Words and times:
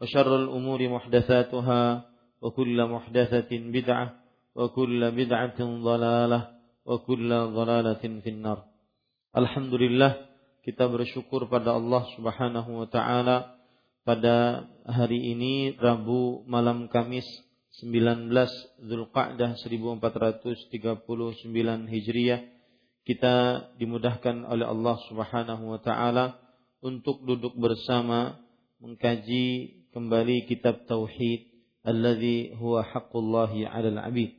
وشر 0.00 0.30
الأمور 0.36 0.80
محدثاتها 0.88 1.82
وكل 2.42 2.78
محدثة 2.86 3.50
بدعة 3.50 4.06
وكل 4.54 5.00
بدعة 5.10 5.60
ضلالة 5.60 6.40
وكل 6.86 7.30
ضلالة 7.30 8.04
في 8.22 8.30
النار 8.30 8.60
Alhamdulillah 9.36 10.16
kita 10.64 10.88
bersyukur 10.88 11.44
pada 11.52 11.76
Allah 11.76 12.08
Subhanahu 12.16 12.80
wa 12.80 12.88
taala 12.88 13.60
pada 14.00 14.64
hari 14.88 15.36
ini 15.36 15.76
Rabu 15.76 16.40
malam 16.48 16.88
Kamis 16.88 17.28
19 17.84 18.32
Zulqa'dah 18.80 19.60
1439 19.60 20.72
Hijriah 21.92 22.40
kita 23.04 23.34
dimudahkan 23.76 24.48
oleh 24.48 24.64
Allah 24.64 24.96
Subhanahu 25.04 25.76
wa 25.76 25.80
taala 25.84 26.40
untuk 26.80 27.20
duduk 27.28 27.52
bersama 27.60 28.40
mengkaji 28.80 29.79
kembali 29.91 30.47
kitab 30.47 30.87
tauhid 30.87 31.51
alladzi 31.83 32.55
huwa 32.55 32.79
haqqullahi 32.83 33.67
'alal 33.67 33.99
'abid 33.99 34.31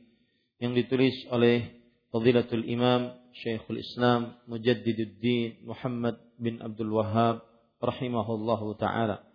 yang 0.57 0.73
ditulis 0.73 1.13
oleh 1.29 1.77
Fadilatul 2.09 2.65
Imam 2.65 3.13
Syekhul 3.33 3.81
Islam 3.81 4.37
Mujaddiduddin 4.45 5.65
Muhammad 5.65 6.21
bin 6.37 6.61
Abdul 6.61 6.93
Wahhab 6.93 7.41
rahimahullahu 7.81 8.77
taala. 8.77 9.25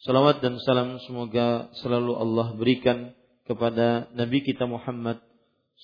Salawat 0.00 0.40
dan 0.40 0.56
salam 0.64 1.00
semoga 1.04 1.68
selalu 1.80 2.12
Allah 2.16 2.56
berikan 2.56 3.12
kepada 3.44 4.08
Nabi 4.16 4.40
kita 4.44 4.64
Muhammad 4.64 5.20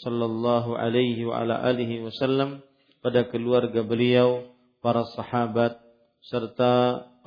sallallahu 0.00 0.76
alaihi 0.76 1.28
wa 1.28 1.44
ala 1.44 1.60
alihi 1.60 2.04
wasallam 2.04 2.64
pada 3.00 3.28
keluarga 3.28 3.80
beliau, 3.84 4.48
para 4.80 5.04
sahabat 5.16 5.76
serta 6.24 7.04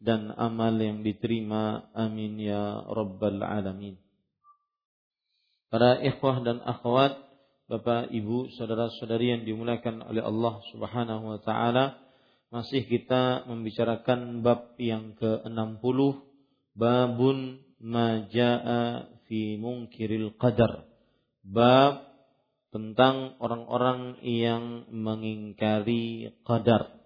dan 0.00 0.32
amal 0.34 0.74
yang 0.80 1.04
diterima. 1.04 1.92
Amin 1.92 2.40
ya 2.40 2.80
rabbal 2.88 3.44
alamin. 3.44 4.00
Para 5.70 6.00
ikhwah 6.02 6.42
dan 6.42 6.58
akhwat, 6.66 7.14
Bapak, 7.70 8.10
Ibu, 8.10 8.50
saudara-saudari 8.58 9.30
yang 9.30 9.42
dimuliakan 9.46 10.02
oleh 10.02 10.26
Allah 10.26 10.58
Subhanahu 10.74 11.22
wa 11.22 11.38
taala, 11.38 12.02
masih 12.50 12.82
kita 12.82 13.46
membicarakan 13.46 14.42
bab 14.42 14.74
yang 14.74 15.14
ke-60, 15.14 15.98
babun 16.74 17.62
majaa 17.78 19.06
fi 19.30 19.54
munkiril 19.54 20.34
qadar. 20.34 20.82
Bab 21.46 22.10
tentang 22.74 23.38
orang-orang 23.38 24.18
yang 24.26 24.90
mengingkari 24.90 26.34
qadar 26.42 26.99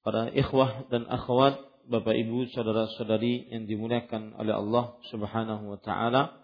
para 0.00 0.32
ikhwah 0.32 0.88
dan 0.88 1.04
akhwat, 1.08 1.60
Bapak 1.90 2.14
Ibu, 2.14 2.54
saudara-saudari 2.54 3.50
yang 3.50 3.66
dimuliakan 3.66 4.38
oleh 4.38 4.54
Allah 4.54 4.94
Subhanahu 5.10 5.74
wa 5.74 5.78
taala. 5.82 6.38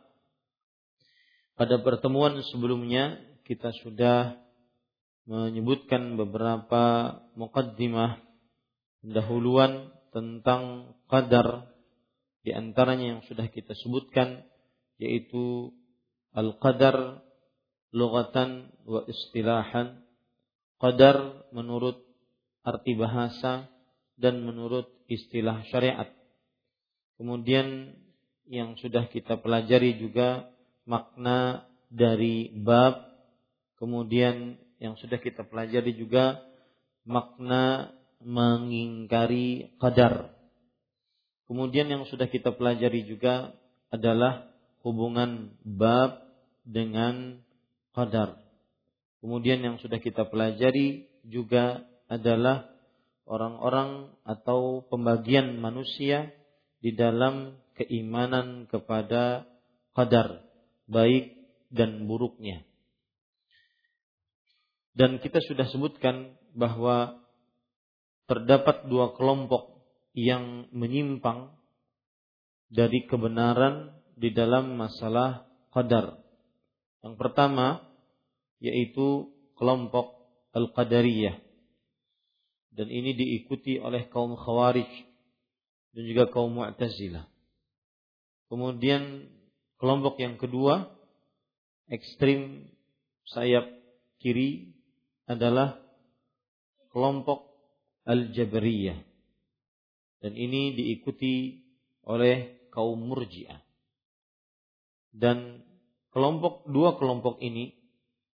Pada 1.56 1.80
pertemuan 1.80 2.36
sebelumnya 2.52 3.16
kita 3.46 3.72
sudah 3.80 4.36
menyebutkan 5.26 6.18
beberapa 6.18 7.16
mukaddimah 7.38 8.20
pendahuluan 9.02 9.90
tentang 10.14 10.94
qadar 11.10 11.66
di 12.46 12.54
antaranya 12.54 13.18
yang 13.18 13.22
sudah 13.26 13.50
kita 13.50 13.74
sebutkan 13.74 14.46
yaitu 15.02 15.74
al-qadar 16.30 17.26
lughatan 17.90 18.70
wa 18.86 19.02
istilahan 19.10 19.98
qadar 20.78 21.46
menurut 21.50 22.05
arti 22.66 22.98
bahasa 22.98 23.70
dan 24.18 24.42
menurut 24.42 24.90
istilah 25.06 25.62
syariat. 25.70 26.10
Kemudian 27.14 27.94
yang 28.50 28.74
sudah 28.82 29.06
kita 29.06 29.38
pelajari 29.38 30.02
juga 30.02 30.50
makna 30.82 31.62
dari 31.86 32.50
bab, 32.50 33.06
kemudian 33.78 34.58
yang 34.82 34.98
sudah 34.98 35.22
kita 35.22 35.46
pelajari 35.46 35.94
juga 35.94 36.42
makna 37.06 37.94
mengingkari 38.18 39.78
qadar. 39.78 40.34
Kemudian 41.46 41.86
yang 41.86 42.02
sudah 42.10 42.26
kita 42.26 42.50
pelajari 42.50 43.06
juga 43.06 43.54
adalah 43.94 44.50
hubungan 44.82 45.54
bab 45.62 46.26
dengan 46.66 47.38
qadar. 47.94 48.42
Kemudian 49.22 49.62
yang 49.62 49.76
sudah 49.78 50.02
kita 50.02 50.26
pelajari 50.26 51.06
juga 51.22 51.86
adalah 52.06 52.70
orang-orang 53.26 54.14
atau 54.22 54.86
pembagian 54.86 55.58
manusia 55.58 56.30
di 56.78 56.94
dalam 56.94 57.58
keimanan 57.74 58.70
kepada 58.70 59.44
qadar 59.92 60.46
baik 60.86 61.34
dan 61.74 62.06
buruknya. 62.06 62.62
Dan 64.96 65.20
kita 65.20 65.42
sudah 65.44 65.68
sebutkan 65.68 66.38
bahwa 66.56 67.20
terdapat 68.30 68.88
dua 68.88 69.12
kelompok 69.12 69.84
yang 70.16 70.72
menyimpang 70.72 71.52
dari 72.72 73.04
kebenaran 73.04 73.92
di 74.16 74.32
dalam 74.32 74.78
masalah 74.80 75.44
qadar. 75.74 76.16
Yang 77.04 77.14
pertama 77.20 77.84
yaitu 78.56 79.28
kelompok 79.60 80.16
Al-Qadariyah 80.56 81.45
dan 82.76 82.92
ini 82.92 83.16
diikuti 83.16 83.80
oleh 83.80 84.04
kaum 84.12 84.36
Khawarij 84.36 84.88
dan 85.96 86.02
juga 86.04 86.28
kaum 86.28 86.52
Mu'tazilah. 86.52 87.24
Kemudian 88.52 89.26
kelompok 89.80 90.20
yang 90.20 90.36
kedua 90.36 90.92
ekstrim 91.88 92.68
sayap 93.32 93.64
kiri 94.20 94.76
adalah 95.24 95.80
kelompok 96.92 97.48
Al-Jabariyah. 98.06 98.96
Dan 100.20 100.32
ini 100.36 100.72
diikuti 100.76 101.60
oleh 102.06 102.68
kaum 102.72 102.96
Murji'ah. 102.96 103.60
Dan 105.12 105.64
kelompok 106.12 106.64
dua 106.68 106.96
kelompok 106.96 107.40
ini 107.44 107.75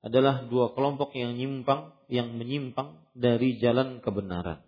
adalah 0.00 0.48
dua 0.48 0.72
kelompok 0.72 1.12
yang 1.12 1.36
nyimpang 1.36 1.92
yang 2.08 2.32
menyimpang 2.34 2.96
dari 3.12 3.60
jalan 3.60 4.00
kebenaran. 4.00 4.64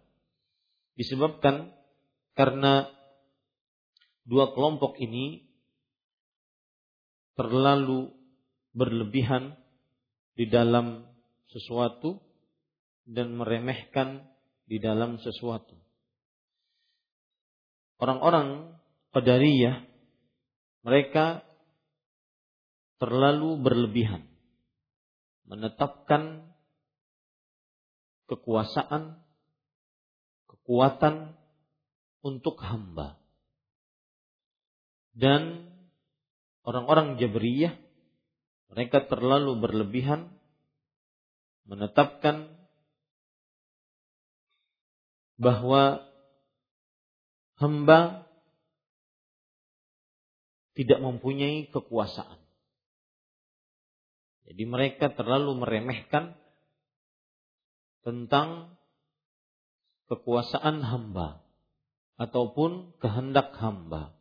Disebabkan 0.94 1.72
karena 2.36 2.86
dua 4.28 4.52
kelompok 4.52 5.00
ini 5.00 5.48
terlalu 7.32 8.12
berlebihan 8.76 9.56
di 10.36 10.48
dalam 10.48 11.08
sesuatu 11.48 12.20
dan 13.08 13.32
meremehkan 13.32 14.24
di 14.68 14.76
dalam 14.80 15.16
sesuatu. 15.20 15.76
Orang-orang 18.00 18.76
Qadariyah 19.12 19.84
mereka 20.82 21.44
terlalu 22.96 23.60
berlebihan 23.60 24.31
menetapkan 25.46 26.52
kekuasaan, 28.30 29.20
kekuatan 30.48 31.36
untuk 32.22 32.58
hamba. 32.62 33.18
Dan 35.12 35.68
orang-orang 36.64 37.20
Jabriyah 37.20 37.76
mereka 38.72 39.04
terlalu 39.04 39.60
berlebihan 39.60 40.32
menetapkan 41.68 42.48
bahwa 45.36 46.06
hamba 47.60 48.24
tidak 50.72 50.98
mempunyai 51.04 51.68
kekuasaan. 51.68 52.41
Jadi 54.52 54.68
mereka 54.68 55.08
terlalu 55.16 55.64
meremehkan 55.64 56.36
tentang 58.04 58.76
kekuasaan 60.12 60.84
hamba 60.84 61.40
ataupun 62.20 62.92
kehendak 63.00 63.56
hamba. 63.56 64.12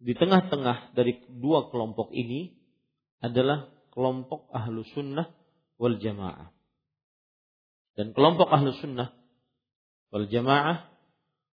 Di 0.00 0.16
tengah-tengah 0.16 0.96
dari 0.96 1.20
dua 1.36 1.68
kelompok 1.68 2.16
ini 2.16 2.56
adalah 3.20 3.68
kelompok 3.92 4.48
ahlu 4.48 4.88
sunnah 4.88 5.28
wal 5.76 6.00
jamaah. 6.00 6.48
Dan 7.92 8.16
kelompok 8.16 8.48
ahlu 8.48 8.72
sunnah 8.80 9.12
wal 10.08 10.32
jamaah 10.32 10.88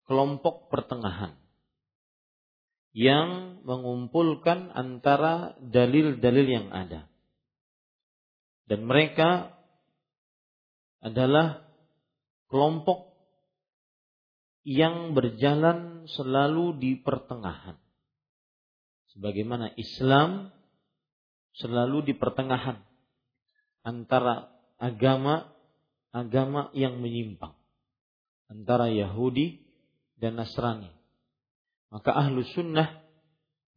kelompok 0.04 0.68
pertengahan 0.68 1.40
yang 2.92 3.49
mengumpulkan 3.70 4.74
antara 4.74 5.54
dalil-dalil 5.62 6.48
yang 6.50 6.68
ada. 6.74 7.06
Dan 8.66 8.90
mereka 8.90 9.54
adalah 11.06 11.70
kelompok 12.50 13.14
yang 14.66 15.14
berjalan 15.14 16.10
selalu 16.10 16.82
di 16.82 16.92
pertengahan. 16.98 17.78
Sebagaimana 19.14 19.78
Islam 19.78 20.50
selalu 21.62 22.10
di 22.10 22.14
pertengahan 22.18 22.82
antara 23.86 24.50
agama-agama 24.82 26.74
yang 26.74 26.98
menyimpang 27.02 27.54
antara 28.50 28.90
Yahudi 28.90 29.62
dan 30.18 30.42
Nasrani. 30.42 30.90
Maka 31.90 32.14
ahlu 32.14 32.46
sunnah 32.54 33.09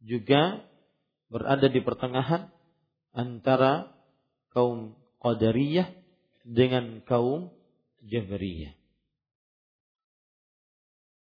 juga 0.03 0.61
berada 1.31 1.65
di 1.71 1.79
pertengahan 1.79 2.51
antara 3.15 3.89
kaum 4.51 4.93
Qadariyah 5.23 5.87
dengan 6.43 6.99
kaum 7.07 7.49
Jabariyah. 8.03 8.75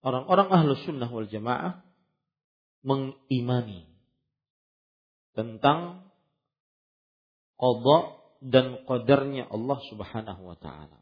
Orang-orang 0.05 0.51
ahlu 0.51 0.77
sunnah 0.85 1.09
wal 1.09 1.25
jamaah 1.25 1.81
mengimani 2.85 3.89
tentang 5.33 6.05
qada 7.57 7.97
dan 8.45 8.85
qadarnya 8.85 9.49
Allah 9.49 9.79
Subhanahu 9.89 10.41
wa 10.45 10.57
taala. 10.59 11.01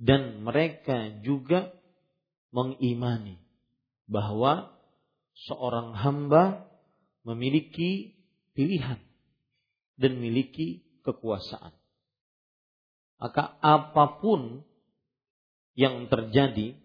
Dan 0.00 0.40
mereka 0.40 1.20
juga 1.20 1.72
mengimani 2.54 3.36
bahwa 4.08 4.75
seorang 5.44 5.92
hamba 5.92 6.64
memiliki 7.26 8.16
pilihan 8.56 8.96
dan 10.00 10.16
memiliki 10.16 10.84
kekuasaan. 11.04 11.76
Maka 13.20 13.56
apa 13.60 14.20
pun 14.20 14.64
yang 15.76 16.08
terjadi 16.08 16.76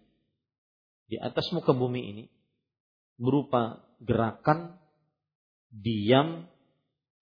di 1.12 1.18
atas 1.19 1.51
muka 1.51 1.71
bumi 1.75 2.01
ini 2.15 2.25
berupa 3.19 3.83
gerakan, 4.00 4.80
diam, 5.71 6.47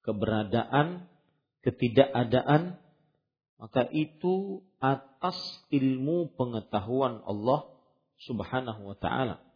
keberadaan, 0.06 1.10
ketidakadaan, 1.66 2.78
maka 3.58 3.90
itu 3.92 4.64
atas 4.80 5.36
ilmu 5.74 6.38
pengetahuan 6.38 7.22
Allah 7.26 7.68
Subhanahu 8.24 8.94
wa 8.94 8.98
taala 8.98 9.49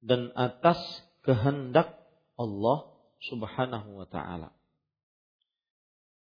dan 0.00 0.32
atas 0.32 0.80
kehendak 1.24 1.96
Allah 2.36 2.88
Subhanahu 3.28 4.00
wa 4.00 4.06
taala. 4.08 4.56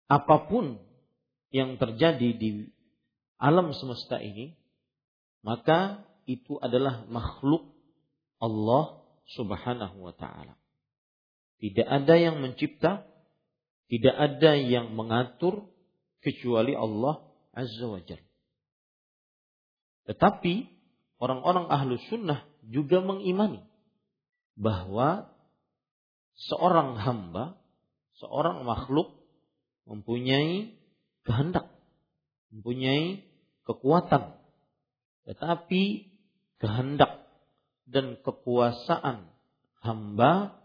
Apa 0.05 0.46
pun 0.52 0.76
yang 1.49 1.81
terjadi 1.81 2.37
di 2.37 2.69
alam 3.40 3.72
semesta 3.72 4.20
ini, 4.20 4.52
maka 5.40 6.05
itu 6.28 6.61
adalah 6.61 7.08
makhluk 7.08 7.72
Allah 8.40 9.00
Subhanahu 9.32 10.05
wa 10.05 10.12
taala. 10.12 10.60
Tidak 11.56 11.88
ada 11.88 12.14
yang 12.20 12.44
mencipta, 12.44 13.08
tidak 13.88 14.14
ada 14.17 14.53
yang 14.60 14.93
mengatur 14.93 15.65
kecuali 16.20 16.77
Allah 16.77 17.24
Azza 17.56 17.89
wa 17.89 18.00
Jalla. 18.05 18.29
Tetapi 20.05 20.55
orang-orang 21.17 21.72
ahlu 21.72 21.96
sunnah 22.12 22.44
juga 22.69 23.05
mengimani 23.05 23.61
bahwa 24.55 25.29
seorang 26.49 26.97
hamba, 26.99 27.59
seorang 28.19 28.63
makhluk 28.65 29.13
mempunyai 29.85 30.73
kehendak, 31.27 31.69
mempunyai 32.55 33.25
kekuatan. 33.69 34.37
Tetapi 35.25 35.83
kehendak 36.61 37.25
dan 37.89 38.17
kekuasaan 38.21 39.29
hamba 39.85 40.56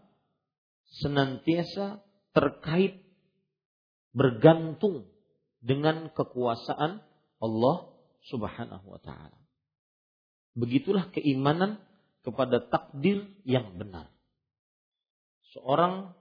senantiasa 1.00 2.00
terkait 2.32 3.04
bergantung 4.16 5.06
dengan 5.60 6.08
kekuasaan 6.12 7.04
Allah 7.40 7.76
Subhanahu 8.28 8.86
wa 8.88 9.00
taala. 9.00 9.38
Begitulah 10.56 11.08
keimanan 11.14 11.80
kepada 12.20 12.60
takdir 12.68 13.28
yang 13.48 13.76
benar. 13.76 14.08
Seorang 15.56 16.14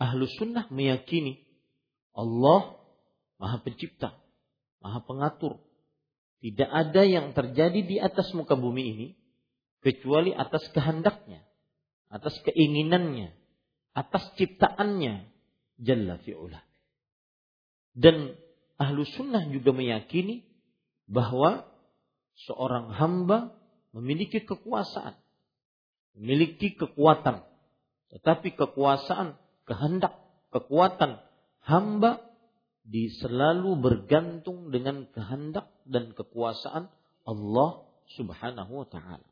ahlu 0.00 0.24
sunnah 0.40 0.66
meyakini 0.72 1.44
Allah 2.16 2.80
maha 3.36 3.60
pencipta, 3.60 4.16
maha 4.80 5.04
pengatur. 5.04 5.60
Tidak 6.40 6.68
ada 6.68 7.02
yang 7.04 7.32
terjadi 7.32 7.80
di 7.80 7.96
atas 8.00 8.32
muka 8.36 8.56
bumi 8.56 8.82
ini 8.92 9.08
kecuali 9.80 10.32
atas 10.32 10.68
kehendaknya, 10.72 11.44
atas 12.12 12.36
keinginannya, 12.44 13.32
atas 13.96 14.32
ciptaannya 14.36 15.36
Jalla 15.76 16.16
fi'ula. 16.24 16.60
Dan 17.92 18.32
ahlu 18.80 19.04
sunnah 19.04 19.48
juga 19.52 19.76
meyakini 19.76 20.44
bahwa 21.08 21.68
seorang 22.48 22.92
hamba 22.96 23.52
memiliki 23.96 24.44
kekuasaan, 24.44 25.16
memiliki 26.20 26.76
kekuatan, 26.76 27.40
tetapi 28.12 28.52
kekuasaan, 28.52 29.40
kehendak, 29.64 30.20
kekuatan 30.52 31.24
hamba 31.64 32.20
di 32.84 33.08
selalu 33.08 33.80
bergantung 33.80 34.68
dengan 34.68 35.08
kehendak 35.10 35.72
dan 35.88 36.12
kekuasaan 36.12 36.92
Allah 37.24 37.70
Subhanahu 38.14 38.84
wa 38.84 38.86
taala. 38.86 39.26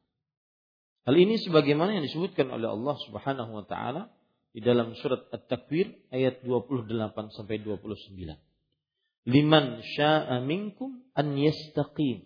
Hal 1.04 1.14
ini 1.14 1.36
sebagaimana 1.38 2.00
yang 2.00 2.04
disebutkan 2.08 2.48
oleh 2.48 2.66
Allah 2.66 2.96
Subhanahu 3.04 3.52
wa 3.52 3.64
taala 3.68 4.10
di 4.50 4.64
dalam 4.64 4.96
surat 4.98 5.28
At-Takwir 5.30 6.10
ayat 6.10 6.40
28 6.42 6.88
sampai 7.36 7.60
29. 7.60 9.28
Liman 9.28 9.84
syaa 9.84 10.40
minkum 10.40 11.04
an 11.12 11.36
yastaqim 11.36 12.24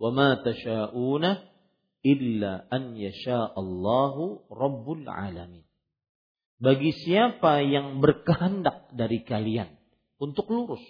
wa 0.00 0.10
ma 0.14 0.38
illa 2.06 2.70
an 2.70 2.94
yasha 2.94 3.50
Allahu 3.58 4.46
rabbul 4.46 5.02
alamin. 5.10 5.66
Bagi 6.62 6.94
siapa 6.94 7.66
yang 7.66 7.98
berkehendak 7.98 8.94
dari 8.94 9.26
kalian 9.26 9.74
untuk 10.22 10.46
lurus. 10.48 10.80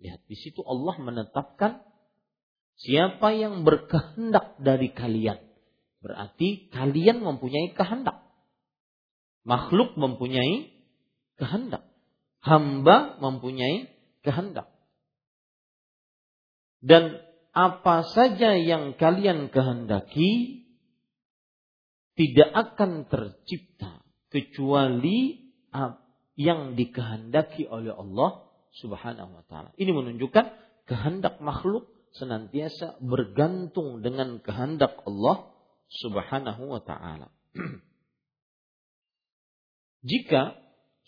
Lihat 0.00 0.24
di 0.26 0.34
situ 0.34 0.64
Allah 0.64 0.98
menetapkan 0.98 1.84
siapa 2.80 3.30
yang 3.36 3.62
berkehendak 3.62 4.58
dari 4.58 4.90
kalian. 4.90 5.38
Berarti 6.02 6.72
kalian 6.74 7.22
mempunyai 7.22 7.70
kehendak. 7.78 8.26
Makhluk 9.46 9.94
mempunyai 9.94 10.74
kehendak. 11.38 11.86
Hamba 12.42 13.22
mempunyai 13.22 13.86
kehendak. 14.26 14.66
Dan 16.82 17.22
apa 17.52 18.08
saja 18.16 18.56
yang 18.56 18.96
kalian 18.96 19.52
kehendaki 19.52 20.64
tidak 22.16 22.48
akan 22.52 23.08
tercipta 23.08 24.04
kecuali 24.32 25.52
yang 26.36 26.76
dikehendaki 26.76 27.68
oleh 27.68 27.92
Allah 27.92 28.48
Subhanahu 28.72 29.36
wa 29.36 29.44
taala. 29.48 29.76
Ini 29.76 29.92
menunjukkan 29.92 30.46
kehendak 30.88 31.44
makhluk 31.44 31.92
senantiasa 32.16 33.00
bergantung 33.04 34.00
dengan 34.00 34.40
kehendak 34.40 34.96
Allah 35.04 35.52
Subhanahu 35.92 36.72
wa 36.72 36.80
taala. 36.80 37.28
Jika 40.10 40.56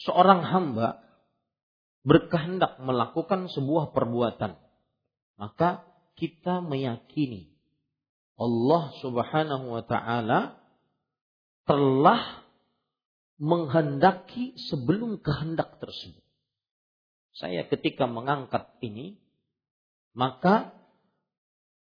seorang 0.04 0.44
hamba 0.44 1.00
berkehendak 2.04 2.84
melakukan 2.84 3.48
sebuah 3.48 3.96
perbuatan, 3.96 4.60
maka 5.40 5.88
kita 6.14 6.62
meyakini 6.62 7.50
Allah 8.35 8.90
Subhanahu 8.99 9.66
wa 9.78 9.83
taala 9.87 10.59
telah 11.64 12.44
menghendaki 13.38 14.54
sebelum 14.71 15.18
kehendak 15.23 15.78
tersebut 15.83 16.25
saya 17.35 17.66
ketika 17.66 18.06
mengangkat 18.06 18.71
ini, 18.78 19.18
maka 20.14 20.71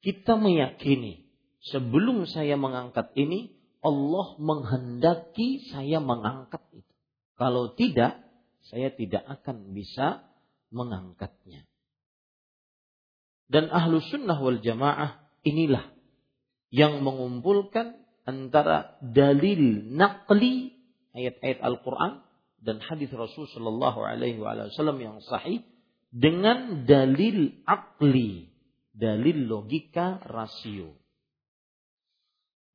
kita 0.03 0.35
meyakini 0.35 1.31
sebelum 1.63 2.27
saya 2.27 2.59
mengangkat 2.59 3.15
ini, 3.15 3.55
Allah 3.79 4.35
menghendaki 4.35 5.71
saya 5.71 6.03
mengangkat 6.03 6.59
itu. 6.75 6.93
Kalau 7.39 7.71
tidak, 7.71 8.19
saya 8.67 8.91
tidak 8.91 9.23
akan 9.23 9.71
bisa 9.71 10.27
mengangkatnya. 10.75 11.63
Dan 13.49 13.73
ahlu 13.73 13.97
sunnah 13.99 14.37
wal 14.37 14.61
jamaah 14.61 15.17
inilah 15.41 15.89
yang 16.69 17.01
mengumpulkan 17.01 17.97
antara 18.29 19.01
dalil 19.01 19.89
naqli 19.89 20.77
ayat-ayat 21.17 21.59
Al-Quran 21.65 22.21
dan 22.61 22.77
hadis 22.83 23.09
Rasul 23.09 23.49
Shallallahu 23.49 23.99
Alaihi 24.05 24.37
Wasallam 24.37 25.01
yang 25.01 25.17
sahih 25.25 25.65
dengan 26.13 26.85
dalil 26.85 27.65
akli, 27.65 28.49
dalil 28.93 29.49
logika 29.49 30.21
rasio. 30.25 30.97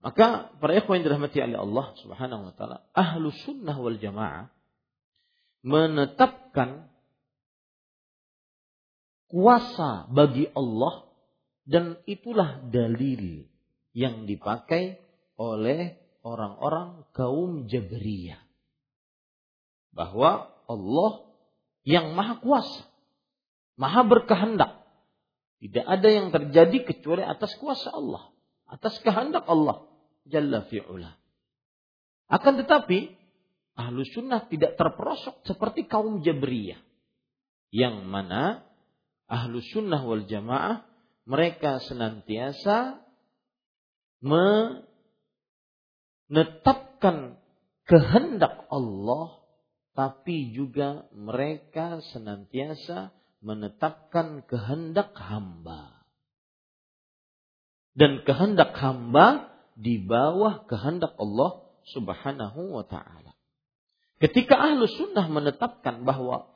Maka 0.04 0.52
para 0.61 0.76
ikhwan 0.76 1.00
yang 1.00 1.07
dirahmati 1.09 1.38
oleh 1.40 1.59
Allah 1.59 1.87
Subhanahu 2.04 2.43
wa 2.50 2.52
taala, 2.52 2.76
ahlu 2.93 3.33
sunnah 3.49 3.76
wal 3.81 3.97
jamaah 3.97 4.52
menetapkan 5.64 6.93
kuasa 9.28 10.09
bagi 10.12 10.49
Allah 10.52 11.09
dan 11.64 11.99
itulah 12.04 12.61
dalil 12.69 13.49
yang 13.97 14.28
dipakai 14.28 15.00
oleh 15.40 15.97
orang-orang 16.25 17.09
kaum 17.12 17.66
Jabriyah 17.71 18.45
bahwa 19.95 20.50
Allah 20.66 21.12
yang 21.87 22.16
maha 22.19 22.43
kuasa, 22.43 22.83
maha 23.78 24.02
berkehendak. 24.02 24.83
Tidak 25.62 25.87
ada 25.87 26.09
yang 26.11 26.28
terjadi 26.28 26.85
kecuali 26.85 27.25
atas 27.25 27.57
kuasa 27.57 27.88
Allah, 27.95 28.28
atas 28.69 29.00
kehendak 29.00 29.49
Allah. 29.49 29.88
Jalla 30.25 30.64
fi'ula. 30.69 31.16
Akan 32.28 32.57
tetapi, 32.57 33.12
ahlu 33.76 34.04
sunnah 34.09 34.49
tidak 34.49 34.81
terperosok 34.81 35.45
seperti 35.45 35.85
kaum 35.85 36.25
Jabriyah. 36.25 36.81
Yang 37.73 37.97
mana 38.09 38.64
ahlu 39.28 39.61
sunnah 39.61 40.02
wal 40.04 40.25
jamaah 40.28 40.85
mereka 41.25 41.81
senantiasa 41.85 43.00
menetapkan 46.28 47.40
kehendak 47.85 48.69
Allah 48.69 49.45
tapi 49.95 50.50
juga 50.50 51.07
mereka 51.14 52.02
senantiasa 52.11 53.14
menetapkan 53.38 54.43
kehendak 54.50 55.14
hamba. 55.14 56.02
Dan 57.95 58.26
kehendak 58.26 58.75
hamba 58.75 59.54
di 59.78 60.02
bawah 60.02 60.66
kehendak 60.66 61.14
Allah 61.14 61.62
Subhanahu 61.95 62.75
wa 62.75 62.83
taala. 62.90 63.38
Ketika 64.19 64.59
ahlu 64.59 64.90
sunnah 64.90 65.31
menetapkan 65.31 66.02
bahwa 66.02 66.50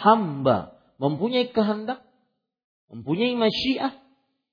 hamba 0.00 0.80
mempunyai 0.96 1.52
kehendak, 1.52 2.07
mempunyai 2.92 3.36
masyiah, 3.36 3.92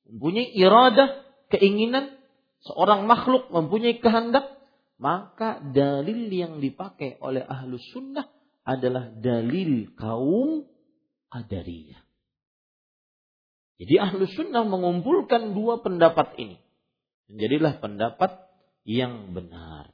mempunyai 0.07 0.51
iradah, 0.55 1.23
keinginan, 1.51 2.15
seorang 2.65 3.07
makhluk 3.07 3.49
mempunyai 3.51 3.99
kehendak, 3.99 4.55
maka 4.95 5.59
dalil 5.61 6.31
yang 6.31 6.63
dipakai 6.63 7.19
oleh 7.19 7.43
ahlu 7.43 7.75
sunnah 7.91 8.31
adalah 8.65 9.11
dalil 9.11 9.91
kaum 9.93 10.65
qadariyah. 11.29 12.01
Jadi 13.75 13.95
ahlu 13.99 14.23
sunnah 14.31 14.63
mengumpulkan 14.63 15.51
dua 15.51 15.83
pendapat 15.83 16.39
ini. 16.39 16.57
Menjadilah 17.27 17.83
pendapat 17.83 18.31
yang 18.87 19.35
benar. 19.35 19.91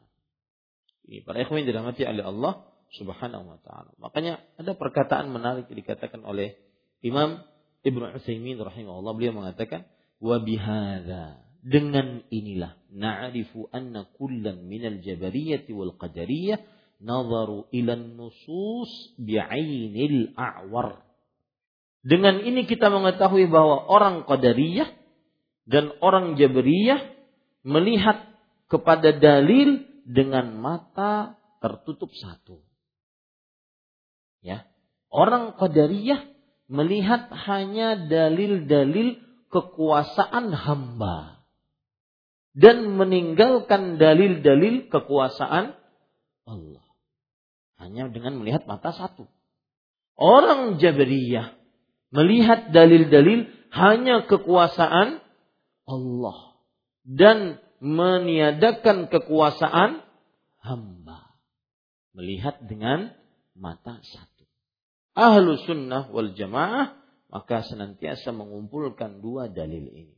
Ini 1.08 1.26
para 1.26 1.42
ikhwan 1.42 1.66
dirahmati 1.66 2.06
oleh 2.06 2.24
Allah 2.24 2.54
subhanahu 2.94 3.48
wa 3.48 3.60
ta'ala. 3.64 3.92
Makanya 3.98 4.44
ada 4.60 4.78
perkataan 4.78 5.34
menarik 5.34 5.66
dikatakan 5.72 6.22
oleh 6.22 6.60
Imam 7.02 7.42
Ibnu 7.82 8.14
Utsaimin 8.18 8.62
rahimahullah. 8.62 9.14
Beliau 9.18 9.34
mengatakan, 9.34 9.90
wa 10.22 10.38
bihadza 10.38 11.42
dengan 11.62 12.26
inilah 12.30 12.78
na'rifu 12.94 13.70
anna 13.70 14.10
kullan 14.18 14.66
minal 14.66 15.02
jabariyati 15.02 15.74
wal 15.74 15.94
qadariyah 15.98 16.62
nazaru 17.02 17.70
ilan 17.74 18.18
nusus 18.18 19.18
bi'ainil 19.18 20.34
a'war. 20.38 21.06
Dengan 22.02 22.42
ini 22.42 22.66
kita 22.66 22.90
mengetahui 22.90 23.46
bahwa 23.50 23.86
orang 23.90 24.26
qadariyah 24.26 24.90
dan 25.70 25.94
orang 26.02 26.34
jabariyah 26.38 27.14
melihat 27.62 28.26
kepada 28.66 29.14
dalil 29.14 29.86
dengan 30.06 30.58
mata 30.58 31.38
tertutup 31.62 32.10
satu. 32.18 32.58
Ya. 34.42 34.66
Orang 35.14 35.54
qadariyah 35.62 36.26
melihat 36.72 37.28
hanya 37.28 38.00
dalil-dalil 38.08 39.20
kekuasaan 39.52 40.56
hamba 40.56 41.44
dan 42.56 42.96
meninggalkan 42.96 44.00
dalil-dalil 44.00 44.88
kekuasaan 44.88 45.76
Allah. 46.48 46.86
Hanya 47.76 48.08
dengan 48.08 48.40
melihat 48.40 48.64
mata 48.72 48.96
satu. 48.96 49.28
Orang 50.16 50.80
Jabariyah 50.80 51.60
melihat 52.16 52.72
dalil-dalil 52.72 53.52
hanya 53.76 54.24
kekuasaan 54.32 55.20
Allah 55.88 56.38
dan 57.04 57.60
meniadakan 57.84 59.12
kekuasaan 59.12 60.04
hamba. 60.64 61.36
Melihat 62.16 62.64
dengan 62.64 63.12
mata 63.56 64.00
satu. 64.04 64.31
Ahlu 65.12 65.60
sunnah 65.68 66.08
wal 66.12 66.32
jamaah 66.32 66.96
maka 67.32 67.64
senantiasa 67.64 68.36
mengumpulkan 68.36 69.24
dua 69.24 69.48
dalil 69.48 69.88
ini. 69.88 70.16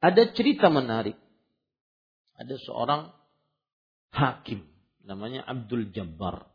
Ada 0.00 0.32
cerita 0.36 0.68
menarik 0.68 1.16
ada 2.34 2.54
seorang 2.58 3.14
hakim 4.10 4.66
namanya 5.06 5.46
Abdul 5.46 5.94
Jabbar. 5.94 6.50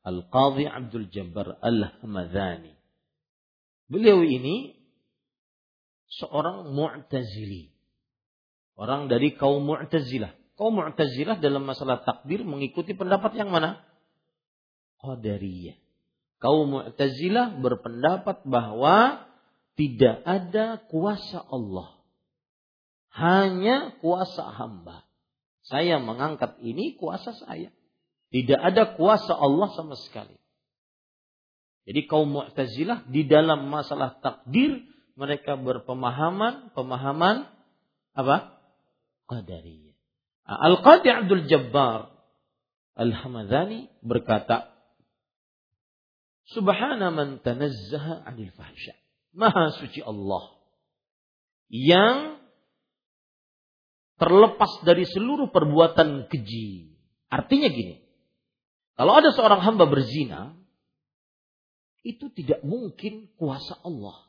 Al-Qadhi 0.00 0.64
Abdul 0.64 1.12
Jabbar 1.12 1.60
Al-Hamadani. 1.60 2.72
Beliau 3.90 4.24
ini 4.24 4.72
seorang 6.08 6.72
Mu'tazili. 6.72 7.68
Orang 8.80 9.12
dari 9.12 9.36
kaum 9.36 9.60
Mu'tazilah. 9.60 10.32
Kaum 10.56 10.80
Mu'tazilah 10.80 11.36
dalam 11.36 11.68
masalah 11.68 12.00
takdir 12.00 12.40
mengikuti 12.48 12.96
pendapat 12.96 13.36
yang 13.36 13.52
mana? 13.52 13.84
Qadariyah. 15.04 15.76
Kaum 16.40 16.72
Mu'tazilah 16.72 17.60
berpendapat 17.60 18.48
bahwa 18.48 19.28
tidak 19.76 20.24
ada 20.24 20.80
kuasa 20.88 21.44
Allah. 21.44 22.00
Hanya 23.12 24.00
kuasa 24.00 24.48
hamba. 24.48 25.04
Saya 25.60 26.00
mengangkat 26.00 26.56
ini 26.64 26.96
kuasa 26.96 27.36
saya. 27.36 27.68
Tidak 28.32 28.56
ada 28.56 28.96
kuasa 28.96 29.36
Allah 29.36 29.68
sama 29.76 30.00
sekali. 30.00 30.40
Jadi 31.84 32.08
kaum 32.08 32.32
Mu'tazilah 32.32 33.04
di 33.10 33.28
dalam 33.28 33.68
masalah 33.68 34.16
takdir 34.24 34.80
mereka 35.18 35.60
berpemahaman 35.60 36.72
pemahaman 36.72 37.50
apa? 38.16 38.56
Qadariyah. 39.28 39.96
Al-Qadi 40.48 41.08
Abdul 41.12 41.44
Jabbar 41.46 42.10
Al-Hamadani 42.96 43.90
berkata, 44.02 44.79
Subhana 46.50 47.14
man 47.14 47.38
tanazzaha 47.40 48.26
'anil 48.26 48.50
fahsya. 48.54 48.98
Maha 49.30 49.70
suci 49.78 50.02
Allah 50.02 50.58
yang 51.70 52.42
terlepas 54.18 54.82
dari 54.82 55.06
seluruh 55.06 55.54
perbuatan 55.54 56.26
keji. 56.26 56.98
Artinya 57.30 57.70
gini, 57.70 58.02
kalau 58.98 59.16
ada 59.16 59.30
seorang 59.32 59.62
hamba 59.62 59.86
berzina, 59.86 60.58
itu 62.04 62.28
tidak 62.34 62.60
mungkin 62.66 63.30
kuasa 63.38 63.78
Allah. 63.80 64.28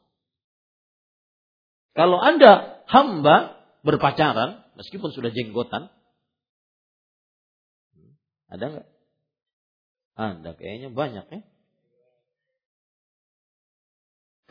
Kalau 1.91 2.21
Anda 2.23 2.85
hamba 2.87 3.59
berpacaran, 3.83 4.63
meskipun 4.79 5.11
sudah 5.11 5.33
jenggotan, 5.33 5.91
ada 8.47 8.63
nggak? 8.63 8.87
Anda 10.15 10.51
kayaknya 10.55 10.93
banyak 10.93 11.25
ya. 11.27 11.41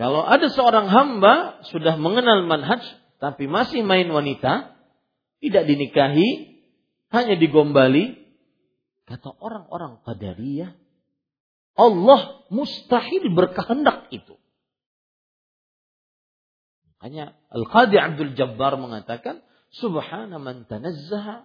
Kalau 0.00 0.24
ada 0.24 0.48
seorang 0.48 0.88
hamba 0.88 1.60
sudah 1.68 2.00
mengenal 2.00 2.48
manhaj 2.48 2.80
tapi 3.20 3.44
masih 3.44 3.84
main 3.84 4.08
wanita, 4.08 4.80
tidak 5.44 5.68
dinikahi, 5.68 6.56
hanya 7.12 7.36
digombali, 7.36 8.16
kata 9.04 9.28
orang-orang 9.36 10.00
Qadariyah, 10.00 10.72
Allah 11.76 12.48
mustahil 12.48 13.28
berkehendak 13.28 14.08
itu. 14.08 14.40
Makanya 16.88 17.36
Al-Qadi 17.52 18.00
Abdul 18.00 18.32
Jabbar 18.40 18.80
mengatakan, 18.80 19.44
Subhana 19.68 20.40
man 20.40 20.64
tanazzaha 20.64 21.44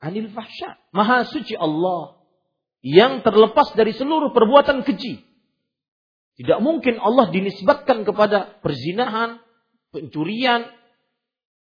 anil 0.00 0.32
fahsya. 0.32 0.80
Maha 0.96 1.28
suci 1.28 1.52
Allah 1.60 2.24
yang 2.80 3.20
terlepas 3.20 3.76
dari 3.76 3.92
seluruh 3.92 4.32
perbuatan 4.32 4.80
keji. 4.80 5.31
Tidak 6.32 6.58
mungkin 6.64 6.96
Allah 6.96 7.28
dinisbatkan 7.28 8.08
kepada 8.08 8.58
perzinahan, 8.64 9.40
pencurian, 9.92 10.64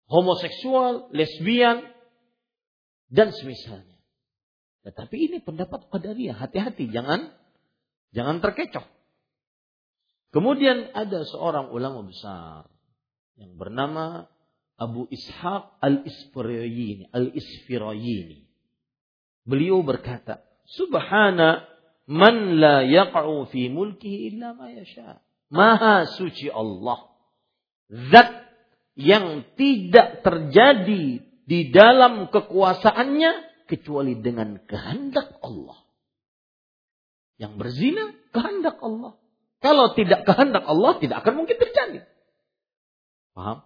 homoseksual, 0.08 1.12
lesbian, 1.12 1.92
dan 3.12 3.36
semisalnya. 3.36 4.00
Tetapi 4.88 5.16
ini 5.16 5.38
pendapat 5.44 5.92
qadariyah. 5.92 6.40
Hati-hati, 6.40 6.88
jangan 6.90 7.36
jangan 8.16 8.40
terkecoh. 8.40 8.88
Kemudian 10.32 10.96
ada 10.96 11.28
seorang 11.28 11.75
ulama 11.75 12.08
besar 12.08 12.72
yang 13.36 13.60
bernama 13.60 14.32
Abu 14.80 15.06
Ishaq 15.12 15.84
al-Isfirayini. 15.84 17.12
Al-Isfirayini. 17.12 18.48
Beliau 19.44 19.84
berkata, 19.84 20.42
Subhana 20.72 21.68
Man 22.12 22.60
la 22.60 22.84
yaqa'u 22.84 23.48
fi 23.48 23.72
mulkihi 23.72 24.36
illa 24.36 24.51
ma 24.51 24.68
yasha. 24.68 25.24
Maha 25.48 26.03
suci 26.12 26.51
Allah. 26.51 27.08
Zat 27.88 28.52
yang 29.00 29.47
tidak 29.56 30.19
terjadi 30.19 31.24
di 31.24 31.60
dalam 31.71 32.28
kekuasaannya 32.28 33.63
kecuali 33.71 34.19
dengan 34.19 34.60
kehendak 34.67 35.39
Allah. 35.39 35.80
Yang 37.39 37.54
berzina 37.56 38.04
kehendak 38.36 38.76
Allah. 38.84 39.15
Kalau 39.63 39.95
tidak 39.95 40.28
kehendak 40.28 40.67
Allah 40.67 41.00
tidak 41.00 41.24
akan 41.24 41.34
mungkin 41.39 41.56
terjadi. 41.56 42.04
Paham? 43.32 43.63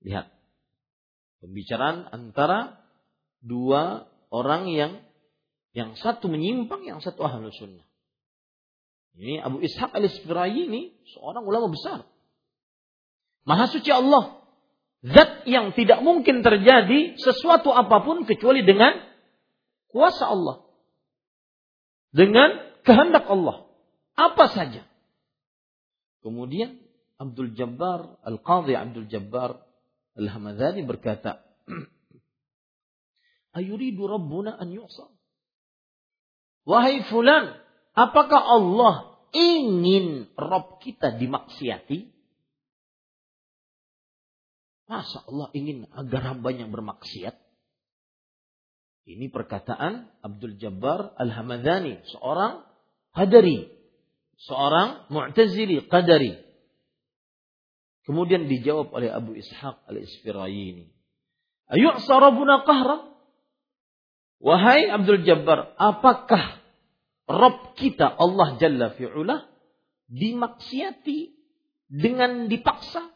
Lihat. 0.00 0.32
Pembicaraan 1.44 2.08
antara 2.08 2.80
dua 3.44 4.08
orang 4.32 4.72
yang 4.72 5.04
yang 5.74 5.98
satu 5.98 6.30
menyimpang, 6.30 6.86
yang 6.86 7.02
satu 7.02 7.26
ahlu 7.26 7.50
sunnah. 7.50 7.82
Ini 9.18 9.42
Abu 9.42 9.62
Ishaq 9.62 9.94
al-Isfirayi 9.94 10.70
ini 10.70 10.82
seorang 11.14 11.46
ulama 11.46 11.70
besar. 11.70 12.06
Maha 13.46 13.70
suci 13.70 13.90
Allah. 13.90 14.42
Zat 15.04 15.44
yang 15.44 15.76
tidak 15.76 16.00
mungkin 16.00 16.40
terjadi 16.40 17.20
sesuatu 17.20 17.70
apa 17.70 18.00
pun 18.02 18.24
kecuali 18.24 18.64
dengan 18.64 19.04
kuasa 19.92 20.26
Allah. 20.26 20.64
Dengan 22.10 22.56
kehendak 22.82 23.28
Allah. 23.30 23.68
Apa 24.14 24.50
saja. 24.50 24.86
Kemudian 26.24 26.80
Abdul 27.20 27.54
Jabbar, 27.54 28.18
Al-Qadhi 28.24 28.74
Abdul 28.74 29.06
Jabbar 29.06 29.62
Al-Hamadani 30.18 30.82
berkata, 30.86 31.42
Ayuridu 33.58 34.10
Rabbuna 34.10 34.58
an 34.58 34.70
yu'sal. 34.74 35.13
Wahai 36.64 37.04
fulan, 37.12 37.52
apakah 37.92 38.40
Allah 38.40 39.20
ingin 39.36 40.32
Rob 40.36 40.80
kita 40.80 41.20
dimaksiati? 41.20 42.08
Masa 44.84 45.24
Allah 45.28 45.48
ingin 45.56 45.88
agar 45.92 46.36
hambanya 46.36 46.68
bermaksiat? 46.68 47.36
Ini 49.04 49.28
perkataan 49.28 50.08
Abdul 50.24 50.56
Jabbar 50.56 51.12
Al-Hamadani, 51.20 52.00
seorang 52.08 52.64
Qadari, 53.12 53.68
seorang 54.40 55.12
Mu'tazili 55.12 55.84
Qadari. 55.84 56.40
Kemudian 58.08 58.48
dijawab 58.48 58.92
oleh 58.92 59.12
Abu 59.12 59.36
Ishaq 59.36 59.84
Al-Isfirayini. 59.88 60.88
Ayu'sa 61.68 62.16
Rabbuna? 62.20 62.64
Wahai 64.44 64.92
Abdul 64.92 65.24
Jabbar, 65.24 65.72
apakah 65.80 66.60
Rob 67.24 67.72
kita 67.80 68.12
Allah 68.12 68.60
Jalla 68.60 68.92
fi'ula 68.92 69.48
dimaksiati 70.12 71.32
dengan 71.88 72.52
dipaksa? 72.52 73.08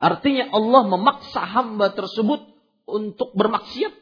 Artinya 0.00 0.48
Allah 0.56 0.88
memaksa 0.88 1.44
hamba 1.44 1.92
tersebut 1.92 2.48
untuk 2.88 3.36
bermaksiat? 3.36 3.92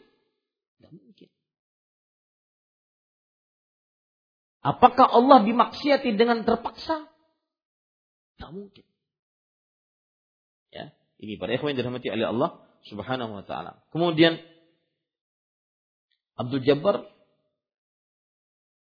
Apakah 4.65 5.11
Allah 5.11 5.45
dimaksiati 5.45 6.15
dengan 6.17 6.47
terpaksa? 6.47 7.05
Tidak 8.39 8.51
mungkin. 8.55 8.87
Ya, 10.73 10.95
ini 11.21 11.37
para 11.37 11.53
ikhwan 11.53 11.75
yang 11.75 11.85
dirahmati 11.85 12.09
oleh 12.09 12.27
Allah 12.31 12.51
Subhanahu 12.89 13.35
wa 13.35 13.45
taala. 13.45 13.85
Kemudian 13.93 14.41
Abdul 16.35 16.63
Jabbar 16.67 17.07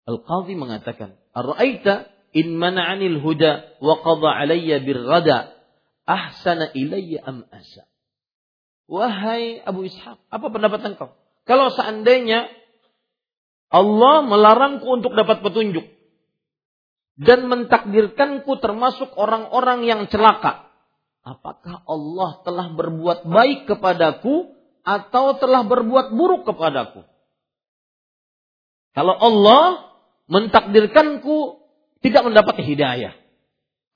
Al-Qadhi 0.05 0.53
mengatakan, 0.53 1.17
"Ara'aita 1.33 2.13
in 2.37 2.61
mana'anil 2.61 3.25
huda 3.25 3.81
wa 3.81 3.95
qadha 4.05 4.37
alayya 4.37 4.85
birrada 4.85 5.57
ahsana 6.05 6.73
ilayya 6.77 7.25
am 7.25 7.49
asa?" 7.49 7.89
Wahai 8.85 9.65
Abu 9.65 9.89
Ishaq, 9.89 10.29
apa 10.29 10.47
pendapat 10.53 10.85
engkau? 10.93 11.17
Kalau 11.49 11.73
seandainya 11.73 12.53
Allah 13.73 14.21
melarangku 14.29 14.85
untuk 14.85 15.17
dapat 15.17 15.41
petunjuk 15.41 15.89
dan 17.17 17.49
mentakdirkanku 17.49 18.61
termasuk 18.61 19.09
orang-orang 19.17 19.89
yang 19.89 20.01
celaka, 20.13 20.69
apakah 21.25 21.81
Allah 21.89 22.45
telah 22.45 22.67
berbuat 22.77 23.25
baik 23.25 23.73
kepadaku 23.73 24.53
atau 24.85 25.41
telah 25.41 25.65
berbuat 25.65 26.13
buruk 26.13 26.45
kepadaku? 26.45 27.09
Kalau 28.95 29.15
Allah 29.19 29.91
mentakdirkanku 30.31 31.59
tidak 32.01 32.23
mendapat 32.25 32.63
hidayah. 32.63 33.13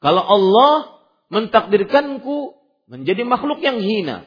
Kalau 0.02 0.22
Allah 0.22 0.98
mentakdirkanku 1.30 2.58
menjadi 2.90 3.22
makhluk 3.22 3.62
yang 3.62 3.78
hina, 3.78 4.26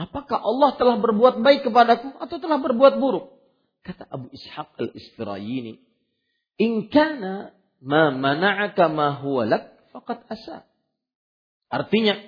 apakah 0.00 0.40
Allah 0.40 0.76
telah 0.80 0.96
berbuat 0.96 1.44
baik 1.44 1.68
kepadaku 1.68 2.16
atau 2.16 2.36
telah 2.40 2.58
berbuat 2.60 2.96
buruk? 2.96 3.36
Kata 3.84 4.08
Abu 4.10 4.32
Ishaq 4.34 4.74
al-Isfirayini, 4.82 5.78
"In 6.58 6.90
kana 6.90 7.54
ma 7.84 8.10
mana'aka 8.10 8.90
ma 8.90 9.14
huwa 9.20 9.46
lak 9.46 9.92
faqad 9.94 10.26
asa." 10.26 10.66
Artinya, 11.70 12.18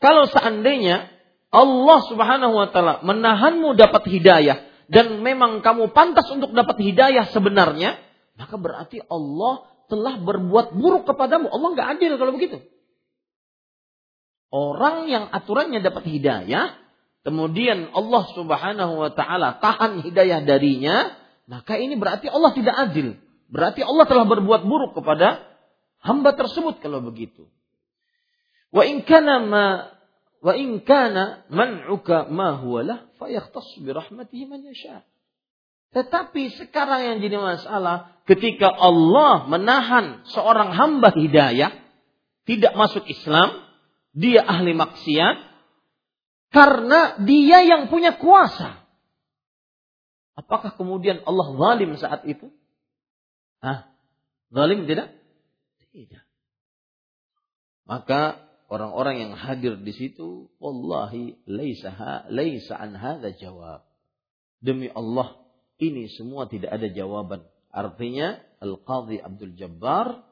kalau 0.00 0.28
seandainya 0.28 1.08
Allah 1.52 1.98
Subhanahu 2.08 2.54
wa 2.56 2.68
taala 2.72 3.04
menahanmu 3.04 3.76
dapat 3.76 4.08
hidayah 4.08 4.71
dan 4.92 5.24
memang 5.24 5.64
kamu 5.64 5.96
pantas 5.96 6.28
untuk 6.28 6.52
dapat 6.52 6.76
hidayah 6.76 7.32
sebenarnya, 7.32 7.96
maka 8.36 8.60
berarti 8.60 9.00
Allah 9.08 9.64
telah 9.88 10.20
berbuat 10.20 10.76
buruk 10.76 11.08
kepadamu. 11.08 11.48
Allah 11.48 11.68
nggak 11.72 11.88
adil 11.96 12.12
kalau 12.20 12.36
begitu. 12.36 12.60
Orang 14.52 15.08
yang 15.08 15.32
aturannya 15.32 15.80
dapat 15.80 16.04
hidayah, 16.12 16.76
kemudian 17.24 17.88
Allah 17.96 18.22
Subhanahu 18.36 19.00
wa 19.00 19.10
taala 19.16 19.56
tahan 19.64 20.04
hidayah 20.04 20.44
darinya, 20.44 21.16
maka 21.48 21.80
ini 21.80 21.96
berarti 21.96 22.28
Allah 22.28 22.52
tidak 22.52 22.76
adil. 22.76 23.16
Berarti 23.48 23.80
Allah 23.80 24.04
telah 24.04 24.28
berbuat 24.28 24.68
buruk 24.68 24.92
kepada 24.92 25.40
hamba 26.04 26.36
tersebut 26.36 26.84
kalau 26.84 27.00
begitu. 27.00 27.48
Wa 28.68 28.84
in 28.84 29.08
kana 29.08 29.40
ma 29.40 29.64
wa 30.42 30.52
in 30.58 30.82
kana 30.82 31.46
man'uka 31.48 32.26
ma 32.26 32.58
huwa 32.58 32.82
lah 32.82 32.98
bi 33.78 33.90
rahmatihi 33.94 34.44
man 34.50 34.66
yasha. 34.66 35.06
Tetapi 35.94 36.56
sekarang 36.58 37.00
yang 37.04 37.16
jadi 37.22 37.36
masalah 37.38 38.18
ketika 38.26 38.66
Allah 38.66 39.46
menahan 39.46 40.26
seorang 40.26 40.74
hamba 40.74 41.14
hidayah 41.14 41.70
tidak 42.42 42.74
masuk 42.74 43.06
Islam, 43.06 43.62
dia 44.10 44.42
ahli 44.42 44.74
maksiat 44.74 45.36
karena 46.50 47.22
dia 47.22 47.62
yang 47.62 47.86
punya 47.86 48.18
kuasa. 48.18 48.82
Apakah 50.32 50.74
kemudian 50.74 51.20
Allah 51.28 51.46
zalim 51.54 51.92
saat 52.00 52.24
itu? 52.24 52.48
Hah? 53.60 53.86
Zalim 54.48 54.88
tidak? 54.88 55.12
Tidak. 55.92 56.24
Maka 57.84 58.51
orang-orang 58.72 59.20
yang 59.20 59.32
hadir 59.36 59.76
di 59.76 59.92
situ, 59.92 60.48
wallahi 60.56 61.36
laisa 61.44 62.24
laisa 62.32 62.80
an 62.80 62.96
hadza 62.96 63.36
jawab. 63.36 63.84
Demi 64.64 64.88
Allah, 64.88 65.36
ini 65.76 66.08
semua 66.08 66.48
tidak 66.48 66.72
ada 66.72 66.88
jawaban. 66.88 67.44
Artinya 67.68 68.40
Al-Qadhi 68.64 69.20
Abdul 69.20 69.52
Jabbar 69.60 70.24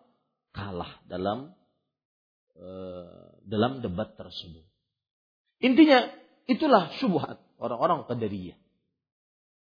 kalah 0.56 1.02
dalam 1.04 1.52
Eh, 2.60 3.26
dalam 3.48 3.80
debat 3.80 4.12
tersebut. 4.20 4.60
Intinya 5.64 6.12
itulah 6.44 6.92
syubhat 7.00 7.40
orang-orang 7.56 8.04
qadariyah. 8.04 8.58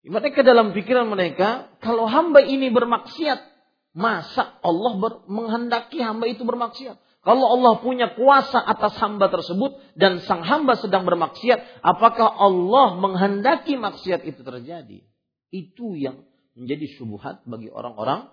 Mereka 0.09 0.41
dalam 0.41 0.73
pikiran 0.73 1.05
mereka, 1.05 1.69
kalau 1.85 2.09
hamba 2.09 2.41
ini 2.41 2.73
bermaksiat, 2.73 3.45
masa 3.93 4.57
Allah 4.65 4.93
ber, 4.97 5.21
menghendaki 5.29 6.01
hamba 6.01 6.25
itu 6.33 6.41
bermaksiat? 6.41 6.97
Kalau 7.19 7.59
Allah 7.59 7.83
punya 7.83 8.15
kuasa 8.15 8.63
atas 8.63 8.95
hamba 9.03 9.27
tersebut 9.27 9.75
dan 9.99 10.23
sang 10.23 10.39
hamba 10.39 10.79
sedang 10.79 11.03
bermaksiat, 11.03 11.83
apakah 11.83 12.31
Allah 12.31 12.95
menghendaki 12.95 13.75
maksiat 13.75 14.23
itu 14.23 14.39
terjadi? 14.39 15.03
Itu 15.51 15.99
yang 15.99 16.23
menjadi 16.55 16.87
syubhat 16.95 17.43
bagi 17.43 17.67
orang-orang 17.67 18.31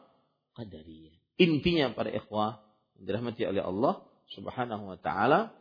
qadariyah. 0.54 1.18
Intinya 1.42 1.90
para 1.98 2.14
ikhwah 2.14 2.62
dirahmati 3.02 3.42
oleh 3.44 3.62
Allah, 3.62 4.06
Subhanahu 4.32 4.94
wa 4.94 4.98
taala 4.98 5.54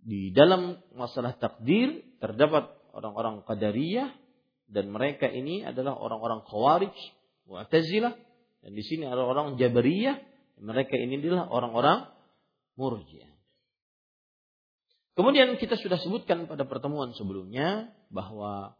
di 0.00 0.32
dalam 0.32 0.80
masalah 0.96 1.36
takdir 1.36 2.00
terdapat 2.20 2.72
orang-orang 2.96 3.44
qadariyah 3.44 4.08
dan 4.68 4.88
mereka 4.88 5.28
ini 5.28 5.64
adalah 5.64 5.96
orang-orang 5.96 6.44
khawarij, 6.48 6.94
mu'tazilah 7.44 8.16
dan 8.60 8.72
di 8.76 8.84
sini 8.84 9.08
ada 9.08 9.24
orang 9.24 9.56
jabariyah, 9.56 10.20
mereka 10.60 10.94
ini 10.94 11.16
adalah 11.18 11.48
orang-orang 11.48 11.98
murjiah. 12.76 13.32
Kemudian 15.16 15.56
kita 15.60 15.76
sudah 15.76 16.00
sebutkan 16.00 16.48
pada 16.48 16.64
pertemuan 16.64 17.12
sebelumnya 17.12 17.92
bahwa 18.08 18.76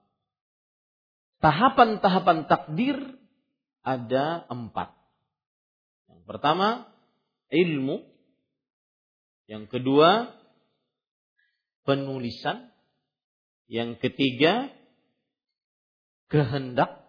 tahapan-tahapan 1.44 2.48
takdir 2.48 2.96
ada 3.84 4.44
empat. 4.48 4.92
Yang 6.08 6.22
pertama 6.28 6.88
ilmu, 7.50 8.08
yang 9.50 9.66
kedua, 9.66 10.30
penulisan. 11.82 12.70
Yang 13.66 13.98
ketiga, 13.98 14.70
kehendak. 16.30 17.02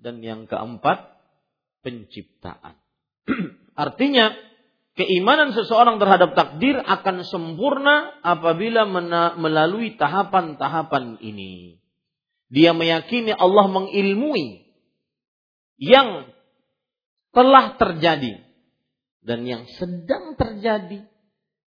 Dan 0.00 0.24
yang 0.24 0.48
keempat, 0.48 1.20
penciptaan. 1.84 2.74
Artinya, 3.80 4.36
keimanan 4.92 5.56
seseorang 5.56 5.96
terhadap 5.96 6.36
takdir 6.36 6.76
akan 6.76 7.24
sempurna 7.24 8.20
apabila 8.20 8.84
melalui 9.40 9.96
tahapan-tahapan 9.96 11.16
ini. 11.24 11.80
Dia 12.52 12.76
meyakini 12.76 13.32
Allah 13.32 13.72
mengilmui 13.72 14.68
yang 15.80 16.28
telah 17.32 17.80
terjadi 17.80 18.44
dan 19.24 19.48
yang 19.48 19.64
sedang 19.80 20.36
terjadi 20.36 21.08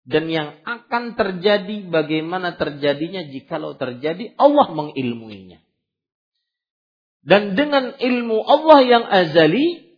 dan 0.03 0.27
yang 0.27 0.59
akan 0.67 1.15
terjadi 1.15 1.87
bagaimana 1.87 2.59
terjadinya 2.59 3.23
jikalau 3.25 3.79
terjadi 3.79 4.35
Allah 4.35 4.69
mengilmuinya. 4.75 5.63
Dan 7.23 7.55
dengan 7.55 7.95
ilmu 7.95 8.37
Allah 8.43 8.79
yang 8.83 9.03
azali 9.07 9.92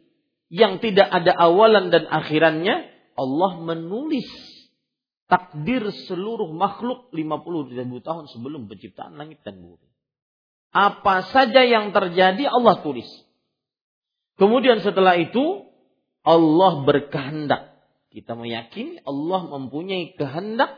yang 0.49 0.77
tidak 0.79 1.09
ada 1.09 1.33
awalan 1.33 1.89
dan 1.89 2.05
akhirannya 2.05 2.89
Allah 3.15 3.51
menulis 3.63 4.27
takdir 5.25 5.81
seluruh 6.05 6.53
makhluk 6.53 7.09
50 7.09 7.73
ribu 7.73 7.97
tahun 8.03 8.29
sebelum 8.29 8.69
penciptaan 8.69 9.17
langit 9.17 9.41
dan 9.41 9.57
bumi. 9.57 9.89
Apa 10.75 11.25
saja 11.31 11.63
yang 11.63 11.95
terjadi 11.95 12.51
Allah 12.51 12.83
tulis. 12.83 13.07
Kemudian 14.35 14.83
setelah 14.83 15.15
itu 15.15 15.71
Allah 16.27 16.83
berkehendak 16.83 17.75
kita 18.15 18.31
meyakini 18.31 19.03
Allah 19.03 19.43
mempunyai 19.43 20.15
kehendak 20.15 20.71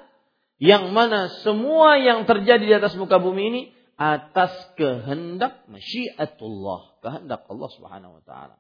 yang 0.58 0.90
mana 0.90 1.30
semua 1.46 2.02
yang 2.02 2.26
terjadi 2.26 2.66
di 2.66 2.74
atas 2.74 2.98
muka 2.98 3.22
bumi 3.22 3.44
ini 3.54 3.62
atas 3.94 4.54
kehendak 4.74 5.66
masyiatullah, 5.70 6.98
kehendak 7.02 7.46
Allah 7.46 7.70
Subhanahu 7.78 8.22
wa 8.22 8.24
taala. 8.26 8.58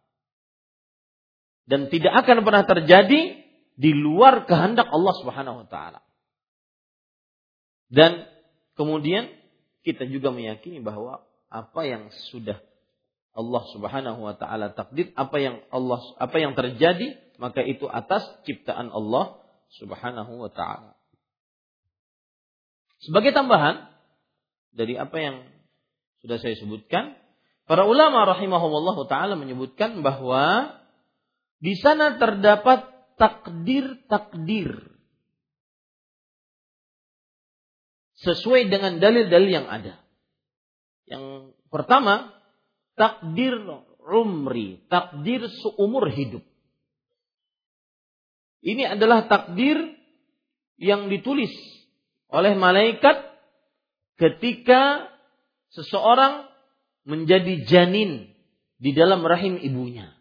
Dan 1.68 1.92
tidak 1.92 2.24
akan 2.24 2.48
pernah 2.48 2.64
terjadi 2.64 3.44
di 3.78 3.92
luar 3.94 4.48
kehendak 4.48 4.90
Allah 4.90 5.14
Subhanahu 5.20 5.58
wa 5.64 5.68
taala. 5.68 6.00
Dan 7.92 8.26
kemudian 8.80 9.32
kita 9.84 10.08
juga 10.08 10.32
meyakini 10.32 10.80
bahwa 10.80 11.24
apa 11.48 11.82
yang 11.88 12.12
sudah 12.32 12.60
Allah 13.38 13.64
Subhanahu 13.70 14.20
wa 14.26 14.36
taala 14.36 14.74
takdir, 14.74 15.14
apa 15.14 15.38
yang 15.38 15.62
Allah 15.70 16.02
apa 16.18 16.36
yang 16.42 16.58
terjadi 16.58 17.16
maka 17.38 17.62
itu 17.62 17.86
atas 17.86 18.26
ciptaan 18.50 18.90
Allah 18.90 19.38
Subhanahu 19.78 20.42
wa 20.42 20.50
taala. 20.50 20.98
Sebagai 23.06 23.30
tambahan 23.36 23.94
dari 24.74 24.98
apa 24.98 25.18
yang 25.22 25.36
sudah 26.26 26.42
saya 26.42 26.58
sebutkan, 26.58 27.14
para 27.70 27.86
ulama 27.86 28.26
rahimahumullah 28.26 28.98
taala 29.06 29.38
menyebutkan 29.38 30.02
bahwa 30.02 30.77
di 31.58 31.74
sana 31.78 32.22
terdapat 32.22 32.86
takdir-takdir 33.18 34.78
sesuai 38.22 38.70
dengan 38.70 38.98
dalil-dalil 38.98 39.52
yang 39.52 39.68
ada. 39.70 39.98
Yang 41.08 41.56
pertama, 41.70 42.34
takdir 42.98 43.58
umri, 44.08 44.86
takdir 44.90 45.46
seumur 45.62 46.10
hidup. 46.10 46.42
Ini 48.66 48.98
adalah 48.98 49.30
takdir 49.30 49.78
yang 50.82 51.08
ditulis 51.08 51.54
oleh 52.28 52.58
malaikat 52.58 53.24
ketika 54.18 55.08
seseorang 55.72 56.50
menjadi 57.08 57.64
janin 57.70 58.34
di 58.82 58.92
dalam 58.92 59.24
rahim 59.24 59.62
ibunya. 59.62 60.17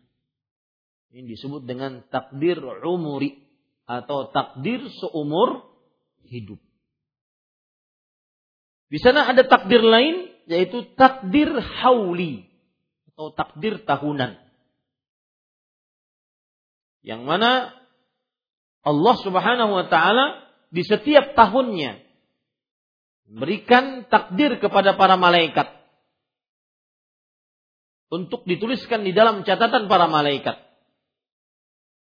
Ini 1.15 1.23
disebut 1.27 1.63
dengan 1.65 2.03
takdir 2.11 2.59
umuri 2.83 3.39
atau 3.87 4.31
takdir 4.35 4.83
seumur 4.99 5.63
hidup. 6.27 6.59
Di 8.87 8.99
sana 9.03 9.27
ada 9.31 9.47
takdir 9.47 9.83
lain 9.83 10.31
yaitu 10.47 10.87
takdir 10.95 11.51
hauli 11.83 12.47
atau 13.15 13.35
takdir 13.35 13.83
tahunan. 13.83 14.39
Yang 17.07 17.23
mana 17.23 17.51
Allah 18.83 19.15
Subhanahu 19.23 19.73
wa 19.75 19.87
taala 19.87 20.47
di 20.71 20.83
setiap 20.83 21.35
tahunnya 21.39 22.03
memberikan 23.27 24.07
takdir 24.07 24.59
kepada 24.63 24.95
para 24.95 25.19
malaikat 25.19 25.67
untuk 28.11 28.47
dituliskan 28.47 29.03
di 29.03 29.11
dalam 29.11 29.43
catatan 29.43 29.91
para 29.91 30.07
malaikat. 30.07 30.66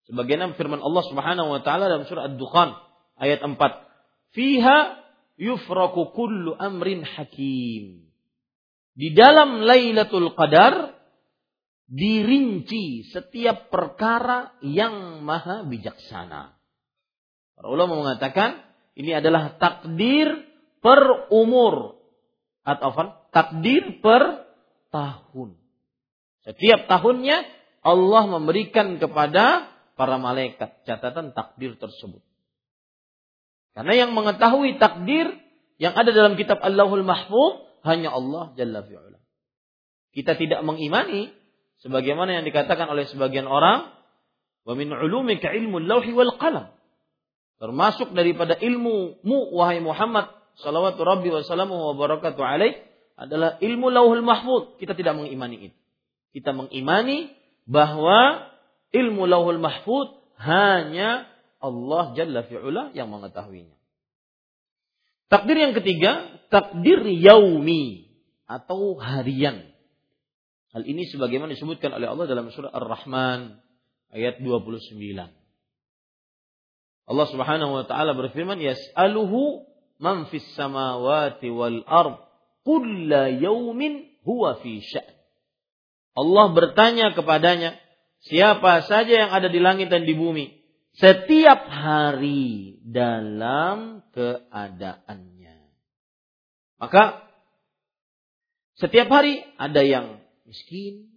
Sebagaimana 0.09 0.57
firman 0.57 0.81
Allah 0.81 1.05
Subhanahu 1.05 1.49
wa 1.53 1.61
taala 1.61 1.93
dalam 1.93 2.09
surah 2.09 2.33
Ad-Dukhan 2.33 2.73
ayat 3.21 3.45
4, 3.45 3.61
"Fiha 4.33 5.05
yufraku 5.37 6.17
kullu 6.17 6.57
amrin 6.57 7.05
hakim." 7.05 8.09
Di 8.97 9.13
dalam 9.13 9.63
Lailatul 9.63 10.33
Qadar 10.33 10.97
dirinci 11.89 13.05
setiap 13.09 13.69
perkara 13.69 14.57
yang 14.65 15.25
maha 15.25 15.65
bijaksana. 15.69 16.57
Para 17.57 17.69
ulama 17.69 18.01
mengatakan 18.01 18.65
ini 18.97 19.13
adalah 19.13 19.57
takdir 19.61 20.29
per 20.85 21.31
umur 21.31 22.01
atau 22.65 22.91
takdir 23.33 24.01
per 24.05 24.49
tahun. 24.89 25.57
Setiap 26.49 26.89
tahunnya 26.89 27.45
Allah 27.85 28.25
memberikan 28.29 28.97
kepada 29.01 29.78
para 29.99 30.17
malaikat 30.23 30.87
catatan 30.87 31.35
takdir 31.35 31.75
tersebut. 31.75 32.23
Karena 33.75 34.07
yang 34.07 34.11
mengetahui 34.15 34.79
takdir 34.79 35.35
yang 35.83 35.95
ada 35.99 36.15
dalam 36.15 36.39
kitab 36.39 36.63
Allahul 36.63 37.03
Mahfuz 37.03 37.67
hanya 37.83 38.15
Allah 38.15 38.55
Jalla 38.55 38.87
fi'ala. 38.87 39.19
Kita 40.15 40.39
tidak 40.39 40.63
mengimani 40.63 41.35
sebagaimana 41.83 42.39
yang 42.39 42.45
dikatakan 42.47 42.87
oleh 42.91 43.07
sebagian 43.11 43.47
orang 43.47 43.91
wa 44.67 44.75
min 44.75 44.91
ulumika 44.91 45.49
ilmu 45.49 45.81
lauhi 45.83 46.13
wal 46.13 46.35
qalam 46.37 46.75
termasuk 47.59 48.15
daripada 48.15 48.55
ilmu 48.59 49.23
mu 49.23 49.39
wahai 49.55 49.81
Muhammad 49.81 50.31
sallallahu 50.61 50.99
rabbi 51.03 51.31
wa 51.31 51.43
wa 51.43 51.95
barakatuh 51.95 52.43
alaih 52.43 52.75
adalah 53.19 53.59
ilmu 53.59 53.91
lauhul 53.91 54.23
mahfud 54.23 54.79
kita 54.79 54.95
tidak 54.95 55.19
mengimani 55.19 55.71
itu 55.71 55.79
kita 56.37 56.55
mengimani 56.55 57.33
bahwa 57.65 58.48
ilmu 58.95 59.29
lauhul 59.29 59.61
mahfud 59.61 60.09
hanya 60.39 61.27
Allah 61.59 62.15
jalla 62.15 62.47
fi'ula 62.47 62.95
yang 62.95 63.11
mengetahuinya 63.11 63.77
takdir 65.29 65.57
yang 65.59 65.75
ketiga 65.77 66.41
takdir 66.49 67.03
yaumi 67.05 68.09
atau 68.49 68.97
harian 68.97 69.69
Hal 70.69 70.85
ini 70.85 71.09
sebagaimana 71.09 71.57
disebutkan 71.57 71.97
oleh 71.97 72.13
Allah 72.13 72.29
dalam 72.29 72.53
surah 72.53 72.69
Ar-Rahman 72.69 73.57
ayat 74.13 74.45
29. 74.45 75.01
Allah 77.09 77.27
Subhanahu 77.33 77.73
wa 77.73 77.85
taala 77.89 78.13
berfirman, 78.13 78.61
"Yas'aluhu 78.61 79.65
man 79.97 80.29
fis 80.29 80.45
samawati 80.53 81.49
wal 81.49 81.81
ard 81.89 82.21
kulla 82.69 83.33
yaumin 83.33 84.13
huwa 84.29 84.61
fi 84.61 84.85
sya'n." 84.85 85.09
Allah 86.21 86.53
bertanya 86.53 87.17
kepadanya, 87.17 87.81
siapa 88.27 88.87
saja 88.89 89.29
yang 89.29 89.31
ada 89.31 89.47
di 89.47 89.61
langit 89.63 89.93
dan 89.93 90.03
di 90.03 90.15
bumi 90.17 90.59
setiap 90.99 91.71
hari 91.71 92.83
dalam 92.83 94.03
keadaannya. 94.11 95.59
Maka 96.83 97.23
setiap 98.79 99.07
hari 99.11 99.43
ada 99.59 99.83
yang 99.83 100.23
miskin, 100.47 101.11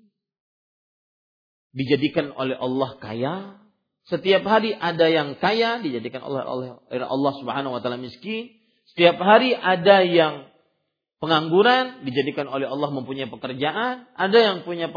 dijadikan 1.73 2.33
oleh 2.35 2.57
Allah 2.57 2.97
kaya. 3.01 3.35
Setiap 4.09 4.41
hari 4.49 4.73
ada 4.73 5.05
yang 5.07 5.37
kaya 5.37 5.77
dijadikan 5.79 6.25
oleh 6.25 6.41
Allah 7.05 7.33
Subhanahu 7.37 7.77
wa 7.77 7.81
taala 7.85 8.01
miskin. 8.01 8.49
Setiap 8.91 9.21
hari 9.21 9.53
ada 9.53 10.01
yang 10.03 10.50
pengangguran 11.21 12.01
dijadikan 12.03 12.49
oleh 12.49 12.65
Allah 12.65 12.89
mempunyai 12.89 13.29
pekerjaan, 13.29 14.09
ada 14.17 14.37
yang 14.41 14.65
punya 14.65 14.89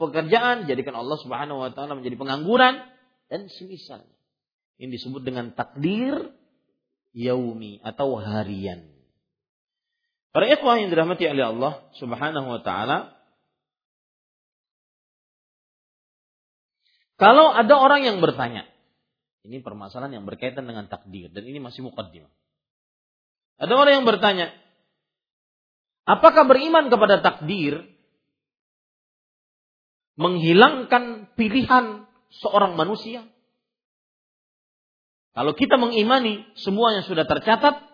pekerjaan 0.00 0.64
dijadikan 0.64 0.96
Allah 0.96 1.20
Subhanahu 1.20 1.60
wa 1.60 1.70
taala 1.76 2.00
menjadi 2.00 2.16
pengangguran 2.16 2.80
dan 3.28 3.52
semisalnya. 3.52 4.16
Ini 4.80 4.88
disebut 4.88 5.20
dengan 5.20 5.52
takdir 5.52 6.32
yaumi 7.12 7.84
atau 7.84 8.16
harian. 8.16 8.88
Para 10.32 10.48
ikhwah 10.48 10.80
yang 10.80 10.88
dirahmati 10.88 11.28
oleh 11.28 11.44
Allah 11.44 11.72
Subhanahu 12.00 12.48
wa 12.48 12.60
taala, 12.64 13.16
Kalau 17.16 17.48
ada 17.48 17.74
orang 17.80 18.04
yang 18.04 18.20
bertanya, 18.20 18.68
ini 19.40 19.64
permasalahan 19.64 20.20
yang 20.20 20.24
berkaitan 20.28 20.68
dengan 20.68 20.84
takdir 20.84 21.32
dan 21.32 21.48
ini 21.48 21.64
masih 21.64 21.88
mukaddimah. 21.88 22.28
Ada 23.56 23.72
orang 23.72 23.92
yang 24.00 24.06
bertanya, 24.06 24.52
apakah 26.06 26.46
beriman 26.46 26.88
kepada 26.88 27.20
takdir 27.20 27.84
menghilangkan 30.16 31.34
pilihan 31.36 32.08
seorang 32.40 32.78
manusia? 32.78 33.26
Kalau 35.36 35.52
kita 35.52 35.76
mengimani 35.76 36.48
semua 36.56 36.96
yang 36.96 37.04
sudah 37.04 37.28
tercatat 37.28 37.84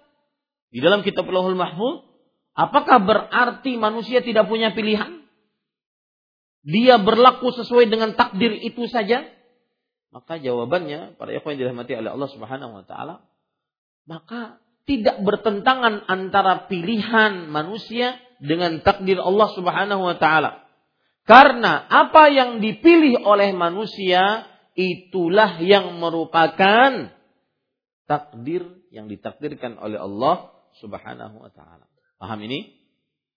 di 0.71 0.79
dalam 0.79 1.03
kitab 1.03 1.27
Lauhul 1.27 1.59
Mahfuz, 1.59 2.07
apakah 2.55 3.03
berarti 3.03 3.75
manusia 3.75 4.23
tidak 4.23 4.47
punya 4.47 4.71
pilihan? 4.71 5.23
dia 6.63 6.99
berlaku 7.03 7.51
sesuai 7.51 7.91
dengan 7.91 8.15
takdir 8.15 8.55
itu 8.55 8.87
saja? 8.87 9.27
Maka 10.15 10.39
jawabannya 10.39 11.19
para 11.19 11.35
ikhwan 11.35 11.59
yang 11.59 11.75
dirahmati 11.75 11.99
oleh 11.99 12.11
Allah 12.15 12.31
Subhanahu 12.31 12.73
wa 12.83 12.85
taala, 12.87 13.27
maka 14.07 14.63
tidak 14.83 15.23
bertentangan 15.23 16.07
antara 16.11 16.67
pilihan 16.67 17.47
manusia 17.47 18.19
dengan 18.43 18.83
takdir 18.83 19.23
Allah 19.23 19.49
Subhanahu 19.55 20.03
wa 20.03 20.17
taala. 20.19 20.67
Karena 21.23 21.87
apa 21.87 22.27
yang 22.35 22.59
dipilih 22.59 23.23
oleh 23.23 23.55
manusia 23.55 24.51
itulah 24.75 25.63
yang 25.63 25.95
merupakan 26.03 27.15
takdir 28.11 28.67
yang 28.91 29.07
ditakdirkan 29.07 29.79
oleh 29.79 30.03
Allah 30.03 30.51
Subhanahu 30.83 31.39
wa 31.39 31.51
taala. 31.55 31.87
Paham 32.19 32.43
ini? 32.43 32.75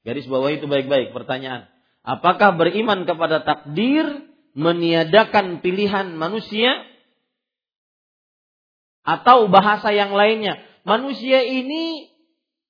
Garis 0.01 0.25
bawah 0.25 0.49
itu 0.49 0.65
baik-baik 0.65 1.13
pertanyaan. 1.13 1.69
Apakah 2.05 2.53
beriman 2.57 3.05
kepada 3.09 3.41
takdir 3.41 4.05
meniadakan 4.53 5.61
pilihan 5.61 6.13
manusia 6.13 6.85
atau 9.01 9.49
bahasa 9.49 9.89
yang 9.93 10.13
lainnya? 10.13 10.61
Manusia 10.85 11.41
ini 11.41 12.13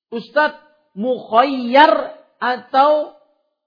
Ustadz 0.08 0.64
mukhayyar 0.96 2.16
atau 2.40 3.12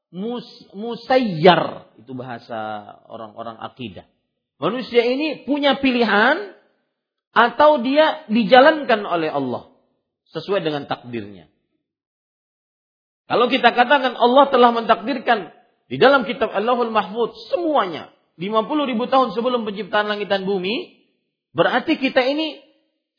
mus, 0.09 0.45
musayyar 0.73 1.93
itu 2.01 2.11
bahasa 2.17 2.57
orang-orang 3.05 3.61
akidah. 3.61 4.09
Manusia 4.57 5.05
ini 5.05 5.45
punya 5.45 5.77
pilihan 5.77 6.57
atau 7.31 7.79
dia 7.85 8.25
dijalankan 8.27 9.05
oleh 9.05 9.29
Allah 9.29 9.69
sesuai 10.33 10.65
dengan 10.65 10.89
takdirnya. 10.89 11.47
Kalau 13.29 13.45
kita 13.45 13.69
katakan 13.69 14.17
Allah 14.17 14.49
telah 14.49 14.73
mentakdirkan 14.73 15.53
di 15.85 16.01
dalam 16.01 16.25
kitab 16.25 16.49
Allahul 16.49 16.89
Mahfud 16.89 17.37
semuanya 17.53 18.09
50 18.41 18.89
ribu 18.89 19.05
tahun 19.05 19.37
sebelum 19.37 19.69
penciptaan 19.69 20.09
langit 20.09 20.25
dan 20.25 20.49
bumi 20.49 21.05
berarti 21.53 22.01
kita 22.01 22.25
ini 22.25 22.68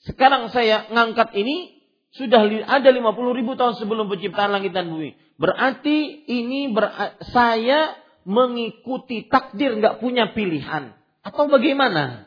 sekarang 0.09 0.49
saya 0.49 0.89
ngangkat 0.89 1.37
ini 1.37 1.81
sudah 2.17 2.43
ada 2.67 2.89
50 2.91 3.39
ribu 3.39 3.55
tahun 3.55 3.79
sebelum 3.79 4.11
penciptaan 4.11 4.51
langit 4.51 4.75
dan 4.75 4.91
bumi. 4.91 5.15
Berarti 5.39 6.27
ini 6.27 6.73
ber, 6.75 6.91
saya 7.31 7.95
mengikuti 8.27 9.29
takdir 9.31 9.79
nggak 9.79 10.03
punya 10.03 10.33
pilihan 10.35 10.97
atau 11.23 11.47
bagaimana? 11.47 12.27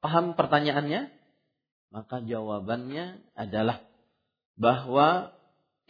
Paham 0.00 0.32
pertanyaannya? 0.32 1.12
Maka 1.90 2.22
jawabannya 2.22 3.20
adalah 3.34 3.82
bahwa 4.54 5.34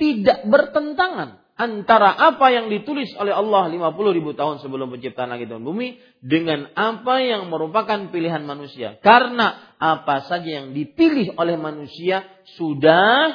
tidak 0.00 0.48
bertentangan 0.48 1.44
antara 1.60 2.08
apa 2.16 2.48
yang 2.48 2.72
ditulis 2.72 3.12
oleh 3.20 3.36
Allah 3.36 3.68
50 3.68 4.16
ribu 4.16 4.32
tahun 4.32 4.64
sebelum 4.64 4.88
penciptaan 4.96 5.28
langit 5.28 5.52
dan 5.52 5.60
bumi 5.60 6.00
dengan 6.24 6.72
apa 6.72 7.20
yang 7.20 7.52
merupakan 7.52 8.08
pilihan 8.08 8.48
manusia. 8.48 8.96
Karena 9.04 9.69
apa 9.80 10.28
saja 10.28 10.60
yang 10.60 10.76
dipilih 10.76 11.40
oleh 11.40 11.56
manusia 11.56 12.20
sudah 12.60 13.32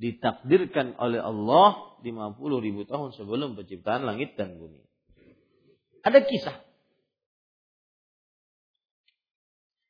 ditakdirkan 0.00 0.96
oleh 0.96 1.20
Allah 1.20 2.00
50 2.00 2.64
ribu 2.64 2.88
tahun 2.88 3.12
sebelum 3.12 3.52
penciptaan 3.52 4.08
langit 4.08 4.32
dan 4.40 4.56
bumi. 4.56 4.80
Ada 6.00 6.24
kisah. 6.24 6.56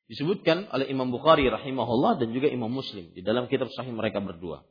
Disebutkan 0.07 0.67
oleh 0.71 0.87
Imam 0.87 1.11
Bukhari 1.11 1.47
rahimahullah 1.47 2.19
dan 2.19 2.31
juga 2.35 2.47
Imam 2.47 2.71
Muslim 2.71 3.11
di 3.11 3.23
dalam 3.23 3.47
kitab 3.51 3.71
sahih 3.71 3.91
mereka 3.91 4.23
berdua 4.23 4.63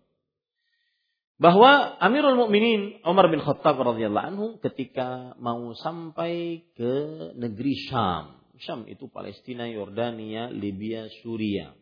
bahwa 1.37 2.01
Amirul 2.01 2.37
Mukminin 2.41 3.05
Umar 3.05 3.29
bin 3.29 3.45
Khattab 3.45 3.77
radhiyallahu 3.77 4.27
anhu 4.33 4.47
ketika 4.65 5.37
mau 5.37 5.77
sampai 5.77 6.65
ke 6.73 6.93
negeri 7.37 7.77
Syam. 7.89 8.36
Syam 8.61 8.88
itu 8.88 9.09
Palestina, 9.09 9.69
Yordania, 9.69 10.49
Libya, 10.49 11.09
Suria. 11.23 11.73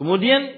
Kemudian 0.00 0.56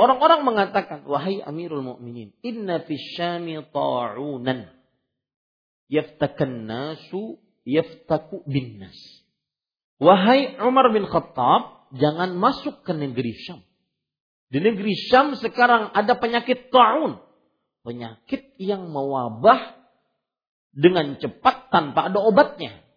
orang-orang 0.00 0.46
mengatakan, 0.46 1.04
"Wahai 1.04 1.44
Amirul 1.44 1.84
Mukminin, 1.84 2.32
inna 2.40 2.80
fi 2.86 2.96
Syami 2.96 3.60
ta'unan 3.68 4.72
yaftakan 5.92 6.64
nasu 6.64 7.36
yaftaku 7.68 8.46
bin 8.48 8.80
nas." 8.80 8.96
Wahai 9.98 10.56
Umar 10.62 10.94
bin 10.94 11.04
Khattab, 11.04 11.92
jangan 11.98 12.38
masuk 12.38 12.86
ke 12.86 12.94
negeri 12.94 13.34
Syam. 13.34 13.60
Di 14.48 14.64
negeri 14.64 14.96
Syam 14.96 15.36
sekarang 15.36 15.92
ada 15.92 16.16
penyakit 16.16 16.72
ta'un. 16.72 17.20
Penyakit 17.84 18.56
yang 18.56 18.88
mewabah 18.88 19.76
dengan 20.72 21.20
cepat 21.20 21.68
tanpa 21.68 22.08
ada 22.08 22.22
obatnya. 22.22 22.87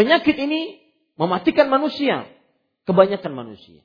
Penyakit 0.00 0.32
ini 0.32 0.80
mematikan 1.20 1.68
manusia, 1.68 2.24
kebanyakan 2.88 3.36
manusia. 3.36 3.84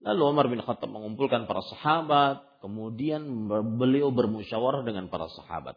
Lalu 0.00 0.22
Umar 0.24 0.48
bin 0.48 0.64
Khattab 0.64 0.88
mengumpulkan 0.88 1.44
para 1.44 1.60
sahabat, 1.60 2.64
kemudian 2.64 3.20
beliau 3.76 4.08
bermusyawarah 4.08 4.88
dengan 4.88 5.12
para 5.12 5.28
sahabat. 5.28 5.76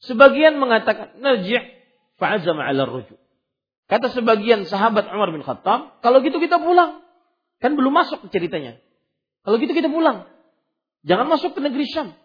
Sebagian 0.00 0.56
mengatakan, 0.56 1.20
"Narji' 1.20 1.60
fa'azama 2.16 2.64
'ala 2.64 2.88
rujuk." 2.88 3.20
Kata 3.92 4.08
sebagian 4.08 4.64
sahabat 4.64 5.12
Umar 5.12 5.36
bin 5.36 5.44
Khattab, 5.44 6.00
"Kalau 6.00 6.24
gitu 6.24 6.40
kita 6.40 6.56
pulang." 6.56 7.04
Kan 7.60 7.76
belum 7.76 7.92
masuk 7.92 8.24
ceritanya. 8.32 8.80
Kalau 9.44 9.60
gitu 9.60 9.76
kita 9.76 9.92
pulang. 9.92 10.32
Jangan 11.04 11.28
masuk 11.28 11.52
ke 11.52 11.60
negeri 11.60 11.84
Syam. 11.92 12.16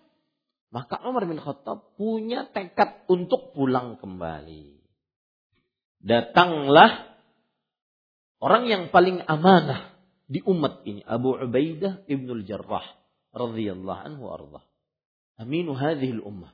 Maka 0.72 1.04
Umar 1.04 1.28
bin 1.28 1.44
Khattab 1.44 1.92
punya 2.00 2.48
tekad 2.56 3.04
untuk 3.12 3.52
pulang 3.52 4.00
kembali. 4.00 4.85
Datanglah 6.06 7.18
orang 8.38 8.70
yang 8.70 8.84
paling 8.94 9.26
amanah 9.26 9.98
di 10.30 10.38
umat 10.46 10.86
ini 10.86 11.02
Abu 11.02 11.34
Ubaidah 11.34 12.06
ibnul 12.06 12.46
Jarrah 12.46 12.86
radhiyallahu 13.34 14.02
anhu 14.06 14.30
arda. 14.30 14.62
Aminu 15.42 15.74
hadhihi 15.74 16.22
ummah. 16.22 16.54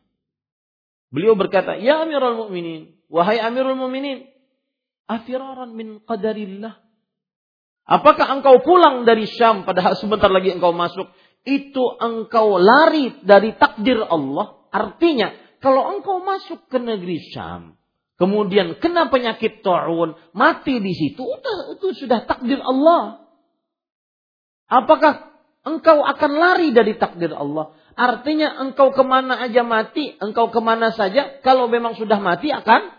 Beliau 1.11 1.35
berkata, 1.35 1.75
"Ya 1.77 1.99
Amirul 2.01 2.47
Mukminin, 2.47 2.95
wahai 3.11 3.43
Amirul 3.43 3.75
Mukminin, 3.75 4.31
afiraran 5.11 5.75
min 5.75 5.99
qadarillah?" 6.07 6.79
Apakah 7.83 8.31
engkau 8.31 8.63
pulang 8.63 9.03
dari 9.03 9.27
Syam 9.27 9.67
padahal 9.67 9.97
sebentar 10.01 10.31
lagi 10.31 10.55
engkau 10.55 10.71
masuk? 10.71 11.11
Itu 11.43 11.99
engkau 11.99 12.55
lari 12.55 13.19
dari 13.27 13.51
takdir 13.59 13.99
Allah. 13.99 14.63
Artinya, 14.71 15.35
kalau 15.59 15.91
engkau 15.91 16.23
masuk 16.23 16.71
ke 16.71 16.79
negeri 16.79 17.19
Syam, 17.35 17.80
kemudian 18.21 18.77
kena 18.77 19.09
penyakit 19.09 19.65
ta'un, 19.65 20.13
mati 20.37 20.77
di 20.77 20.93
situ, 20.93 21.25
itu, 21.25 21.87
sudah 21.97 22.29
takdir 22.29 22.61
Allah. 22.61 23.25
Apakah 24.69 25.33
engkau 25.65 26.05
akan 26.05 26.31
lari 26.37 26.69
dari 26.69 27.01
takdir 27.01 27.33
Allah? 27.33 27.73
Artinya 27.97 28.61
engkau 28.61 28.93
ke 28.93 29.01
mana 29.01 29.41
aja 29.41 29.65
mati, 29.65 30.13
engkau 30.21 30.53
ke 30.53 30.61
mana 30.61 30.93
saja, 30.93 31.41
kalau 31.41 31.65
memang 31.65 31.97
sudah 31.97 32.21
mati 32.21 32.53
akan 32.53 32.93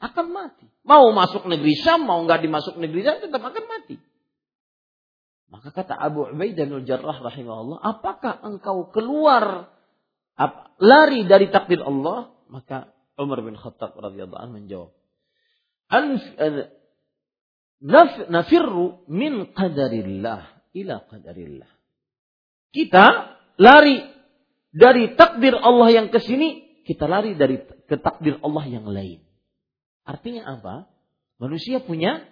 akan 0.00 0.26
mati. 0.32 0.64
Mau 0.88 1.12
masuk 1.12 1.44
negeri 1.44 1.76
Syam, 1.76 2.08
mau 2.08 2.24
nggak 2.24 2.40
dimasuk 2.40 2.80
negeri 2.80 3.04
Syam, 3.04 3.20
tetap 3.20 3.44
akan 3.44 3.64
mati. 3.68 4.00
Maka 5.52 5.68
kata 5.68 5.94
Abu 5.94 6.32
Ubaidah 6.32 6.64
bin 6.64 6.88
Jarrah 6.88 7.20
rahimahullah, 7.20 7.78
apakah 7.84 8.40
engkau 8.40 8.88
keluar 8.88 9.68
lari 10.80 11.28
dari 11.28 11.52
takdir 11.52 11.84
Allah? 11.84 12.32
Maka 12.48 12.95
Umar 13.16 13.40
bin 13.40 13.56
Khattab 13.56 13.96
radhiyallahu 13.96 14.40
anhu 14.40 14.54
menjawab, 14.60 14.90
nafirru 18.28 19.04
min 19.08 19.52
qadarillah 19.52 20.40
ila 20.76 20.94
qadarillah. 21.08 21.70
Kita 22.72 23.04
lari 23.56 24.04
dari 24.68 25.16
takdir 25.16 25.56
Allah 25.56 25.88
yang 25.92 26.08
ke 26.12 26.20
sini, 26.20 26.82
kita 26.84 27.08
lari 27.08 27.32
dari 27.36 27.64
ke 27.64 27.96
takdir 27.96 28.36
Allah 28.44 28.64
yang 28.68 28.84
lain. 28.84 29.24
Artinya 30.04 30.60
apa? 30.60 30.86
Manusia 31.40 31.80
punya 31.80 32.24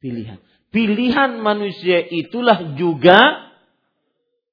pilihan. 0.00 0.40
Pilihan 0.72 1.40
manusia 1.40 2.04
itulah 2.04 2.76
juga 2.76 3.52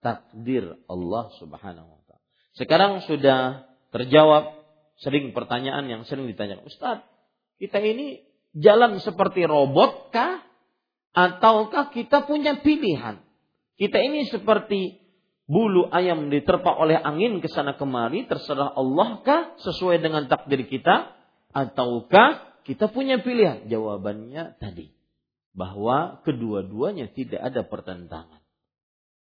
takdir 0.03 0.77
Allah 0.87 1.31
Subhanahu 1.39 1.87
wa 1.87 2.01
taala. 2.05 2.23
Sekarang 2.55 3.03
sudah 3.07 3.67
terjawab 3.91 4.62
sering 5.01 5.33
pertanyaan 5.33 5.89
yang 5.89 6.01
sering 6.05 6.29
ditanyakan, 6.29 6.69
Ustaz, 6.69 7.01
kita 7.57 7.81
ini 7.81 8.21
jalan 8.53 9.01
seperti 9.01 9.45
robot 9.49 10.13
kah 10.13 10.43
Ataukah 11.13 11.93
kita 11.93 12.25
punya 12.25 12.57
pilihan? 12.65 13.21
Kita 13.77 14.01
ini 14.01 14.25
seperti 14.33 14.97
bulu 15.45 15.85
ayam 15.93 16.33
diterpa 16.33 16.73
oleh 16.73 16.97
angin 16.97 17.37
ke 17.37 17.45
sana 17.53 17.77
kemari, 17.77 18.25
terserah 18.25 18.73
Allah 18.73 19.21
kah 19.21 19.53
sesuai 19.61 20.01
dengan 20.01 20.25
takdir 20.25 20.65
kita? 20.65 21.13
Ataukah 21.53 22.57
kita 22.65 22.89
punya 22.89 23.21
pilihan? 23.21 23.69
Jawabannya 23.69 24.57
tadi. 24.57 24.89
Bahwa 25.53 26.25
kedua-duanya 26.25 27.13
tidak 27.13 27.45
ada 27.45 27.61
pertentangan. 27.61 28.41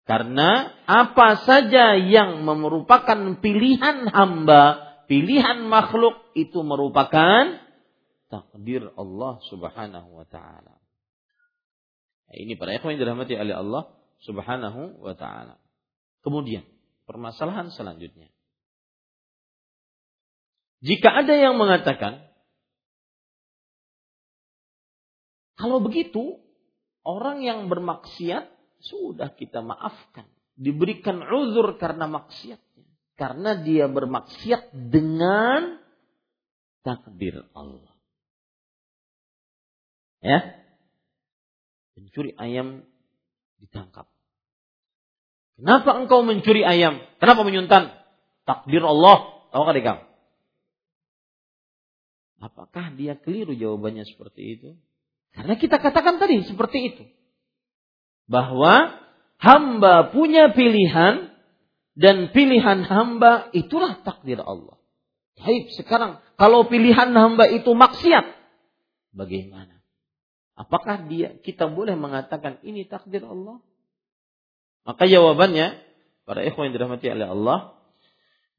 Karena 0.06 0.70
apa 0.86 1.42
saja 1.50 1.98
yang 1.98 2.46
merupakan 2.46 3.42
pilihan 3.42 4.06
hamba, 4.06 4.91
pilihan 5.06 5.64
makhluk 5.66 6.34
itu 6.34 6.62
merupakan 6.66 7.62
takdir 8.32 8.90
Allah 8.96 9.34
Subhanahu 9.52 10.10
wa 10.22 10.26
taala. 10.26 10.80
Ini 12.32 12.56
para 12.56 12.72
ikhwan 12.72 12.96
yang 12.96 13.04
dirahmati 13.04 13.36
oleh 13.36 13.56
Allah 13.56 13.84
Subhanahu 14.24 15.04
wa 15.04 15.14
taala. 15.18 15.60
Kemudian, 16.24 16.64
permasalahan 17.04 17.74
selanjutnya. 17.76 18.32
Jika 20.82 21.14
ada 21.14 21.36
yang 21.38 21.62
mengatakan 21.62 22.26
kalau 25.54 25.78
begitu 25.78 26.42
orang 27.06 27.46
yang 27.46 27.70
bermaksiat 27.70 28.50
sudah 28.82 29.30
kita 29.38 29.62
maafkan, 29.62 30.26
diberikan 30.58 31.22
uzur 31.22 31.78
karena 31.78 32.10
maksiatnya, 32.10 32.71
karena 33.20 33.60
dia 33.60 33.88
bermaksiat 33.88 34.72
dengan 34.74 35.80
takdir 36.84 37.46
Allah. 37.54 37.94
Ya, 40.22 40.62
Pencuri 41.96 42.36
ayam 42.36 42.84
ditangkap. 43.62 44.10
Kenapa 45.56 45.96
engkau 45.96 46.26
mencuri 46.26 46.66
ayam? 46.66 47.00
Kenapa 47.24 47.46
menyuntan? 47.46 47.94
Takdir 48.44 48.82
Allah. 48.82 49.48
Tahu 49.54 49.64
kan 49.64 49.78
kamu? 49.78 50.04
Apakah 52.42 52.86
dia 52.98 53.16
keliru 53.16 53.54
jawabannya 53.54 54.04
seperti 54.10 54.42
itu? 54.58 54.70
Karena 55.32 55.56
kita 55.56 55.78
katakan 55.78 56.18
tadi 56.18 56.42
seperti 56.44 56.78
itu. 56.90 57.04
Bahwa 58.26 58.98
hamba 59.38 60.10
punya 60.10 60.50
pilihan 60.52 61.31
dan 61.96 62.32
pilihan 62.32 62.88
hamba 62.88 63.52
itulah 63.52 64.00
takdir 64.04 64.40
Allah. 64.40 64.80
Baik, 65.42 65.74
sekarang 65.76 66.22
kalau 66.38 66.70
pilihan 66.70 67.12
hamba 67.12 67.50
itu 67.50 67.74
maksiat, 67.74 68.26
bagaimana? 69.12 69.82
Apakah 70.56 71.10
dia 71.10 71.42
kita 71.42 71.66
boleh 71.68 71.98
mengatakan 71.98 72.62
ini 72.62 72.86
takdir 72.86 73.26
Allah? 73.26 73.60
Maka 74.86 75.10
jawabannya 75.10 75.82
para 76.26 76.46
ikhwan 76.46 76.70
yang 76.70 76.76
dirahmati 76.78 77.08
oleh 77.10 77.28
Allah 77.28 77.60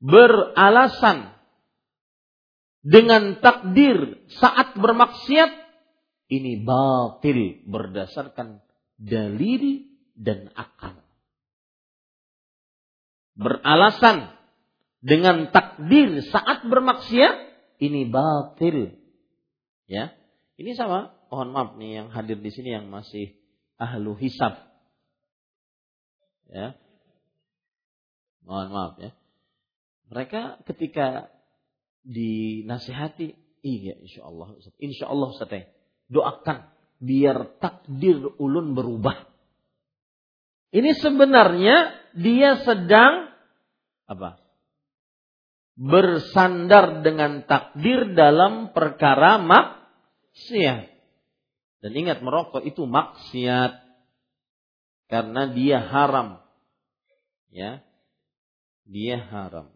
beralasan 0.03 1.31
dengan 2.83 3.39
takdir 3.39 4.19
saat 4.43 4.75
bermaksiat 4.75 5.51
ini 6.27 6.59
batil 6.59 7.63
berdasarkan 7.71 8.59
dalil 8.99 9.87
dan 10.19 10.51
akal. 10.59 10.99
Beralasan 13.33 14.33
dengan 15.03 15.51
takdir 15.51 16.23
saat 16.29 16.69
bermaksiat 16.69 17.35
ini 17.83 18.07
batil. 18.07 18.95
Ya. 19.91 20.15
Ini 20.61 20.79
sama 20.79 21.11
mohon 21.33 21.51
maaf 21.51 21.75
nih 21.81 22.05
yang 22.05 22.09
hadir 22.15 22.39
di 22.39 22.51
sini 22.55 22.77
yang 22.77 22.87
masih 22.93 23.35
ahlu 23.81 24.15
hisab. 24.15 24.63
Ya. 26.47 26.79
Mohon 28.47 28.69
maaf 28.71 28.95
ya. 29.03 29.11
Mereka 30.13 30.69
ketika 30.69 31.33
dinasihati, 32.05 33.35
iya 33.65 33.95
insya 33.97 34.29
Allah, 34.29 34.59
insya 34.77 35.09
Allah 35.09 35.29
Ustaz, 35.33 35.73
doakan 36.13 36.69
biar 37.03 37.59
takdir 37.59 38.21
ulun 38.39 38.77
berubah. 38.77 39.27
Ini 40.73 40.97
sebenarnya 40.97 41.97
dia 42.17 42.61
sedang 42.65 43.22
apa? 44.13 44.39
Bersandar 45.75 47.01
dengan 47.01 47.49
takdir 47.49 48.13
dalam 48.13 48.77
perkara 48.77 49.41
maksiat. 49.41 50.93
Dan 51.83 51.93
ingat 51.97 52.23
merokok 52.23 52.63
itu 52.63 52.87
maksiat 52.87 53.83
karena 55.11 55.51
dia 55.51 55.83
haram. 55.83 56.45
Ya. 57.51 57.83
Dia 58.87 59.19
haram. 59.19 59.73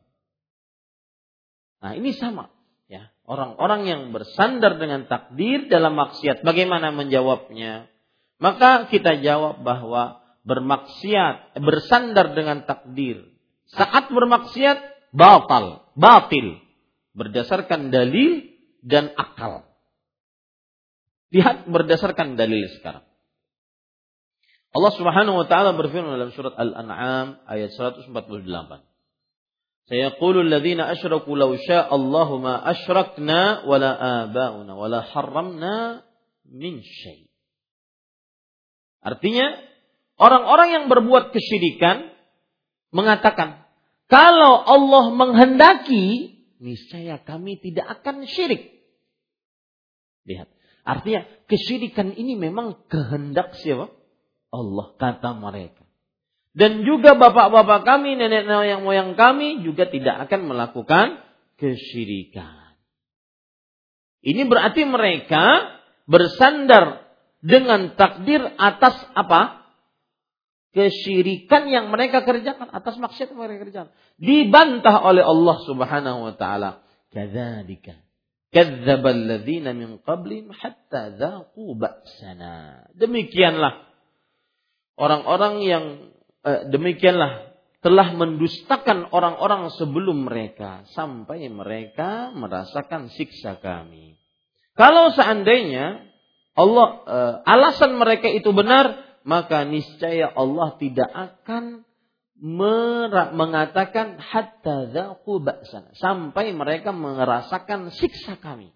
Nah, 1.81 1.93
ini 1.97 2.13
sama 2.15 2.53
ya. 2.91 3.11
Orang-orang 3.27 3.91
yang 3.91 4.03
bersandar 4.15 4.79
dengan 4.79 5.11
takdir 5.11 5.67
dalam 5.67 5.99
maksiat, 5.99 6.47
bagaimana 6.47 6.95
menjawabnya? 6.95 7.91
Maka 8.39 8.87
kita 8.87 9.19
jawab 9.19 9.67
bahwa 9.67 10.23
bermaksiat, 10.47 11.59
bersandar 11.59 12.39
dengan 12.39 12.63
takdir. 12.63 13.27
Saat 13.75 14.15
bermaksiat 14.15 15.11
batal, 15.11 15.87
batil. 15.99 16.63
berdasarkan 17.17 17.89
dalil 17.89 18.45
dan 18.85 19.09
akal. 19.17 19.65
Lihat 21.33 21.65
berdasarkan 21.65 22.37
dalil 22.37 22.69
sekarang. 22.77 23.09
Allah 24.77 24.93
Subhanahu 24.93 25.41
wa 25.41 25.47
taala 25.49 25.73
berfirman 25.73 26.13
dalam 26.13 26.37
surat 26.37 26.53
Al-An'am 26.53 27.41
ayat 27.49 27.73
148. 27.73 28.13
Sayaqulu 29.87 30.45
alladziina 30.45 30.93
asyraku 30.93 31.33
law 31.33 31.57
syaa 31.57 31.89
Allahu 31.89 32.43
ma 32.43 32.61
asyrakna 32.61 33.65
wala 33.65 33.97
abauna 34.29 34.77
wala 34.77 35.01
harramna 35.01 36.05
min 36.45 36.85
syai. 36.85 37.31
Artinya 39.01 39.47
orang-orang 40.19 40.69
yang 40.75 40.85
berbuat 40.91 41.31
kesyirikan 41.33 42.13
mengatakan 42.91 43.67
kalau 44.07 44.63
Allah 44.63 45.11
menghendaki 45.11 46.37
niscaya 46.63 47.19
kami 47.21 47.59
tidak 47.59 48.01
akan 48.01 48.27
syirik. 48.27 48.77
Lihat. 50.27 50.51
Artinya 50.87 51.27
kesyirikan 51.51 52.15
ini 52.15 52.39
memang 52.39 52.87
kehendak 52.87 53.59
siapa? 53.59 53.91
Allah 54.55 54.87
kata 54.95 55.35
mereka. 55.35 55.83
Dan 56.57 56.87
juga 56.89 57.19
bapak-bapak 57.19 57.85
kami, 57.85 58.17
nenek 58.17 58.49
moyang 58.49 58.87
moyang 58.87 59.13
kami 59.13 59.61
juga 59.67 59.91
tidak 59.91 60.25
akan 60.25 60.49
melakukan 60.49 61.21
kesyirikan. 61.61 62.79
Ini 64.25 64.49
berarti 64.49 64.89
mereka 64.89 65.77
bersandar 66.09 67.05
dengan 67.45 67.93
takdir 67.99 68.41
atas 68.57 68.97
apa? 69.13 69.66
Kesyirikan 70.77 71.73
yang 71.73 71.89
mereka 71.89 72.21
kerjakan, 72.21 72.69
atas 72.69 73.01
maksiat 73.01 73.33
yang 73.33 73.41
mereka 73.41 73.65
kerjakan. 73.65 73.89
Dibantah 74.21 75.01
oleh 75.01 75.25
Allah 75.25 75.57
Subhanahu 75.65 76.29
wa 76.29 76.35
taala. 76.37 76.85
Kadzalika 77.09 77.97
kadzdzabal 78.57 79.21
ladzina 79.29 79.77
min 79.77 80.01
qablihim 80.01 80.49
hatta 80.57 81.13
dzaqu 81.13 81.77
ba'sana. 81.77 82.89
Demikianlah 82.97 83.85
orang-orang 84.97 85.55
yang 85.61 85.85
eh, 86.41 86.65
demikianlah 86.73 87.53
telah 87.85 88.17
mendustakan 88.17 89.13
orang-orang 89.13 89.71
sebelum 89.77 90.27
mereka 90.27 90.89
sampai 90.97 91.47
mereka 91.53 92.33
merasakan 92.33 93.13
siksa 93.13 93.61
kami. 93.61 94.17
Kalau 94.73 95.13
seandainya 95.13 96.09
Allah 96.57 96.89
eh, 97.05 97.35
alasan 97.45 98.01
mereka 98.01 98.33
itu 98.33 98.57
benar, 98.57 99.06
maka 99.27 99.67
niscaya 99.67 100.31
Allah 100.31 100.79
tidak 100.79 101.11
akan 101.11 101.83
mengatakan 103.35 104.23
hatta 104.23 104.95
dzaqu 104.95 105.43
ba'sana 105.43 105.91
sampai 105.99 106.55
mereka 106.55 106.95
merasakan 106.95 107.91
siksa 107.91 108.39
kami. 108.39 108.71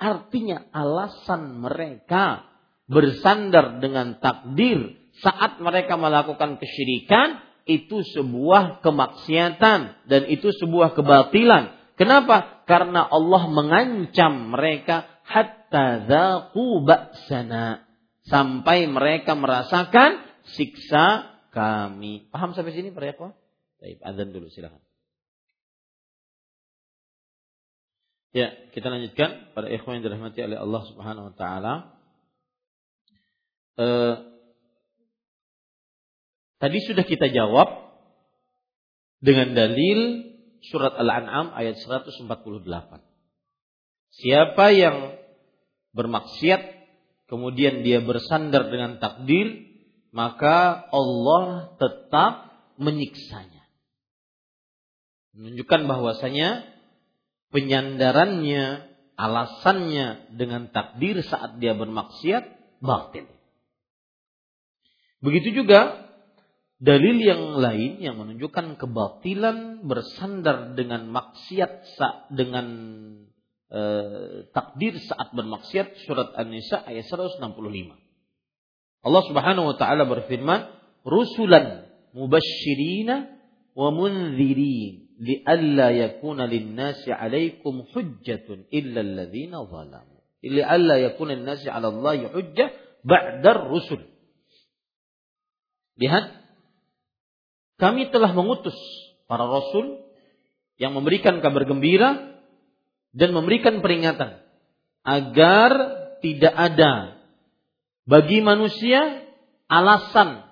Artinya 0.00 0.64
alasan 0.72 1.60
mereka 1.60 2.48
bersandar 2.88 3.84
dengan 3.84 4.16
takdir 4.16 4.96
saat 5.20 5.60
mereka 5.60 6.00
melakukan 6.00 6.56
kesyirikan 6.56 7.44
itu 7.68 8.00
sebuah 8.16 8.80
kemaksiatan 8.80 10.08
dan 10.08 10.22
itu 10.32 10.48
sebuah 10.56 10.96
kebatilan. 10.96 11.76
Kenapa? 12.00 12.64
Karena 12.64 13.04
Allah 13.04 13.44
mengancam 13.52 14.56
mereka 14.56 15.04
hatta 15.28 16.08
dzaqu 16.08 16.80
ba'sana 16.86 17.89
sampai 18.30 18.86
mereka 18.86 19.34
merasakan 19.34 20.22
siksa 20.54 21.36
kami. 21.50 22.30
Paham 22.30 22.54
sampai 22.54 22.72
sini 22.72 22.94
para 22.94 23.10
ikhwah? 23.10 23.34
Baik, 23.82 23.98
azan 24.00 24.30
dulu 24.30 24.46
silakan. 24.48 24.80
Ya, 28.30 28.54
kita 28.70 28.86
lanjutkan 28.86 29.50
pada 29.58 29.66
ikhwan 29.66 29.98
yang 29.98 30.06
dirahmati 30.06 30.38
oleh 30.46 30.54
Allah 30.54 30.82
Subhanahu 30.86 31.28
wa 31.28 31.34
taala. 31.34 31.74
Eh, 33.74 34.14
tadi 36.62 36.78
sudah 36.86 37.02
kita 37.02 37.26
jawab 37.34 37.90
dengan 39.18 39.50
dalil 39.58 40.30
surat 40.70 40.94
Al-An'am 40.94 41.50
ayat 41.58 41.82
148. 41.82 42.30
Siapa 44.14 44.66
yang 44.78 45.18
bermaksiat 45.90 46.79
kemudian 47.30 47.86
dia 47.86 48.02
bersandar 48.02 48.68
dengan 48.68 48.98
takdir 48.98 49.70
maka 50.10 50.90
Allah 50.90 51.78
tetap 51.78 52.50
menyiksanya. 52.76 53.62
Menunjukkan 55.38 55.86
bahwasanya 55.86 56.66
penyandarannya, 57.54 58.90
alasannya 59.14 60.34
dengan 60.34 60.74
takdir 60.74 61.22
saat 61.22 61.62
dia 61.62 61.78
bermaksiat 61.78 62.44
batin. 62.82 63.30
Begitu 65.22 65.62
juga 65.62 66.10
dalil 66.80 67.20
yang 67.20 67.60
lain 67.60 68.00
yang 68.00 68.16
menunjukkan 68.16 68.80
kebatilan 68.80 69.84
bersandar 69.84 70.72
dengan 70.74 71.12
maksiat 71.12 71.86
dengan 72.32 72.66
eh, 73.70 74.50
takdir 74.50 74.98
saat 74.98 75.30
bermaksiat 75.30 76.04
surat 76.04 76.34
An-Nisa 76.34 76.82
ayat 76.84 77.06
165. 77.06 77.94
Allah 79.00 79.22
Subhanahu 79.24 79.66
wa 79.72 79.76
taala 79.80 80.04
berfirman, 80.04 80.68
"Rusulan 81.06 81.88
mubasysyirina 82.12 83.40
wa 83.72 83.88
mundzirin 83.94 85.16
li'alla 85.16 85.94
yakuna 85.94 86.44
lin-nasi 86.44 87.08
'alaikum 87.08 87.88
hujjatun 87.88 88.68
illa 88.68 89.00
alladziina 89.00 89.64
zalamu." 89.64 90.20
Li'alla 90.44 91.00
yakuna 91.00 91.38
lin-nasi 91.38 91.70
'ala 91.72 91.88
Allahi 91.88 92.28
hujjah 92.28 92.68
ba'da 93.06 93.70
rusul. 93.72 94.04
Lihat, 95.96 96.32
kami 97.80 98.12
telah 98.12 98.32
mengutus 98.36 98.76
para 99.24 99.48
rasul 99.48 100.04
yang 100.80 100.96
memberikan 100.96 101.40
kabar 101.44 101.64
gembira 101.68 102.29
dan 103.10 103.34
memberikan 103.34 103.82
peringatan 103.82 104.42
agar 105.02 105.70
tidak 106.20 106.54
ada 106.54 107.20
bagi 108.06 108.42
manusia 108.42 109.24
alasan 109.70 110.46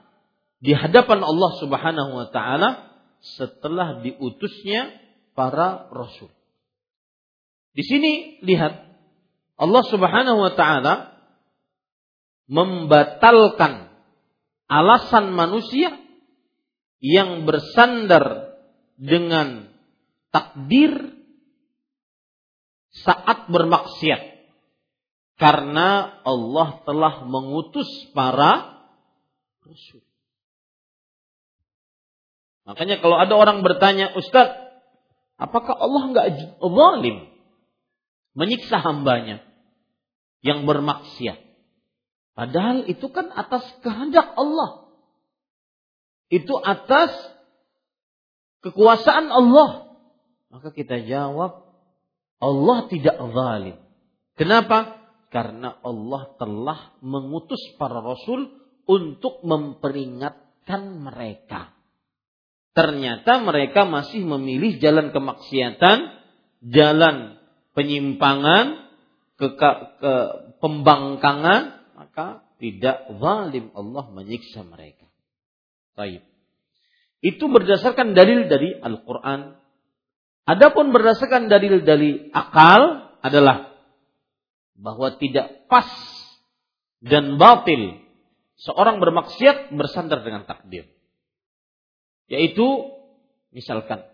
di 0.59 0.74
hadapan 0.74 1.22
Allah 1.22 1.50
Subhanahu 1.62 2.11
wa 2.18 2.28
taala 2.34 2.98
setelah 3.18 4.02
diutusnya 4.02 4.94
para 5.34 5.86
rasul. 5.90 6.30
Di 7.74 7.86
sini 7.86 8.42
lihat 8.42 8.74
Allah 9.59 9.84
Subhanahu 9.86 10.38
wa 10.38 10.52
taala 10.54 10.94
membatalkan 12.48 13.92
alasan 14.66 15.34
manusia 15.34 15.94
yang 16.98 17.46
bersandar 17.46 18.56
dengan 18.98 19.70
takdir 20.34 21.17
saat 23.05 23.51
bermaksiat 23.51 24.38
karena 25.38 26.18
Allah 26.26 26.82
telah 26.82 27.22
mengutus 27.24 27.86
para 28.11 28.82
rasul. 29.62 30.03
Makanya 32.68 33.01
kalau 33.01 33.16
ada 33.16 33.32
orang 33.32 33.64
bertanya, 33.64 34.12
Ustaz, 34.12 34.53
apakah 35.40 35.72
Allah 35.72 36.03
nggak 36.12 36.26
zalim 36.61 37.16
menyiksa 38.36 38.76
hambanya 38.82 39.40
yang 40.44 40.68
bermaksiat? 40.68 41.40
Padahal 42.36 42.84
itu 42.86 43.09
kan 43.09 43.32
atas 43.32 43.64
kehendak 43.80 44.36
Allah. 44.36 44.90
Itu 46.28 46.61
atas 46.61 47.11
kekuasaan 48.62 49.32
Allah. 49.32 49.96
Maka 50.53 50.70
kita 50.70 51.03
jawab, 51.09 51.67
Allah 52.39 52.78
tidak 52.86 53.16
zalim. 53.18 53.76
Kenapa? 54.39 54.99
karena 55.28 55.76
Allah 55.84 56.32
telah 56.41 56.80
mengutus 57.05 57.61
para 57.76 58.01
rasul 58.01 58.49
untuk 58.89 59.45
memperingatkan 59.45 60.82
mereka. 61.05 61.76
Ternyata 62.72 63.45
mereka 63.45 63.84
masih 63.84 64.24
memilih 64.24 64.80
jalan 64.80 65.12
kemaksiatan, 65.12 65.99
jalan 66.64 67.36
penyimpangan, 67.76 68.89
ke, 69.36 69.49
ke 70.01 70.14
pembangkangan, 70.59 71.62
maka 71.95 72.43
tidak 72.59 73.07
zalim 73.20 73.70
Allah 73.76 74.05
menyiksa 74.11 74.64
mereka. 74.64 75.07
Baik. 75.93 76.24
Itu 77.18 77.51
berdasarkan 77.51 78.14
dalil 78.14 78.47
dari 78.47 78.78
Al-Quran. 78.78 79.59
Adapun 80.49 80.96
berdasarkan 80.96 81.53
dalil 81.53 81.84
dari 81.84 82.32
akal 82.32 83.12
adalah 83.20 83.68
bahwa 84.80 85.12
tidak 85.20 85.68
pas 85.68 85.84
dan 87.05 87.36
batil 87.36 88.01
seorang 88.57 88.96
bermaksiat 88.96 89.76
bersandar 89.76 90.24
dengan 90.24 90.49
takdir. 90.49 90.88
Yaitu 92.32 92.64
misalkan 93.53 94.09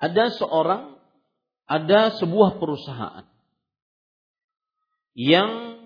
ada 0.00 0.32
seorang 0.32 0.96
ada 1.68 2.16
sebuah 2.16 2.56
perusahaan 2.56 3.28
yang 5.12 5.76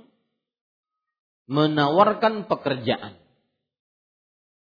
menawarkan 1.50 2.46
pekerjaan 2.46 3.18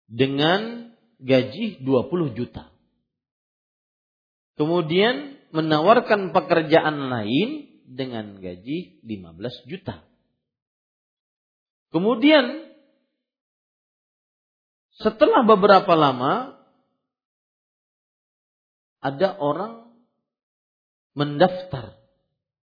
dengan 0.07 0.95
gaji 1.19 1.83
20 1.83 2.37
juta. 2.39 2.74
Kemudian 4.55 5.35
menawarkan 5.51 6.31
pekerjaan 6.31 7.11
lain 7.11 7.75
dengan 7.87 8.39
gaji 8.39 9.03
15 9.03 9.71
juta. 9.71 10.03
Kemudian 11.91 12.71
setelah 14.95 15.43
beberapa 15.43 15.91
lama 15.95 16.55
ada 19.03 19.37
orang 19.37 19.91
mendaftar 21.15 21.95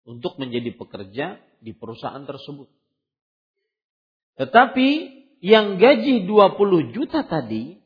untuk 0.08 0.36
menjadi 0.42 0.76
pekerja 0.76 1.40
di 1.60 1.72
perusahaan 1.76 2.24
tersebut. 2.24 2.68
Tetapi 4.36 4.90
yang 5.40 5.78
gaji 5.80 6.28
20 6.28 6.96
juta 6.96 7.24
tadi 7.24 7.78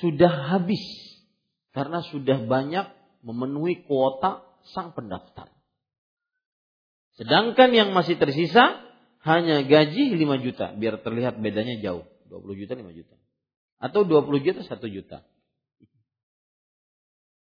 sudah 0.00 0.54
habis 0.54 0.80
karena 1.70 2.02
sudah 2.02 2.42
banyak 2.46 2.86
memenuhi 3.22 3.86
kuota 3.86 4.42
sang 4.74 4.92
pendaftar. 4.96 5.50
Sedangkan 7.20 7.70
yang 7.76 7.92
masih 7.92 8.16
tersisa 8.16 8.80
hanya 9.20 9.60
gaji 9.60 10.16
5 10.16 10.44
juta 10.46 10.72
biar 10.72 11.04
terlihat 11.04 11.36
bedanya 11.36 11.76
jauh. 11.78 12.08
20 12.32 12.60
juta 12.64 12.72
5 12.78 12.96
juta. 12.96 13.14
Atau 13.76 14.08
20 14.08 14.40
juta 14.40 14.60
1 14.64 14.80
juta. 14.88 15.18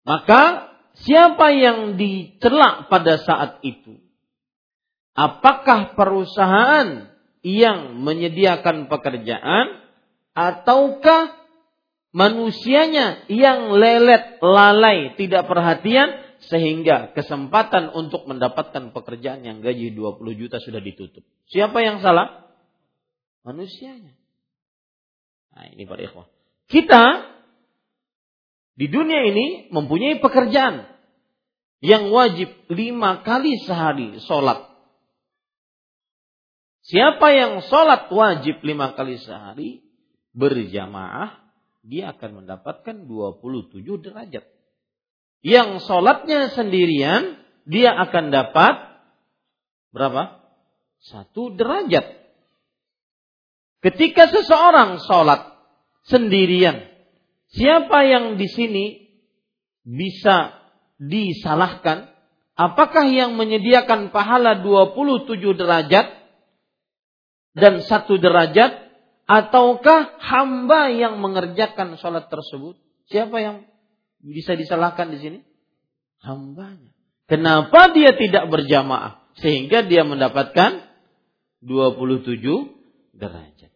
Maka 0.04 0.74
siapa 1.06 1.54
yang 1.56 1.96
dicelak 1.96 2.92
pada 2.92 3.22
saat 3.24 3.64
itu? 3.64 4.02
Apakah 5.16 5.96
perusahaan 5.96 7.12
yang 7.44 8.04
menyediakan 8.04 8.92
pekerjaan 8.92 9.80
ataukah 10.36 11.39
manusianya 12.16 13.30
yang 13.30 13.74
lelet, 13.74 14.42
lalai, 14.42 15.14
tidak 15.18 15.46
perhatian 15.46 16.30
sehingga 16.50 17.12
kesempatan 17.14 17.92
untuk 17.92 18.26
mendapatkan 18.26 18.96
pekerjaan 18.96 19.44
yang 19.44 19.60
gaji 19.60 19.92
20 19.94 20.24
juta 20.40 20.58
sudah 20.58 20.80
ditutup. 20.80 21.22
Siapa 21.52 21.84
yang 21.84 22.00
salah? 22.00 22.48
Manusianya. 23.44 24.16
Nah, 25.54 25.66
ini 25.76 25.84
para 25.84 26.02
ikhwah. 26.06 26.28
Kita 26.70 27.04
di 28.80 28.88
dunia 28.88 29.28
ini 29.28 29.68
mempunyai 29.76 30.24
pekerjaan 30.24 30.88
yang 31.84 32.12
wajib 32.16 32.48
lima 32.72 33.24
kali 33.28 33.60
sehari 33.68 34.20
sholat. 34.24 34.70
Siapa 36.88 37.28
yang 37.36 37.60
sholat 37.68 38.08
wajib 38.08 38.64
lima 38.64 38.96
kali 38.96 39.20
sehari 39.20 39.84
berjamaah, 40.32 41.49
dia 41.90 42.14
akan 42.14 42.46
mendapatkan 42.46 43.10
27 43.10 43.82
derajat. 43.82 44.46
Yang 45.42 45.90
sholatnya 45.90 46.54
sendirian, 46.54 47.42
dia 47.66 47.98
akan 47.98 48.30
dapat 48.30 48.76
berapa? 49.90 50.38
Satu 51.02 51.58
derajat. 51.58 52.06
Ketika 53.82 54.30
seseorang 54.30 55.02
sholat 55.02 55.50
sendirian, 56.06 56.86
siapa 57.50 58.06
yang 58.06 58.38
di 58.38 58.48
sini 58.52 58.86
bisa 59.82 60.54
disalahkan? 61.02 62.14
Apakah 62.60 63.08
yang 63.08 63.40
menyediakan 63.40 64.12
pahala 64.12 64.60
27 64.62 65.40
derajat 65.56 66.12
dan 67.56 67.82
satu 67.82 68.20
derajat 68.20 68.89
ataukah 69.30 70.18
hamba 70.18 70.90
yang 70.90 71.22
mengerjakan 71.22 72.02
sholat 72.02 72.34
tersebut? 72.34 72.82
Siapa 73.14 73.38
yang 73.38 73.70
bisa 74.26 74.58
disalahkan 74.58 75.14
di 75.14 75.22
sini? 75.22 75.40
Hambanya. 76.26 76.90
Kenapa 77.30 77.94
dia 77.94 78.18
tidak 78.18 78.50
berjamaah? 78.50 79.22
Sehingga 79.38 79.86
dia 79.86 80.02
mendapatkan 80.02 80.82
27 81.62 82.42
derajat. 83.14 83.72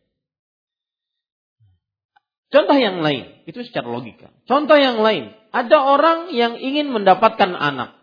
Contoh 2.50 2.78
yang 2.78 3.02
lain, 3.02 3.46
itu 3.50 3.66
secara 3.66 3.90
logika. 3.90 4.30
Contoh 4.46 4.78
yang 4.78 5.02
lain, 5.02 5.34
ada 5.54 5.78
orang 5.86 6.34
yang 6.34 6.58
ingin 6.58 6.90
mendapatkan 6.90 7.50
anak. 7.54 7.98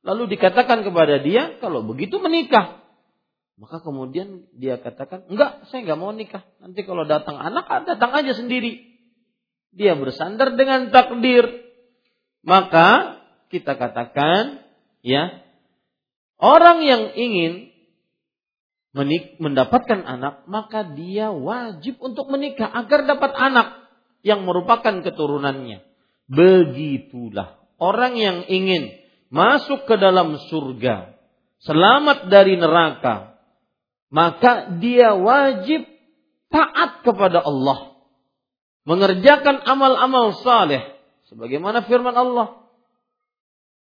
Lalu 0.00 0.36
dikatakan 0.36 0.84
kepada 0.84 1.20
dia, 1.20 1.60
kalau 1.60 1.84
begitu 1.84 2.16
menikah. 2.16 2.79
Maka 3.60 3.84
kemudian 3.84 4.48
dia 4.56 4.80
katakan, 4.80 5.28
enggak, 5.28 5.68
saya 5.68 5.84
enggak 5.84 6.00
mau 6.00 6.16
nikah. 6.16 6.40
Nanti 6.64 6.80
kalau 6.88 7.04
datang 7.04 7.36
anak, 7.36 7.68
datang 7.84 8.10
aja 8.16 8.32
sendiri. 8.32 8.88
Dia 9.76 9.94
bersandar 9.94 10.56
dengan 10.56 10.88
takdir 10.88 11.70
maka 12.40 13.20
kita 13.52 13.76
katakan 13.76 14.64
ya 15.04 15.44
orang 16.40 16.80
yang 16.80 17.02
ingin 17.12 17.68
mendapatkan 19.38 20.02
anak 20.02 20.48
maka 20.50 20.82
dia 20.82 21.30
wajib 21.30 22.00
untuk 22.02 22.26
menikah 22.32 22.66
agar 22.66 23.06
dapat 23.06 23.32
anak 23.36 23.68
yang 24.26 24.42
merupakan 24.42 25.04
keturunannya. 25.04 25.84
Begitulah 26.26 27.60
orang 27.78 28.18
yang 28.18 28.38
ingin 28.50 28.90
masuk 29.30 29.86
ke 29.86 29.94
dalam 29.94 30.34
surga, 30.50 31.14
selamat 31.62 32.26
dari 32.26 32.58
neraka, 32.58 33.29
maka 34.10 34.74
dia 34.82 35.14
wajib 35.14 35.86
taat 36.50 37.06
kepada 37.06 37.40
Allah, 37.40 37.94
mengerjakan 38.84 39.62
amal-amal 39.64 40.34
saleh 40.42 41.00
Sebagaimana 41.30 41.86
firman 41.86 42.10
Allah 42.10 42.58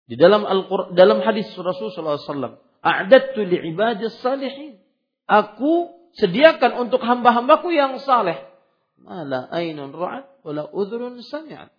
di 0.06 0.14
dalam 0.14 0.46
Al 0.46 0.94
dalam 0.94 1.26
hadis 1.26 1.50
Rasulullah 1.58 2.22
SAW, 2.22 2.62
"A'dattu 2.86 3.42
li'ibadis 3.42 4.22
salihin." 4.22 4.78
Aku 5.26 5.90
sediakan 6.14 6.86
untuk 6.86 7.02
hamba-hambaku 7.02 7.74
yang 7.74 7.98
saleh. 8.06 8.38
Mala 9.02 9.50
ainun 9.50 9.96
ra'at 9.96 10.46
wala 10.46 10.70
udhrun 10.70 11.18
sami'at. 11.26 11.74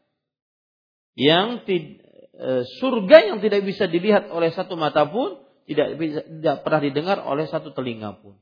Yang 1.14 1.62
e, 1.70 2.50
surga 2.82 3.30
yang 3.30 3.38
tidak 3.38 3.62
bisa 3.62 3.86
dilihat 3.86 4.32
oleh 4.34 4.50
satu 4.50 4.74
mata 4.74 5.06
pun, 5.06 5.38
tidak 5.64 5.96
tidak 6.00 6.56
pernah 6.64 6.80
didengar 6.80 7.18
oleh 7.24 7.48
satu 7.48 7.72
telinga 7.72 8.16
pun. 8.20 8.36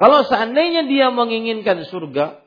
Kalau 0.00 0.24
seandainya 0.24 0.88
dia 0.88 1.12
menginginkan 1.12 1.84
surga, 1.84 2.40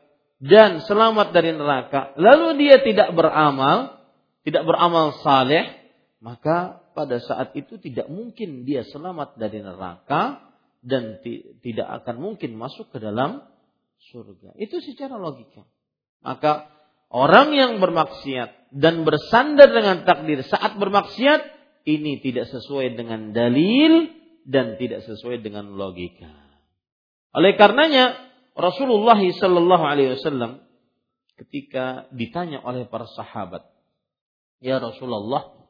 dan 0.43 0.83
selamat 0.83 1.31
dari 1.31 1.55
neraka, 1.55 2.11
lalu 2.19 2.59
dia 2.59 2.83
tidak 2.83 3.15
beramal, 3.15 4.03
tidak 4.43 4.67
beramal 4.67 5.15
saleh, 5.23 5.71
maka 6.19 6.83
pada 6.91 7.23
saat 7.23 7.55
itu 7.55 7.79
tidak 7.79 8.11
mungkin 8.11 8.67
dia 8.67 8.83
selamat 8.83 9.39
dari 9.39 9.63
neraka 9.63 10.43
dan 10.83 11.23
tidak 11.63 11.87
akan 12.03 12.15
mungkin 12.19 12.59
masuk 12.59 12.91
ke 12.91 12.99
dalam 12.99 13.39
surga. 14.11 14.59
Itu 14.59 14.83
secara 14.83 15.15
logika. 15.15 15.63
Maka 16.19 16.67
orang 17.07 17.55
yang 17.55 17.71
bermaksiat 17.79 18.75
dan 18.75 19.07
bersandar 19.07 19.71
dengan 19.71 20.03
takdir 20.03 20.43
saat 20.43 20.75
bermaksiat 20.75 21.62
ini 21.83 22.19
tidak 22.23 22.47
sesuai 22.47 22.95
dengan 22.95 23.35
dalil 23.35 24.11
dan 24.47 24.75
tidak 24.79 25.03
sesuai 25.07 25.43
dengan 25.43 25.75
logika. 25.75 26.31
Oleh 27.33 27.55
karenanya 27.59 28.15
Rasulullah 28.53 29.17
Sallallahu 29.17 29.83
Alaihi 29.83 30.15
Wasallam 30.19 30.63
ketika 31.39 32.07
ditanya 32.13 32.61
oleh 32.61 32.85
para 32.85 33.09
sahabat, 33.09 33.65
ya 34.61 34.77
Rasulullah, 34.77 35.65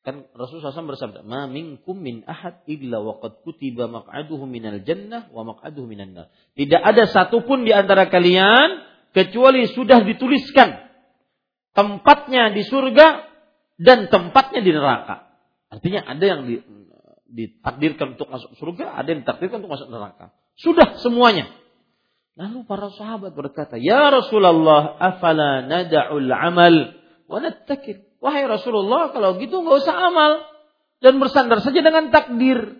kan 0.00 0.24
Rasulullah 0.32 0.72
SAW 0.72 0.96
bersabda, 0.96 1.20
"Ma 1.28 1.44
minkum 1.44 2.00
min 2.00 2.24
ahad 2.24 2.64
illa 2.64 3.04
waqad 3.04 3.44
kutiba 3.44 3.84
maq'aduhu 3.84 4.48
minal 4.48 4.80
jannah 4.80 5.28
wa 5.28 5.44
maq'aduhu 5.44 5.84
minan 5.84 6.16
nar." 6.16 6.32
Tidak 6.56 6.80
ada 6.80 7.04
satupun 7.04 7.68
di 7.68 7.76
antara 7.76 8.08
kalian 8.08 8.80
kecuali 9.12 9.68
sudah 9.68 10.00
dituliskan 10.00 10.88
tempatnya 11.76 12.50
di 12.56 12.64
surga 12.64 13.29
dan 13.80 14.12
tempatnya 14.12 14.60
di 14.60 14.76
neraka. 14.76 15.32
Artinya 15.72 16.04
ada 16.04 16.20
yang 16.20 16.44
ditakdirkan 17.30 18.20
untuk 18.20 18.28
masuk 18.28 18.52
surga, 18.60 18.92
ada 19.00 19.08
yang 19.08 19.24
ditakdirkan 19.24 19.64
untuk 19.64 19.72
masuk 19.72 19.88
neraka. 19.88 20.36
Sudah 20.60 21.00
semuanya. 21.00 21.48
Lalu 22.36 22.68
para 22.68 22.92
sahabat 22.92 23.32
berkata, 23.32 23.80
Ya 23.80 24.12
Rasulullah, 24.12 25.00
afala 25.00 25.64
nada'ul 25.64 26.28
amal 26.28 26.74
wa 27.24 27.38
nattakir. 27.40 28.04
Wahai 28.20 28.44
Rasulullah, 28.44 29.16
kalau 29.16 29.40
gitu 29.40 29.64
nggak 29.64 29.80
usah 29.80 29.96
amal 29.96 30.44
dan 31.00 31.16
bersandar 31.16 31.64
saja 31.64 31.80
dengan 31.80 32.12
takdir. 32.12 32.76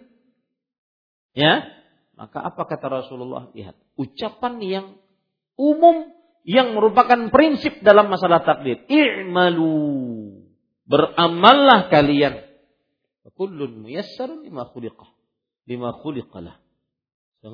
Ya, 1.33 1.65
maka 2.13 2.45
apa 2.45 2.69
kata 2.69 2.93
Rasulullah? 2.93 3.49
Lihat, 3.57 3.73
ucapan 3.97 4.61
yang 4.61 4.87
umum 5.57 6.13
yang 6.45 6.77
merupakan 6.77 7.33
prinsip 7.33 7.81
dalam 7.81 8.13
masalah 8.13 8.45
takdir. 8.45 8.85
I'malu. 8.93 10.50
Beramallah 10.91 11.87
kalian. 11.87 12.51
Kullun 13.39 13.87
muyassarun 13.87 14.43
lima 14.43 14.67
khuliqah. 14.67 15.07
Lima 15.71 15.95
khuliqalah. 15.95 16.59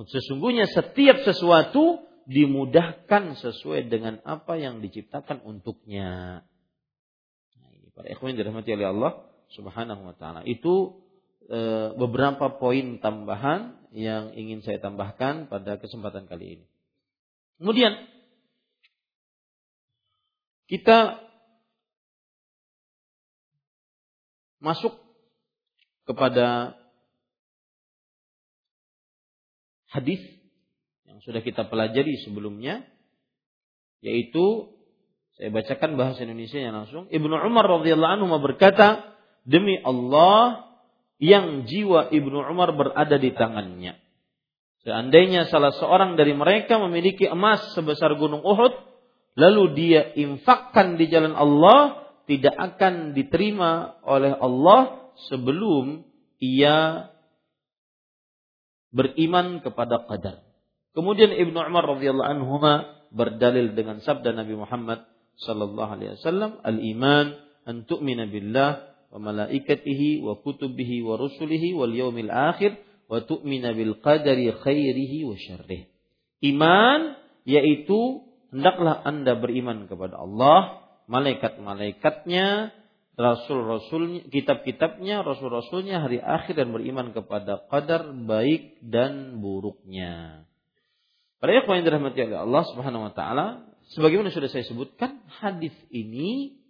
Sesungguhnya 0.09 0.64
setiap 0.66 1.20
sesuatu 1.22 2.01
dimudahkan 2.26 3.39
sesuai 3.39 3.87
dengan 3.93 4.18
apa 4.26 4.59
yang 4.59 4.82
diciptakan 4.82 5.45
untuknya. 5.47 6.43
Nah, 7.61 7.70
ini 7.70 7.93
para 7.95 8.09
ikhwan 8.11 8.34
dirahmati 8.34 8.72
oleh 8.74 8.89
Allah 8.89 9.12
Subhanahu 9.55 10.11
wa 10.11 10.14
taala. 10.18 10.43
Itu 10.43 11.07
e, 11.47 11.93
beberapa 11.95 12.59
poin 12.59 12.99
tambahan 12.99 13.78
yang 13.95 14.34
ingin 14.34 14.66
saya 14.66 14.82
tambahkan 14.82 15.47
pada 15.47 15.78
kesempatan 15.78 16.26
kali 16.26 16.59
ini. 16.59 16.66
Kemudian 17.62 17.95
kita 20.66 21.26
masuk 24.61 24.97
kepada 26.07 26.79
hadis 29.91 30.23
yang 31.09 31.19
sudah 31.23 31.43
kita 31.43 31.67
pelajari 31.67 32.21
sebelumnya 32.23 32.87
yaitu 34.05 34.77
saya 35.37 35.53
bacakan 35.53 36.01
bahasa 36.01 36.25
Indonesia 36.25 36.57
yang 36.57 36.73
langsung. 36.73 37.13
Ibnu 37.13 37.33
Umar 37.33 37.69
radhiyallahu 37.69 38.15
anhu 38.17 38.41
berkata 38.41 39.17
demi 39.45 39.77
Allah 39.85 40.65
yang 41.21 41.69
jiwa 41.69 42.09
Ibnu 42.09 42.41
Umar 42.49 42.73
berada 42.73 43.17
di 43.21 43.33
tangannya. 43.37 44.01
Seandainya 44.87 45.51
salah 45.51 45.75
seorang 45.77 46.15
dari 46.15 46.33
mereka 46.33 46.79
memiliki 46.79 47.27
emas 47.27 47.75
sebesar 47.75 48.17
gunung 48.17 48.41
Uhud 48.41 48.73
lalu 49.37 49.63
dia 49.77 50.15
infakkan 50.17 50.97
di 50.97 51.11
jalan 51.11 51.37
Allah 51.37 52.06
tidak 52.27 52.55
akan 52.55 53.14
diterima 53.14 54.03
oleh 54.03 54.35
Allah 54.35 55.14
sebelum 55.31 56.03
ia 56.43 57.11
beriman 58.91 59.62
kepada 59.62 60.05
qadar. 60.05 60.43
Kemudian 60.97 61.33
Ibnu 61.33 61.57
Umar 61.57 61.85
radhiyallahu 61.87 62.31
anhu 62.41 62.57
berdalil 63.12 63.77
dengan 63.77 64.01
sabda 64.01 64.33
Nabi 64.33 64.57
Muhammad 64.57 65.05
sallallahu 65.39 65.91
alaihi 65.93 66.16
wasallam, 66.16 66.59
"Al-iman 66.64 67.37
an 67.68 67.85
tu'mina 67.85 68.27
billah 68.27 68.97
wa 69.12 69.18
malaikatihi 69.20 70.24
wa 70.24 70.41
kutubihi 70.41 71.05
wa 71.05 71.20
rusulihi 71.20 71.77
wal 71.77 71.93
yaumil 71.93 72.33
akhir 72.33 72.81
wa 73.07 73.22
tu'mina 73.22 73.77
bil 73.77 74.01
qadari 74.01 74.51
khairihi 74.51 75.29
wa 75.29 75.37
syarrih." 75.37 75.93
Iman 76.41 77.20
yaitu 77.45 78.24
hendaklah 78.51 79.05
Anda 79.05 79.37
beriman 79.37 79.87
kepada 79.87 80.16
Allah, 80.16 80.86
malaikat-malaikatnya, 81.07 82.71
rasul-rasulnya, 83.17 84.29
kitab-kitabnya, 84.29 85.25
rasul-rasulnya, 85.25 86.05
hari 86.05 86.21
akhir 86.21 86.59
dan 86.61 86.71
beriman 86.71 87.17
kepada 87.17 87.65
qadar 87.67 88.13
baik 88.13 88.83
dan 88.85 89.41
buruknya. 89.41 90.45
Para 91.41 91.53
ikhwan 91.57 91.83
yang 91.83 91.87
dirahmati 91.89 92.19
oleh 92.27 92.39
Allah 92.43 92.63
Subhanahu 92.71 93.07
wa 93.09 93.13
taala, 93.15 93.47
sebagaimana 93.97 94.31
sudah 94.31 94.51
saya 94.51 94.67
sebutkan, 94.67 95.25
hadis 95.41 95.75
ini 95.89 96.61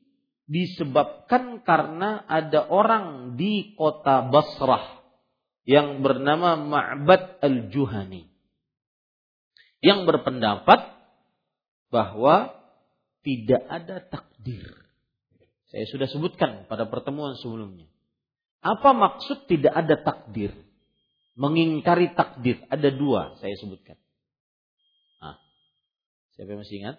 disebabkan 0.47 1.67
karena 1.67 2.23
ada 2.31 2.71
orang 2.71 3.35
di 3.35 3.75
kota 3.75 4.31
Basrah 4.31 5.03
yang 5.67 6.01
bernama 6.07 6.55
Ma'bad 6.55 7.43
al-Juhani 7.43 8.31
yang 9.83 10.07
berpendapat 10.07 10.95
bahwa 11.91 12.56
tidak 13.27 13.63
ada 13.67 13.99
takdir. 14.07 14.87
Saya 15.67 15.83
sudah 15.91 16.07
sebutkan 16.07 16.71
pada 16.71 16.87
pertemuan 16.87 17.35
sebelumnya. 17.43 17.91
Apa 18.63 18.95
maksud 18.95 19.51
tidak 19.51 19.75
ada 19.75 19.99
takdir? 19.99 20.55
Mengingkari 21.35 22.15
takdir. 22.15 22.63
Ada 22.71 22.95
dua 22.95 23.35
saya 23.43 23.59
sebutkan. 23.59 23.99
Nah, 25.19 25.43
siapa 26.39 26.55
yang 26.55 26.63
masih 26.63 26.79
ingat? 26.79 26.97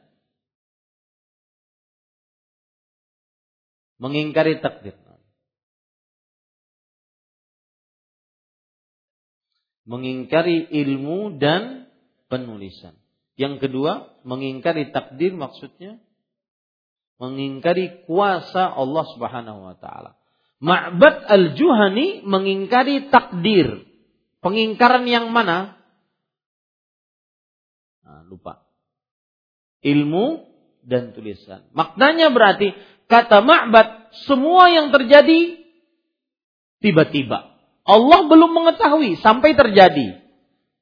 Mengingkari 4.03 4.59
takdir. 4.59 4.99
Mengingkari 9.87 10.67
ilmu 10.75 11.39
dan 11.39 11.87
penulisan. 12.27 12.99
Yang 13.39 13.63
kedua, 13.63 14.19
mengingkari 14.27 14.91
takdir 14.91 15.31
maksudnya 15.31 16.03
mengingkari 17.17 18.05
kuasa 18.05 18.69
Allah 18.69 19.05
Subhanahu 19.13 19.59
wa 19.73 19.75
taala. 19.77 20.17
Ma'bad 20.57 21.29
al-Juhani 21.29 22.25
mengingkari 22.25 23.13
takdir. 23.13 23.85
Pengingkaran 24.41 25.05
yang 25.05 25.29
mana? 25.33 25.77
Nah, 28.05 28.21
lupa. 28.25 28.65
Ilmu 29.81 30.45
dan 30.85 31.13
tulisan. 31.13 31.67
Maknanya 31.73 32.33
berarti 32.33 32.73
kata 33.05 33.43
Ma'bad 33.45 34.13
semua 34.25 34.71
yang 34.73 34.89
terjadi 34.89 35.61
tiba-tiba. 36.81 37.53
Allah 37.87 38.19
belum 38.27 38.51
mengetahui 38.51 39.19
sampai 39.21 39.53
terjadi. 39.53 40.21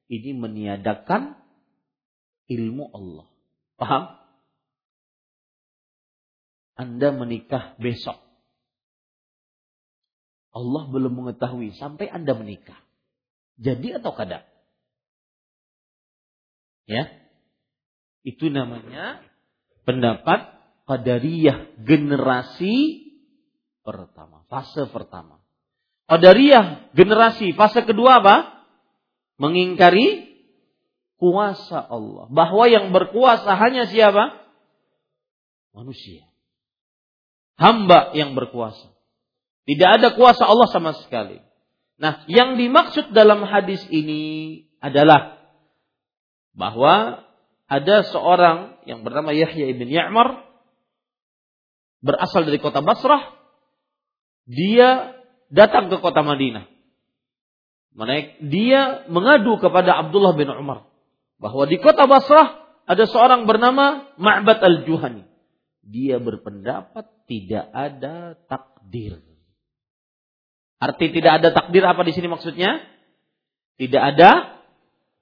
Ini 0.06 0.30
meniadakan 0.38 1.34
ilmu 2.46 2.84
Allah. 2.94 3.26
Paham? 3.76 4.04
Anda 6.76 7.08
menikah 7.08 7.72
besok. 7.80 8.20
Allah 10.52 10.84
belum 10.92 11.24
mengetahui 11.24 11.72
sampai 11.76 12.08
Anda 12.12 12.36
menikah. 12.36 12.76
Jadi 13.56 13.96
atau 13.96 14.12
kada? 14.12 14.44
Ya. 16.84 17.08
Itu 18.20 18.52
namanya 18.52 19.24
pendapat 19.88 20.52
Qadariyah 20.86 21.82
generasi 21.82 23.08
pertama, 23.82 24.46
fase 24.46 24.86
pertama. 24.86 25.42
Qadariyah 26.06 26.94
generasi 26.94 27.56
fase 27.56 27.82
kedua 27.82 28.22
apa? 28.22 28.62
Mengingkari 29.40 30.30
kuasa 31.18 31.80
Allah. 31.82 32.30
Bahwa 32.30 32.64
yang 32.70 32.94
berkuasa 32.94 33.56
hanya 33.58 33.88
siapa? 33.90 34.46
Manusia 35.74 36.28
hamba 37.56 38.12
yang 38.16 38.32
berkuasa. 38.36 38.92
Tidak 39.66 39.88
ada 39.98 40.14
kuasa 40.14 40.46
Allah 40.46 40.68
sama 40.70 40.94
sekali. 40.94 41.42
Nah, 41.96 42.22
yang 42.30 42.60
dimaksud 42.60 43.10
dalam 43.10 43.42
hadis 43.42 43.82
ini 43.88 44.62
adalah 44.78 45.40
bahwa 46.54 47.26
ada 47.66 48.06
seorang 48.06 48.78
yang 48.86 49.02
bernama 49.02 49.34
Yahya 49.34 49.74
ibn 49.74 49.90
Ya'mar 49.90 50.46
berasal 52.04 52.46
dari 52.46 52.62
kota 52.62 52.84
Basrah. 52.84 53.34
Dia 54.46 55.18
datang 55.50 55.90
ke 55.90 55.98
kota 55.98 56.22
Madinah. 56.22 56.70
Dia 58.44 59.08
mengadu 59.10 59.58
kepada 59.58 59.98
Abdullah 60.06 60.36
bin 60.38 60.46
Umar 60.52 60.86
bahwa 61.40 61.64
di 61.66 61.80
kota 61.80 62.06
Basrah 62.06 62.62
ada 62.86 63.04
seorang 63.08 63.48
bernama 63.50 64.14
Ma'bad 64.14 64.62
al-Juhani 64.62 65.26
dia 65.86 66.18
berpendapat 66.18 67.06
tidak 67.26 67.66
ada 67.74 68.38
takdir. 68.46 69.22
Arti 70.78 71.06
tidak 71.10 71.42
ada 71.42 71.48
takdir 71.52 71.82
apa 71.82 72.02
di 72.06 72.12
sini 72.14 72.30
maksudnya? 72.30 72.80
Tidak 73.76 74.02
ada 74.02 74.62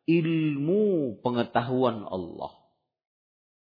ilmu 0.07 1.18
pengetahuan 1.24 2.05
Allah. 2.07 2.52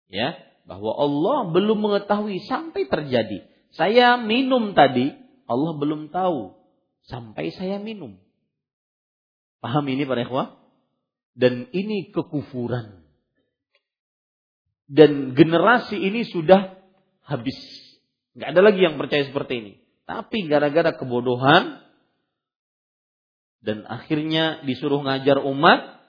Ya, 0.07 0.39
bahwa 0.63 0.95
Allah 0.95 1.51
belum 1.51 1.79
mengetahui 1.83 2.43
sampai 2.47 2.88
terjadi. 2.88 3.43
Saya 3.75 4.15
minum 4.15 4.71
tadi, 4.71 5.11
Allah 5.47 5.73
belum 5.75 6.11
tahu 6.11 6.55
sampai 7.07 7.51
saya 7.55 7.79
minum. 7.79 8.19
Paham 9.63 9.88
ini 9.89 10.03
para 10.05 10.23
ikhwah? 10.23 10.59
Dan 11.35 11.71
ini 11.71 12.11
kekufuran. 12.11 13.03
Dan 14.88 15.35
generasi 15.35 15.99
ini 15.99 16.23
sudah 16.23 16.79
habis. 17.23 17.86
Nggak 18.38 18.49
ada 18.53 18.61
lagi 18.61 18.79
yang 18.85 18.95
percaya 19.01 19.25
seperti 19.25 19.53
ini. 19.57 19.73
Tapi 20.05 20.45
gara-gara 20.45 20.93
kebodohan 20.93 21.81
dan 23.65 23.83
akhirnya 23.89 24.61
disuruh 24.63 25.01
ngajar 25.01 25.41
umat, 25.41 25.99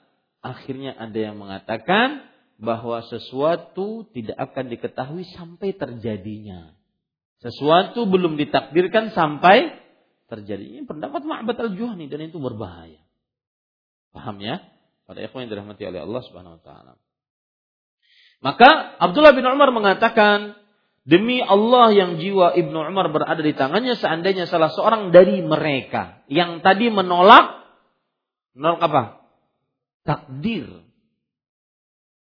akhirnya 0.45 0.93
ada 0.95 1.17
yang 1.17 1.41
mengatakan 1.41 2.29
bahwa 2.61 3.01
sesuatu 3.09 4.05
tidak 4.13 4.37
akan 4.37 4.69
diketahui 4.69 5.25
sampai 5.33 5.73
terjadinya. 5.73 6.77
Sesuatu 7.39 8.03
belum 8.05 8.35
ditakdirkan 8.35 9.15
sampai 9.15 9.73
terjadinya. 10.27 10.85
Pendapat 10.85 11.23
Ma'bad 11.23 11.57
al-Juhani 11.57 12.11
dan 12.11 12.29
itu 12.29 12.37
berbahaya. 12.37 12.99
Paham 14.11 14.43
ya? 14.43 14.59
Pada 15.07 15.23
ikhwan 15.23 15.47
yang 15.47 15.51
dirahmati 15.57 15.83
oleh 15.87 16.03
Allah 16.03 16.21
Subhanahu 16.27 16.59
wa 16.59 16.61
taala. 16.61 16.93
Maka 18.39 18.69
Abdullah 19.03 19.35
bin 19.35 19.47
Umar 19.47 19.71
mengatakan, 19.71 20.58
Demi 21.09 21.41
Allah 21.41 21.89
yang 21.89 22.21
jiwa 22.21 22.53
Ibnu 22.53 22.93
Umar 22.93 23.09
berada 23.09 23.41
di 23.41 23.57
tangannya 23.57 23.97
seandainya 23.97 24.45
salah 24.45 24.69
seorang 24.69 25.09
dari 25.09 25.41
mereka 25.41 26.21
yang 26.29 26.61
tadi 26.61 26.93
menolak 26.93 27.65
menolak 28.53 28.81
apa? 28.85 29.03
Takdir. 30.05 30.85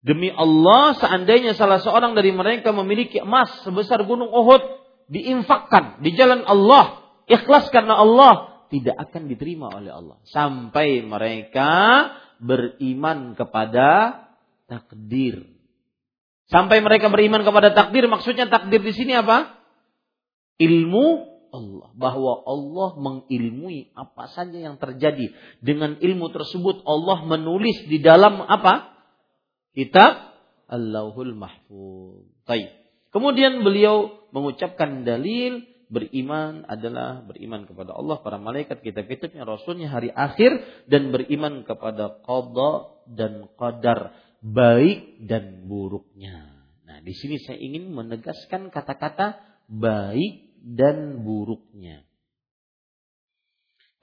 Demi 0.04 0.28
Allah 0.28 0.92
seandainya 1.00 1.56
salah 1.56 1.80
seorang 1.80 2.20
dari 2.20 2.36
mereka 2.36 2.76
memiliki 2.76 3.24
emas 3.24 3.64
sebesar 3.64 4.04
gunung 4.04 4.28
Uhud 4.28 4.62
diinfakkan 5.08 6.04
di 6.04 6.12
jalan 6.12 6.44
Allah, 6.44 7.16
ikhlas 7.32 7.72
karena 7.72 7.96
Allah, 7.96 8.68
tidak 8.76 9.08
akan 9.08 9.32
diterima 9.32 9.72
oleh 9.72 9.96
Allah 9.96 10.20
sampai 10.28 11.00
mereka 11.00 11.72
beriman 12.44 13.40
kepada 13.40 14.20
takdir. 14.68 15.55
Sampai 16.46 16.78
mereka 16.82 17.10
beriman 17.10 17.42
kepada 17.42 17.74
takdir, 17.74 18.06
maksudnya 18.06 18.46
takdir 18.46 18.78
di 18.82 18.94
sini 18.94 19.18
apa? 19.18 19.58
Ilmu 20.62 21.06
Allah. 21.50 21.90
Bahwa 21.98 22.34
Allah 22.46 22.90
mengilmui 23.02 23.90
apa 23.98 24.30
saja 24.30 24.54
yang 24.54 24.78
terjadi. 24.78 25.34
Dengan 25.64 25.98
ilmu 25.98 26.30
tersebut 26.30 26.86
Allah 26.86 27.26
menulis 27.26 27.90
di 27.90 27.98
dalam 27.98 28.46
apa? 28.46 28.94
Kitab 29.74 30.38
Allahul 30.70 31.34
Mahfuz. 31.34 32.30
Kemudian 33.10 33.64
beliau 33.66 34.28
mengucapkan 34.36 35.08
dalil 35.08 35.64
beriman 35.88 36.66
adalah 36.68 37.22
beriman 37.24 37.64
kepada 37.70 37.94
Allah, 37.94 38.20
para 38.20 38.42
malaikat, 38.42 38.82
kitab-kitabnya, 38.82 39.46
rasulnya, 39.46 39.88
hari 39.88 40.10
akhir 40.12 40.62
dan 40.90 41.14
beriman 41.14 41.64
kepada 41.64 42.20
qada 42.26 42.74
dan 43.06 43.48
qadar 43.56 44.14
baik 44.46 45.26
dan 45.26 45.66
buruknya. 45.66 46.54
Nah, 46.86 47.02
di 47.02 47.14
sini 47.18 47.42
saya 47.42 47.58
ingin 47.58 47.90
menegaskan 47.90 48.70
kata-kata 48.70 49.42
baik 49.66 50.54
dan 50.62 51.26
buruknya. 51.26 52.06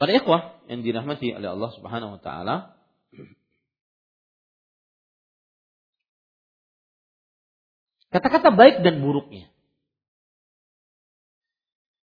Para 0.03 0.19
ikhwah 0.19 0.67
yang 0.67 0.83
dirahmati 0.83 1.31
oleh 1.31 1.47
Allah 1.47 1.71
Subhanahu 1.79 2.19
wa 2.19 2.21
taala, 2.21 2.57
kata-kata 8.11 8.51
baik 8.51 8.83
dan 8.83 8.99
buruknya. 8.99 9.47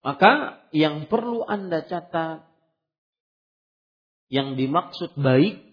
Maka 0.03 0.63
yang 0.71 1.07
perlu 1.07 1.47
Anda 1.47 1.87
catat 1.87 2.47
yang 4.31 4.59
dimaksud 4.59 5.15
baik 5.15 5.66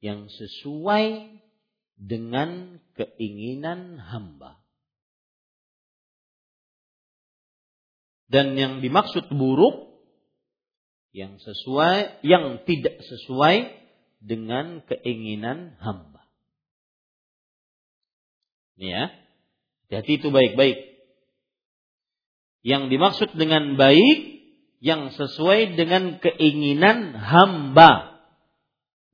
yang 0.00 0.28
sesuai 0.28 1.36
dengan 1.96 2.80
keinginan 2.96 3.96
hamba. 4.00 4.60
Dan 8.26 8.58
yang 8.58 8.82
dimaksud 8.82 9.30
buruk 9.30 9.86
yang 11.16 11.40
sesuai 11.40 12.20
yang 12.26 12.60
tidak 12.68 13.00
sesuai 13.00 13.72
dengan 14.20 14.84
keinginan 14.84 15.78
hamba. 15.80 16.28
Ini 18.76 18.88
ya. 18.92 19.04
Jadi 19.96 20.10
itu 20.20 20.28
baik-baik. 20.28 20.76
Yang 22.66 22.82
dimaksud 22.92 23.30
dengan 23.38 23.80
baik 23.80 24.44
yang 24.84 25.14
sesuai 25.16 25.78
dengan 25.78 26.20
keinginan 26.20 27.16
hamba. 27.16 28.15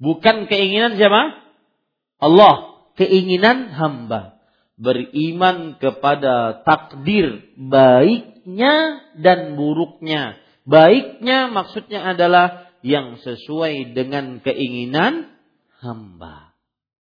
Bukan 0.03 0.51
keinginan 0.51 0.99
siapa? 0.99 1.39
Allah. 2.19 2.75
Keinginan 2.99 3.71
hamba. 3.71 4.43
Beriman 4.75 5.79
kepada 5.79 6.67
takdir 6.67 7.55
baiknya 7.55 9.07
dan 9.15 9.55
buruknya. 9.55 10.43
Baiknya 10.67 11.47
maksudnya 11.55 12.03
adalah 12.03 12.67
yang 12.83 13.15
sesuai 13.23 13.95
dengan 13.95 14.43
keinginan 14.43 15.31
hamba. 15.79 16.51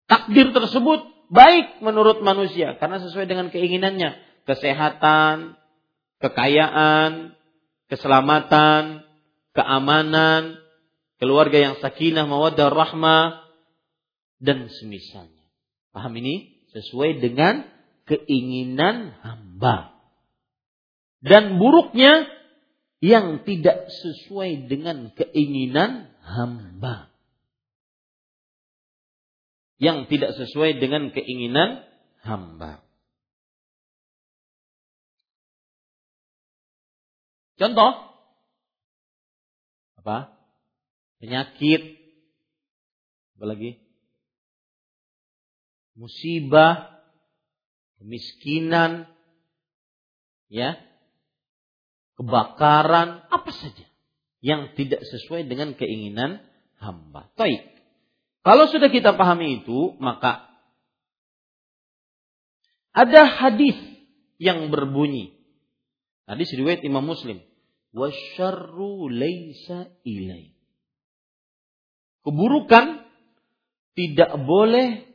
Takdir 0.05 0.53
tersebut 0.53 1.01
baik 1.32 1.80
menurut 1.80 2.20
manusia 2.20 2.76
karena 2.76 3.01
sesuai 3.01 3.24
dengan 3.24 3.48
keinginannya. 3.48 4.44
Kesehatan, 4.44 5.57
kekayaan, 6.20 7.32
keselamatan, 7.88 9.09
keamanan, 9.57 10.61
keluarga 11.20 11.60
yang 11.60 11.74
sakinah, 11.78 12.24
mawaddah, 12.24 12.72
rahmah 12.72 13.44
dan 14.40 14.72
semisalnya. 14.72 15.44
Paham 15.92 16.16
ini? 16.16 16.64
Sesuai 16.72 17.20
dengan 17.20 17.68
keinginan 18.08 19.12
hamba. 19.20 19.94
Dan 21.20 21.60
buruknya 21.60 22.24
yang 23.04 23.44
tidak 23.44 23.92
sesuai 23.92 24.72
dengan 24.72 25.12
keinginan 25.12 26.08
hamba. 26.24 27.12
Yang 29.76 30.08
tidak 30.08 30.32
sesuai 30.40 30.80
dengan 30.80 31.12
keinginan 31.12 31.84
hamba. 32.24 32.80
Contoh 37.60 38.08
apa? 40.00 40.39
Penyakit, 41.20 42.00
apalagi 43.36 43.76
musibah, 45.94 47.04
kemiskinan, 48.00 49.04
ya, 50.48 50.80
kebakaran, 52.16 53.28
apa 53.28 53.50
saja 53.52 53.84
yang 54.40 54.72
tidak 54.72 55.04
sesuai 55.04 55.44
dengan 55.44 55.76
keinginan 55.76 56.40
hamba. 56.80 57.28
Taib. 57.36 57.60
Kalau 58.40 58.64
sudah 58.72 58.88
kita 58.88 59.20
pahami 59.20 59.60
itu, 59.60 60.00
maka 60.00 60.48
ada 62.96 63.28
hadis 63.28 63.76
yang 64.40 64.72
berbunyi. 64.72 65.36
Hadis 66.24 66.48
riwayat 66.56 66.80
Imam 66.80 67.04
Muslim. 67.04 67.44
Wasyarru 67.92 69.12
laisa 69.12 69.92
ilai. 70.08 70.56
Keburukan 72.20 73.06
tidak 73.96 74.32
boleh 74.44 75.08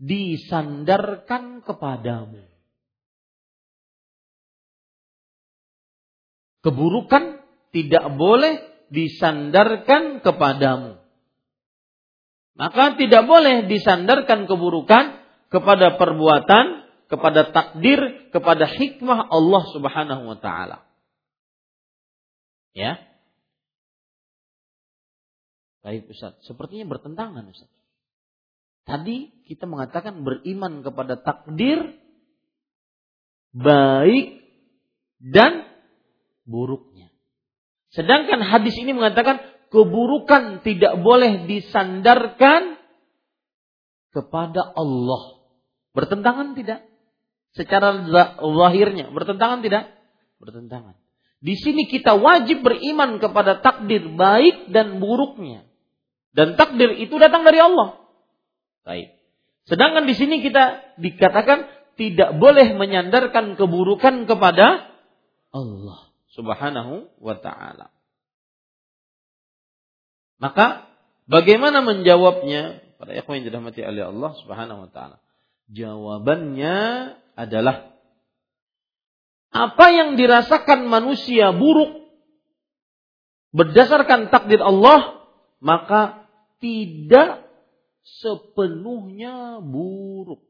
disandarkan 0.00 1.64
kepadamu. 1.64 2.44
Keburukan 6.64 7.44
tidak 7.70 8.04
boleh 8.18 8.58
disandarkan 8.90 10.24
kepadamu. 10.24 10.98
Maka 12.56 12.96
tidak 12.96 13.28
boleh 13.28 13.68
disandarkan 13.68 14.48
keburukan 14.48 15.20
kepada 15.52 16.00
perbuatan, 16.00 16.88
kepada 17.06 17.52
takdir, 17.52 18.32
kepada 18.32 18.64
hikmah 18.64 19.28
Allah 19.28 19.62
Subhanahu 19.76 20.22
wa 20.24 20.38
taala. 20.40 20.82
Ya. 22.72 23.00
Baik 25.86 26.10
Ustaz, 26.10 26.34
sepertinya 26.42 26.90
bertentangan 26.90 27.46
Ustaz. 27.46 27.70
Tadi 28.82 29.30
kita 29.46 29.70
mengatakan 29.70 30.26
beriman 30.26 30.82
kepada 30.82 31.14
takdir 31.22 31.94
baik 33.54 34.42
dan 35.22 35.62
buruknya. 36.42 37.14
Sedangkan 37.94 38.42
hadis 38.42 38.74
ini 38.74 38.98
mengatakan 38.98 39.38
keburukan 39.70 40.66
tidak 40.66 40.98
boleh 41.06 41.46
disandarkan 41.46 42.82
kepada 44.10 44.66
Allah. 44.74 45.38
Bertentangan 45.94 46.58
tidak? 46.58 46.82
Secara 47.54 48.10
zahirnya 48.42 49.14
bertentangan 49.14 49.62
tidak? 49.62 49.94
Bertentangan. 50.42 50.98
Di 51.38 51.54
sini 51.54 51.86
kita 51.86 52.18
wajib 52.18 52.66
beriman 52.66 53.22
kepada 53.22 53.62
takdir 53.62 54.02
baik 54.14 54.74
dan 54.74 54.98
buruknya. 54.98 55.65
Dan 56.36 56.60
takdir 56.60 56.92
itu 57.00 57.16
datang 57.16 57.48
dari 57.48 57.56
Allah. 57.56 57.96
Baik. 58.84 59.16
Sedangkan 59.64 60.04
di 60.04 60.12
sini 60.12 60.44
kita 60.44 60.94
dikatakan 61.00 61.66
tidak 61.96 62.36
boleh 62.36 62.76
menyandarkan 62.76 63.56
keburukan 63.56 64.28
kepada 64.28 64.92
Allah 65.50 65.98
Subhanahu 66.36 67.08
wa 67.16 67.36
taala. 67.40 67.88
Maka 70.36 70.84
bagaimana 71.24 71.80
menjawabnya? 71.80 72.84
Para 73.00 73.16
ikhwan 73.16 73.40
yang 73.40 73.48
dirahmati 73.48 73.80
oleh 73.80 74.04
Allah 74.12 74.32
Subhanahu 74.44 74.84
wa 74.86 74.90
taala. 74.92 75.16
Jawabannya 75.72 76.76
adalah 77.34 77.96
apa 79.56 79.86
yang 79.88 80.20
dirasakan 80.20 80.84
manusia 80.84 81.48
buruk 81.56 82.12
berdasarkan 83.56 84.28
takdir 84.28 84.60
Allah, 84.60 85.24
maka 85.64 86.25
tidak 86.62 87.46
sepenuhnya 88.06 89.60
buruk 89.60 90.44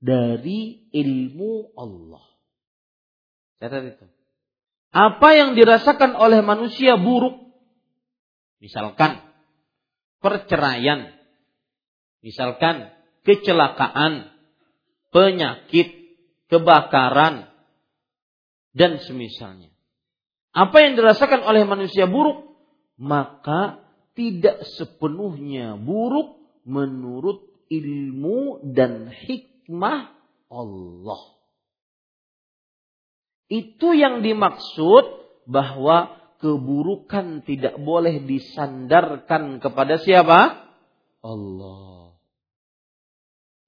dari 0.00 0.90
ilmu 0.90 1.76
Allah. 1.76 2.24
Catat 3.60 3.84
itu. 3.94 4.06
Apa 4.90 5.38
yang 5.38 5.54
dirasakan 5.54 6.18
oleh 6.18 6.42
manusia 6.42 6.98
buruk, 6.98 7.38
misalkan 8.58 9.22
perceraian, 10.18 11.14
misalkan 12.24 12.90
kecelakaan, 13.22 14.34
penyakit, 15.14 15.94
kebakaran, 16.50 17.46
dan 18.74 18.98
semisalnya. 18.98 19.70
Apa 20.50 20.82
yang 20.82 20.98
dirasakan 20.98 21.46
oleh 21.46 21.62
manusia 21.62 22.10
buruk, 22.10 22.58
maka 22.98 23.78
tidak 24.20 24.68
sepenuhnya 24.76 25.80
buruk 25.80 26.36
menurut 26.68 27.40
ilmu 27.72 28.60
dan 28.76 29.08
hikmah 29.08 30.12
Allah. 30.52 31.22
Itu 33.48 33.96
yang 33.96 34.20
dimaksud 34.20 35.04
bahwa 35.48 36.20
keburukan 36.44 37.48
tidak 37.48 37.80
boleh 37.80 38.20
disandarkan 38.28 39.56
kepada 39.56 39.96
siapa? 39.96 40.68
Allah. 41.24 42.20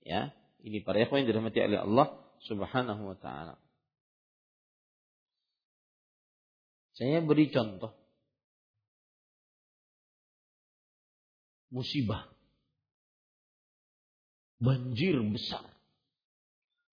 Ya, 0.04 0.36
ini 0.60 0.84
para 0.84 1.00
ikhwan 1.00 1.24
yang 1.24 1.32
dirahmati 1.32 1.64
oleh 1.64 1.80
Allah 1.80 2.12
Subhanahu 2.44 3.02
wa 3.08 3.16
taala. 3.16 3.56
Saya 6.92 7.24
beri 7.24 7.48
contoh. 7.48 8.01
Musibah. 11.72 12.28
Banjir 14.60 15.16
besar. 15.32 15.64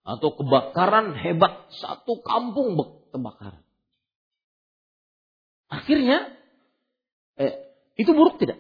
Atau 0.08 0.34
kebakaran 0.40 1.20
hebat. 1.20 1.68
Satu 1.76 2.24
kampung 2.24 2.74
terbakaran. 3.12 3.62
Akhirnya, 5.70 6.34
eh, 7.38 7.76
itu 8.00 8.10
buruk 8.16 8.42
tidak? 8.42 8.58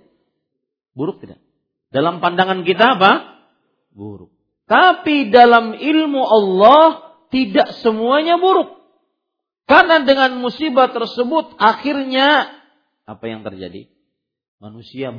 Buruk 0.94 1.24
tidak? 1.24 1.42
Dalam 1.90 2.22
pandangan 2.22 2.62
kita 2.68 3.00
apa? 3.00 3.12
Buruk. 3.90 4.30
Tapi 4.70 5.34
dalam 5.34 5.74
ilmu 5.74 6.22
Allah 6.22 7.18
tidak 7.34 7.74
semuanya 7.82 8.38
buruk. 8.38 8.78
Karena 9.66 10.02
dengan 10.06 10.38
musibah 10.38 10.94
tersebut 10.94 11.58
akhirnya 11.58 12.54
apa 13.10 13.26
yang 13.26 13.42
terjadi? 13.42 13.90
Manusia 14.62 15.10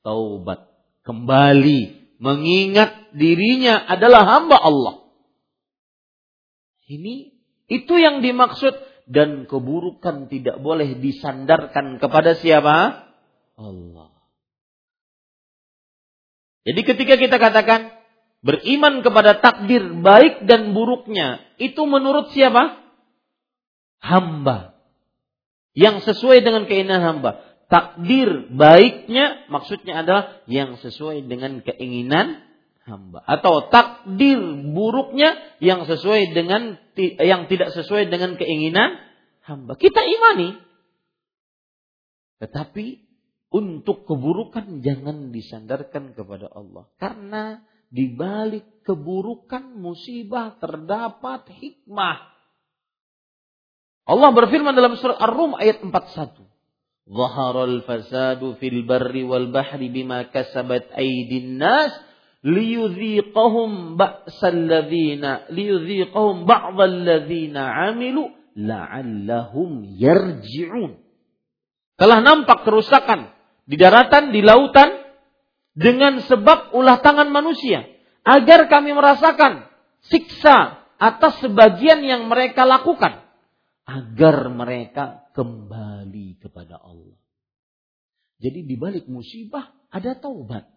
bertaubat, 0.00 0.72
kembali 1.04 1.80
mengingat 2.16 3.12
dirinya 3.12 3.84
adalah 3.84 4.24
hamba 4.24 4.56
Allah. 4.56 4.96
Ini 6.88 7.36
itu 7.68 7.94
yang 8.00 8.24
dimaksud 8.24 8.72
dan 9.04 9.44
keburukan 9.44 10.32
tidak 10.32 10.58
boleh 10.64 10.96
disandarkan 10.96 12.00
kepada 12.00 12.32
siapa? 12.34 13.06
Allah. 13.60 14.10
Jadi 16.64 16.80
ketika 16.80 17.14
kita 17.20 17.36
katakan 17.36 17.92
beriman 18.40 19.04
kepada 19.04 19.36
takdir 19.44 19.84
baik 20.00 20.48
dan 20.48 20.72
buruknya, 20.72 21.44
itu 21.60 21.84
menurut 21.84 22.32
siapa? 22.32 22.80
hamba. 24.00 24.74
Yang 25.76 26.08
sesuai 26.10 26.42
dengan 26.42 26.64
keinginan 26.66 27.04
hamba. 27.04 27.49
Takdir 27.70 28.50
baiknya 28.50 29.46
maksudnya 29.46 30.02
adalah 30.02 30.42
yang 30.50 30.74
sesuai 30.82 31.30
dengan 31.30 31.62
keinginan 31.62 32.42
hamba. 32.82 33.22
Atau 33.22 33.70
takdir 33.70 34.42
buruknya 34.74 35.38
yang 35.62 35.86
sesuai 35.86 36.34
dengan 36.34 36.82
yang 36.98 37.46
tidak 37.46 37.70
sesuai 37.70 38.10
dengan 38.10 38.34
keinginan 38.34 38.98
hamba. 39.46 39.78
Kita 39.78 40.02
imani. 40.02 40.58
Tetapi 42.42 42.86
untuk 43.54 44.02
keburukan 44.02 44.82
jangan 44.82 45.30
disandarkan 45.30 46.18
kepada 46.18 46.50
Allah. 46.50 46.90
Karena 46.98 47.62
di 47.86 48.10
balik 48.10 48.82
keburukan 48.82 49.78
musibah 49.78 50.58
terdapat 50.58 51.46
hikmah. 51.54 52.18
Allah 54.10 54.30
berfirman 54.34 54.74
dalam 54.74 54.98
surat 54.98 55.22
Ar-Rum 55.22 55.54
ayat 55.54 55.86
41. 55.86 56.49
Fasadu 57.10 58.54
fil 58.62 58.86
barri 58.86 59.26
wal 59.26 59.50
bahri 59.50 59.90
bima 59.90 60.30
kasabat 60.30 60.94
aydin 60.94 61.58
nas 61.58 61.90
liyudhiqahum 62.46 63.98
ba'sal 63.98 64.56
ladzina 64.56 65.50
liyudhiqahum 65.50 66.46
ba'dal 66.46 67.02
ladzina 67.02 67.90
amilu 67.90 68.30
la'allahum 68.54 69.84
yarji'un. 69.98 70.96
Telah 71.98 72.18
nampak 72.24 72.64
kerusakan 72.64 73.28
di 73.68 73.76
daratan, 73.76 74.32
di 74.32 74.40
lautan 74.40 74.88
dengan 75.76 76.22
sebab 76.24 76.72
ulah 76.74 76.98
tangan 77.04 77.28
manusia 77.28 77.86
agar 78.24 78.66
kami 78.72 78.94
merasakan 78.96 79.68
siksa 80.08 80.80
atas 81.00 81.40
sebagian 81.44 82.04
yang 82.04 82.28
mereka 82.28 82.64
lakukan 82.64 83.29
agar 83.90 84.46
mereka 84.54 85.26
kembali 85.34 86.38
kepada 86.38 86.78
Allah. 86.78 87.18
Jadi 88.38 88.62
di 88.64 88.76
balik 88.78 89.10
musibah 89.10 89.74
ada 89.90 90.14
taubat. 90.14 90.70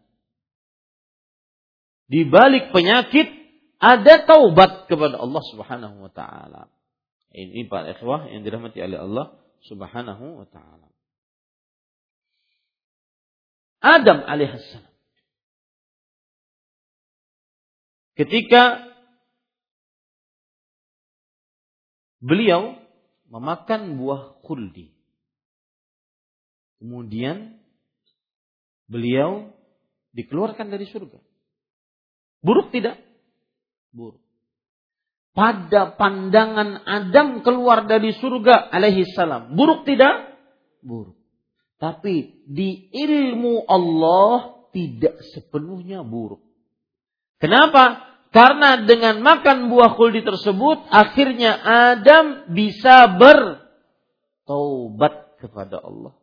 Di 2.10 2.26
balik 2.26 2.74
penyakit 2.74 3.30
ada 3.78 4.26
taubat 4.26 4.90
kepada 4.90 5.22
Allah 5.22 5.44
Subhanahu 5.54 6.10
wa 6.10 6.12
taala. 6.12 6.74
Ini 7.34 7.70
para 7.70 7.94
ikhwah 7.94 8.30
yang 8.34 8.42
dirahmati 8.42 8.82
oleh 8.82 9.00
Allah 9.00 9.38
Subhanahu 9.70 10.44
wa 10.44 10.48
taala. 10.50 10.90
Adam 13.84 14.24
alaihissalam 14.24 14.94
ketika 18.16 18.94
beliau 22.24 22.80
memakan 23.34 23.98
buah 23.98 24.38
khuldi. 24.46 24.94
Kemudian 26.78 27.58
beliau 28.86 29.50
dikeluarkan 30.14 30.70
dari 30.70 30.86
surga. 30.86 31.18
Buruk 32.46 32.70
tidak? 32.70 33.02
Buruk. 33.90 34.22
Pada 35.34 35.98
pandangan 35.98 36.86
Adam 36.86 37.42
keluar 37.42 37.90
dari 37.90 38.14
surga 38.14 38.70
alaihi 38.70 39.10
salam. 39.18 39.58
Buruk 39.58 39.82
tidak? 39.90 40.38
Buruk. 40.86 41.18
Tapi 41.82 42.46
di 42.46 42.94
ilmu 42.94 43.66
Allah 43.66 44.70
tidak 44.70 45.26
sepenuhnya 45.34 46.06
buruk. 46.06 46.46
Kenapa? 47.42 48.13
Karena 48.34 48.82
dengan 48.82 49.22
makan 49.22 49.70
buah 49.70 49.94
kuldi 49.94 50.26
tersebut, 50.26 50.90
akhirnya 50.90 51.54
Adam 51.94 52.50
bisa 52.50 53.06
bertaubat 53.14 55.38
kepada 55.38 55.78
Allah. 55.78 56.18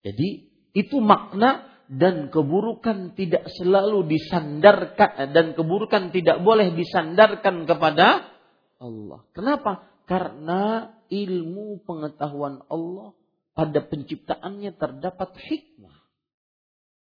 Jadi 0.00 0.48
itu 0.72 0.96
makna 1.04 1.68
dan 1.92 2.32
keburukan 2.32 3.12
tidak 3.12 3.44
selalu 3.52 4.08
disandarkan 4.08 5.36
dan 5.36 5.52
keburukan 5.52 6.08
tidak 6.08 6.40
boleh 6.40 6.72
disandarkan 6.72 7.68
kepada 7.68 8.32
Allah. 8.80 9.28
Kenapa? 9.36 9.92
Karena 10.08 10.88
ilmu 11.12 11.84
pengetahuan 11.84 12.64
Allah 12.72 13.12
pada 13.52 13.84
penciptaannya 13.84 14.72
terdapat 14.74 15.36
hikmah. 15.36 16.00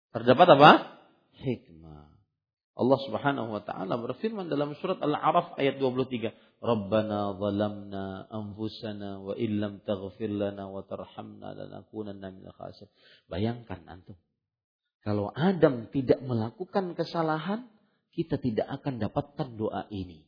Terdapat 0.09 0.47
apa? 0.57 0.71
Hikmah. 1.37 1.74
Allah 2.75 2.99
Subhanahu 3.07 3.55
wa 3.55 3.63
taala 3.63 3.95
berfirman 3.95 4.51
dalam 4.51 4.75
surat 4.83 4.99
Al-A'raf 4.99 5.55
ayat 5.55 5.79
23, 5.79 6.35
"Rabbana 6.59 7.31
zalamna 7.39 8.27
anfusana 8.27 9.23
wa 9.23 9.31
illam 9.39 9.79
taghfir 9.87 10.27
lana 10.27 10.67
wa 10.67 10.83
tarhamna 10.83 11.55
lanakunanna 11.55 12.35
minal 12.35 12.51
khasirin." 12.51 12.91
Bayangkan 13.31 13.79
antum. 13.87 14.19
Kalau 15.07 15.31
Adam 15.31 15.87
tidak 15.87 16.19
melakukan 16.19 16.99
kesalahan, 16.99 17.63
kita 18.11 18.35
tidak 18.43 18.67
akan 18.67 18.99
dapatkan 18.99 19.55
doa 19.55 19.87
ini 19.87 20.27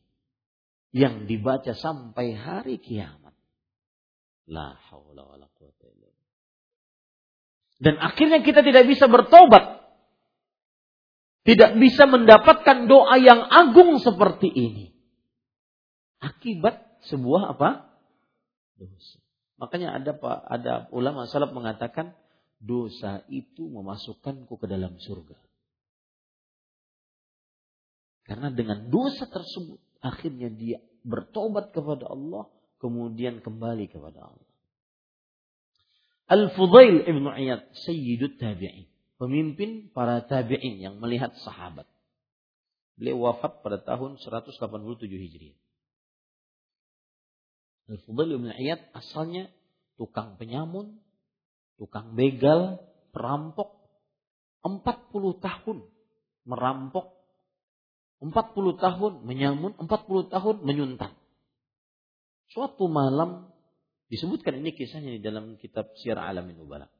yang 0.96 1.28
dibaca 1.28 1.76
sampai 1.76 2.32
hari 2.32 2.80
kiamat. 2.80 3.36
La 4.48 4.72
haula 4.88 5.36
wala 5.36 5.52
quwata 5.52 5.84
illa 5.84 6.08
Dan 7.76 8.00
akhirnya 8.00 8.40
kita 8.40 8.64
tidak 8.64 8.88
bisa 8.88 9.04
bertobat 9.04 9.77
tidak 11.48 11.80
bisa 11.80 12.04
mendapatkan 12.04 12.84
doa 12.84 13.16
yang 13.16 13.40
agung 13.40 13.96
seperti 14.04 14.52
ini. 14.52 14.92
Akibat 16.20 17.00
sebuah 17.08 17.56
apa? 17.56 17.88
Dosa. 18.76 19.16
Makanya 19.56 19.96
ada 19.96 20.12
ada 20.44 20.74
ulama 20.92 21.24
salaf 21.24 21.56
mengatakan 21.56 22.12
dosa 22.60 23.24
itu 23.32 23.64
memasukkanku 23.64 24.60
ke 24.60 24.66
dalam 24.68 25.00
surga. 25.00 25.40
Karena 28.28 28.52
dengan 28.52 28.92
dosa 28.92 29.24
tersebut 29.24 29.80
akhirnya 30.04 30.52
dia 30.52 30.84
bertobat 31.00 31.72
kepada 31.72 32.12
Allah, 32.12 32.44
kemudian 32.76 33.40
kembali 33.40 33.88
kepada 33.88 34.28
Allah. 34.28 34.48
Al-Fudail 36.28 37.08
ibn 37.08 37.24
Iyad, 37.24 37.72
Sayyidut 37.88 38.36
Tabi'in. 38.36 38.97
Pemimpin 39.18 39.90
para 39.90 40.22
tabi'in 40.22 40.78
yang 40.78 41.02
melihat 41.02 41.34
sahabat. 41.42 41.90
Beliau 42.94 43.30
wafat 43.30 43.66
pada 43.66 43.82
tahun 43.82 44.18
187 44.22 44.54
Hijriah. 45.06 45.58
Al-Fudail 47.88 48.36
ibn 48.38 48.48
Iyad 48.54 48.94
asalnya 48.94 49.50
tukang 49.98 50.38
penyamun, 50.38 51.02
tukang 51.80 52.14
begal, 52.14 52.78
perampok. 53.10 53.74
40 54.58 55.38
tahun 55.40 55.78
merampok, 56.44 57.06
40 58.20 58.84
tahun 58.84 59.12
menyamun, 59.24 59.72
40 59.78 60.34
tahun 60.34 60.56
menyuntan. 60.66 61.14
Suatu 62.52 62.90
malam 62.90 63.48
disebutkan 64.10 64.58
ini 64.58 64.74
kisahnya 64.74 65.14
di 65.16 65.22
dalam 65.22 65.56
kitab 65.56 65.88
Syiar 66.00 66.20
Alamin 66.20 66.58
Nubala. 66.58 66.90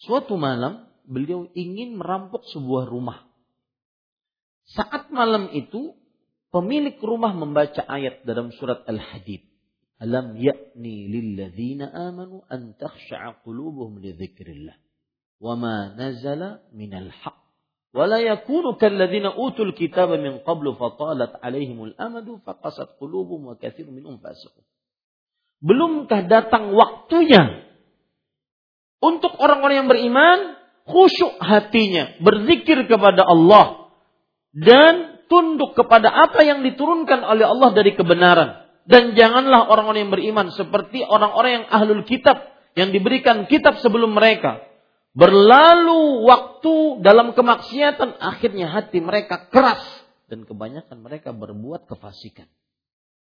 Suatu 0.00 0.34
malam 0.40 0.86
beliau 1.04 1.48
ingin 1.52 2.00
merampok 2.00 2.44
sebuah 2.50 2.88
rumah. 2.88 3.24
Saat 4.64 5.12
malam 5.12 5.52
itu 5.52 5.92
pemilik 6.48 6.96
rumah 7.04 7.36
membaca 7.36 7.84
ayat 7.84 8.24
dalam 8.24 8.48
surat 8.56 8.80
Al-Hadid. 8.88 9.44
Alam 10.00 10.34
yakni 10.36 11.06
lilladzina 11.06 11.92
amanu 11.92 12.42
an 12.50 12.74
takhsha'a 12.74 13.46
qulubuhum 13.46 14.02
li 14.02 14.10
dzikrillah 14.10 14.74
wa 15.38 15.54
ma 15.54 15.94
nazala 15.94 16.66
minal 16.74 17.14
haqq 17.14 17.38
wa 17.94 18.04
la 18.10 18.18
yakunu 18.18 18.74
kalladzina 18.74 19.38
utul 19.38 19.70
kitaba 19.70 20.18
min 20.18 20.42
qablu 20.42 20.74
fatalat 20.74 21.38
alaihimul 21.38 21.94
amadu 21.94 22.42
faqasat 22.42 22.98
qulubuhum 22.98 23.54
wa 23.54 23.54
katsirun 23.54 23.94
minhum 23.94 24.18
fasiqun. 24.18 24.66
Belumkah 25.62 26.26
datang 26.26 26.74
waktunya 26.74 27.70
untuk 28.98 29.38
orang-orang 29.38 29.86
yang 29.86 29.88
beriman 29.88 30.38
khusyuk 30.84 31.40
hatinya, 31.40 32.16
berzikir 32.20 32.84
kepada 32.88 33.24
Allah 33.24 33.90
dan 34.52 35.24
tunduk 35.26 35.74
kepada 35.74 36.12
apa 36.12 36.44
yang 36.44 36.62
diturunkan 36.62 37.24
oleh 37.24 37.48
Allah 37.48 37.72
dari 37.72 37.96
kebenaran 37.96 38.64
dan 38.84 39.16
janganlah 39.16 39.64
orang-orang 39.64 40.08
yang 40.08 40.12
beriman 40.12 40.52
seperti 40.52 41.00
orang-orang 41.00 41.64
yang 41.64 41.66
ahlul 41.72 42.04
kitab 42.04 42.52
yang 42.76 42.92
diberikan 42.92 43.48
kitab 43.48 43.80
sebelum 43.80 44.12
mereka. 44.12 44.60
Berlalu 45.14 46.26
waktu 46.26 47.00
dalam 47.00 47.38
kemaksiatan, 47.38 48.18
akhirnya 48.18 48.66
hati 48.68 48.98
mereka 48.98 49.46
keras. 49.48 49.80
Dan 50.26 50.42
kebanyakan 50.42 50.98
mereka 51.06 51.30
berbuat 51.30 51.86
kefasikan. 51.86 52.50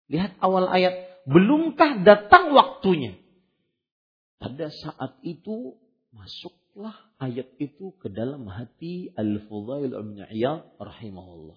Lihat 0.09 0.41
awal 0.41 0.73
ayat, 0.73 1.21
belumkah 1.29 2.01
datang 2.01 2.57
waktunya? 2.57 3.21
Pada 4.41 4.73
saat 4.73 5.21
itu 5.21 5.77
masuklah 6.17 6.97
ayat 7.23 7.55
itu 7.63 7.95
ke 8.03 8.11
dalam 8.11 8.51
hati 8.51 9.15
Al-Fudail 9.15 9.95
bin 9.95 10.27
Iyad 10.27 10.75
rahimahullah. 10.83 11.55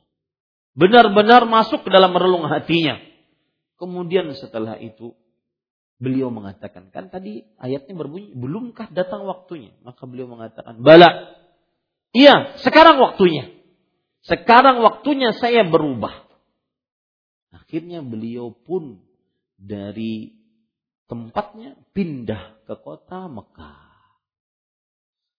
Benar-benar 0.77 1.49
masuk 1.49 1.87
ke 1.87 1.89
dalam 1.89 2.13
relung 2.13 2.45
hatinya 2.45 2.99
Kemudian 3.75 4.31
setelah 4.39 4.79
itu 4.79 5.11
beliau 5.99 6.31
mengatakan, 6.31 6.91
kan 6.95 7.11
tadi 7.11 7.43
ayatnya 7.59 7.95
berbunyi, 7.95 8.31
belumkah 8.31 8.87
datang 8.91 9.27
waktunya? 9.27 9.75
Maka 9.83 10.07
beliau 10.07 10.31
mengatakan, 10.31 10.79
bala. 10.79 11.35
Iya, 12.15 12.55
sekarang 12.63 13.03
waktunya. 13.03 13.51
Sekarang 14.23 14.79
waktunya 14.79 15.35
saya 15.35 15.67
berubah. 15.67 16.23
Akhirnya 17.51 17.99
beliau 17.99 18.55
pun 18.55 19.03
dari 19.59 20.39
tempatnya 21.11 21.75
pindah 21.91 22.63
ke 22.63 22.75
kota 22.79 23.27
Mekah. 23.27 23.84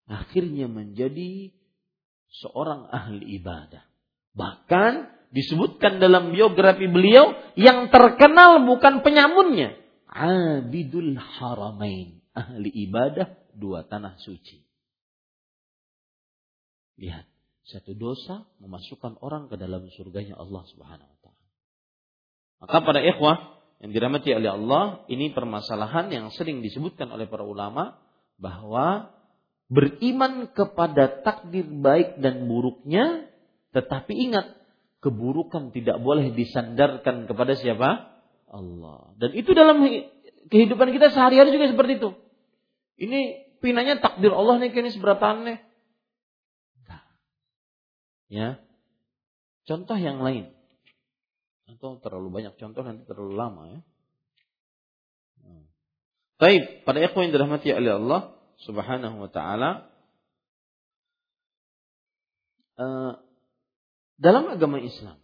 Akhirnya 0.07 0.71
menjadi 0.71 1.51
seorang 2.43 2.87
ahli 2.91 3.43
ibadah. 3.43 3.83
Bahkan 4.37 4.93
disebutkan 5.35 5.99
dalam 5.99 6.31
biografi 6.31 6.87
beliau 6.87 7.35
yang 7.59 7.91
terkenal 7.91 8.63
bukan 8.63 9.03
penyamunnya. 9.03 9.75
Abidul 10.07 11.19
Haramain. 11.19 12.23
Ahli 12.37 12.69
ibadah 12.87 13.33
dua 13.57 13.89
tanah 13.89 14.21
suci. 14.21 14.63
Lihat, 16.97 17.25
satu 17.67 17.93
dosa 17.93 18.47
memasukkan 18.63 19.21
orang 19.21 19.51
ke 19.51 19.59
dalam 19.59 19.89
surganya 19.93 20.39
Allah 20.39 20.65
Subhanahu 20.71 21.11
wa 21.11 21.19
taala. 21.21 21.45
Maka 22.63 22.79
pada 22.85 23.01
ikhwah 23.03 23.37
yang 23.85 23.93
dirahmati 23.93 24.33
oleh 24.33 24.51
Allah, 24.55 25.05
ini 25.13 25.35
permasalahan 25.37 26.09
yang 26.09 26.33
sering 26.33 26.65
disebutkan 26.65 27.13
oleh 27.13 27.29
para 27.29 27.45
ulama 27.45 28.01
bahwa 28.41 29.16
beriman 29.67 30.51
kepada 30.55 31.23
takdir 31.27 31.67
baik 31.67 32.23
dan 32.23 32.47
buruknya, 32.47 33.27
tetapi 33.75 34.15
ingat 34.15 34.57
keburukan 35.03 35.75
tidak 35.75 35.99
boleh 36.03 36.31
disandarkan 36.35 37.27
kepada 37.27 37.59
siapa? 37.59 38.15
Allah. 38.47 39.15
Dan 39.19 39.35
itu 39.35 39.51
dalam 39.53 39.83
kehidupan 40.51 40.89
kita 40.95 41.11
sehari-hari 41.11 41.51
juga 41.51 41.71
seperti 41.71 41.99
itu. 41.99 42.11
Ini 42.97 43.21
pinanya 43.59 43.99
takdir 43.99 44.33
Allah 44.33 44.63
nih 44.63 44.71
kayaknya 44.71 44.95
seberapa 44.95 45.23
aneh. 45.23 45.59
Ya. 48.27 48.59
Contoh 49.67 49.99
yang 49.99 50.23
lain. 50.23 50.51
Atau 51.67 51.99
terlalu 51.99 52.31
banyak 52.31 52.55
contoh 52.59 52.87
nanti 52.87 53.03
terlalu 53.07 53.35
lama 53.35 53.63
ya. 53.67 53.81
Baik, 56.37 56.85
pada 56.85 57.01
ikhwan 57.01 57.29
yang 57.29 57.33
dirahmati 57.33 57.73
oleh 57.73 57.97
Allah 57.97 58.36
Subhanahu 58.65 59.21
wa 59.21 59.31
taala, 59.31 59.93
eh, 62.81 63.13
dalam 64.17 64.49
agama 64.49 64.81
Islam 64.81 65.21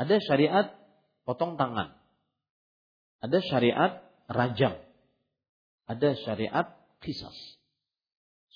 ada 0.00 0.16
syariat 0.24 0.72
potong 1.28 1.60
tangan. 1.60 1.92
Ada 3.20 3.38
syariat 3.44 3.92
rajam. 4.32 4.80
Ada 5.84 6.16
syariat 6.24 6.72
kisas. 7.04 7.36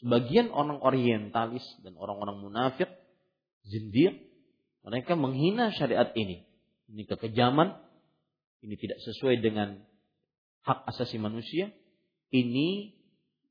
Sebagian 0.01 0.49
orang 0.49 0.81
orientalis 0.81 1.63
dan 1.85 2.01
orang-orang 2.01 2.41
munafik, 2.41 2.89
zindir, 3.69 4.25
mereka 4.81 5.21
menghina 5.21 5.69
syariat 5.77 6.09
ini. 6.17 6.49
Ini 6.89 7.05
kekejaman, 7.13 7.77
ini 8.65 8.75
tidak 8.81 9.05
sesuai 9.05 9.45
dengan 9.45 9.85
hak 10.65 10.89
asasi 10.97 11.21
manusia, 11.21 11.69
ini 12.35 12.91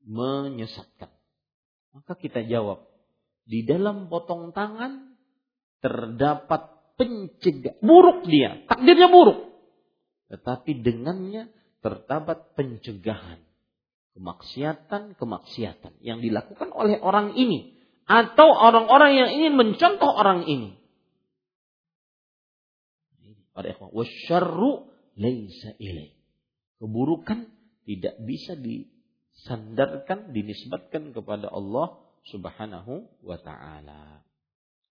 menyesatkan. 0.04 1.08
Maka 1.96 2.12
kita 2.20 2.44
jawab, 2.44 2.84
di 3.48 3.64
dalam 3.64 4.12
potong 4.12 4.52
tangan 4.52 5.16
terdapat 5.80 6.68
pencegah 7.00 7.80
buruk 7.80 8.28
dia. 8.28 8.60
Takdirnya 8.68 9.08
buruk. 9.08 9.56
Tetapi 10.28 10.84
dengannya 10.84 11.48
terdapat 11.80 12.52
pencegahan 12.56 13.40
kemaksiatan 14.14 15.18
kemaksiatan 15.18 15.92
yang 16.00 16.22
dilakukan 16.22 16.70
oleh 16.70 17.02
orang 17.02 17.34
ini 17.34 17.74
atau 18.06 18.46
orang-orang 18.46 19.12
yang 19.18 19.30
ingin 19.34 19.54
mencontoh 19.58 20.08
orang 20.08 20.46
ini. 20.46 20.78
Laisa 25.14 25.70
ilai. 25.78 26.10
Keburukan 26.82 27.46
tidak 27.84 28.16
bisa 28.24 28.56
disandarkan 28.56 30.32
dinisbatkan 30.32 31.12
kepada 31.12 31.48
Allah 31.52 32.00
Subhanahu 32.28 33.04
wa 33.20 33.38
taala. 33.40 34.24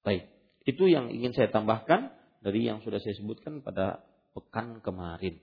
Baik, 0.05 0.29
itu 0.69 0.85
yang 0.85 1.09
ingin 1.09 1.33
saya 1.33 1.49
tambahkan 1.49 2.13
dari 2.45 2.69
yang 2.69 2.85
sudah 2.85 3.01
saya 3.01 3.17
sebutkan 3.17 3.65
pada 3.65 4.05
pekan 4.37 4.81
kemarin. 4.85 5.41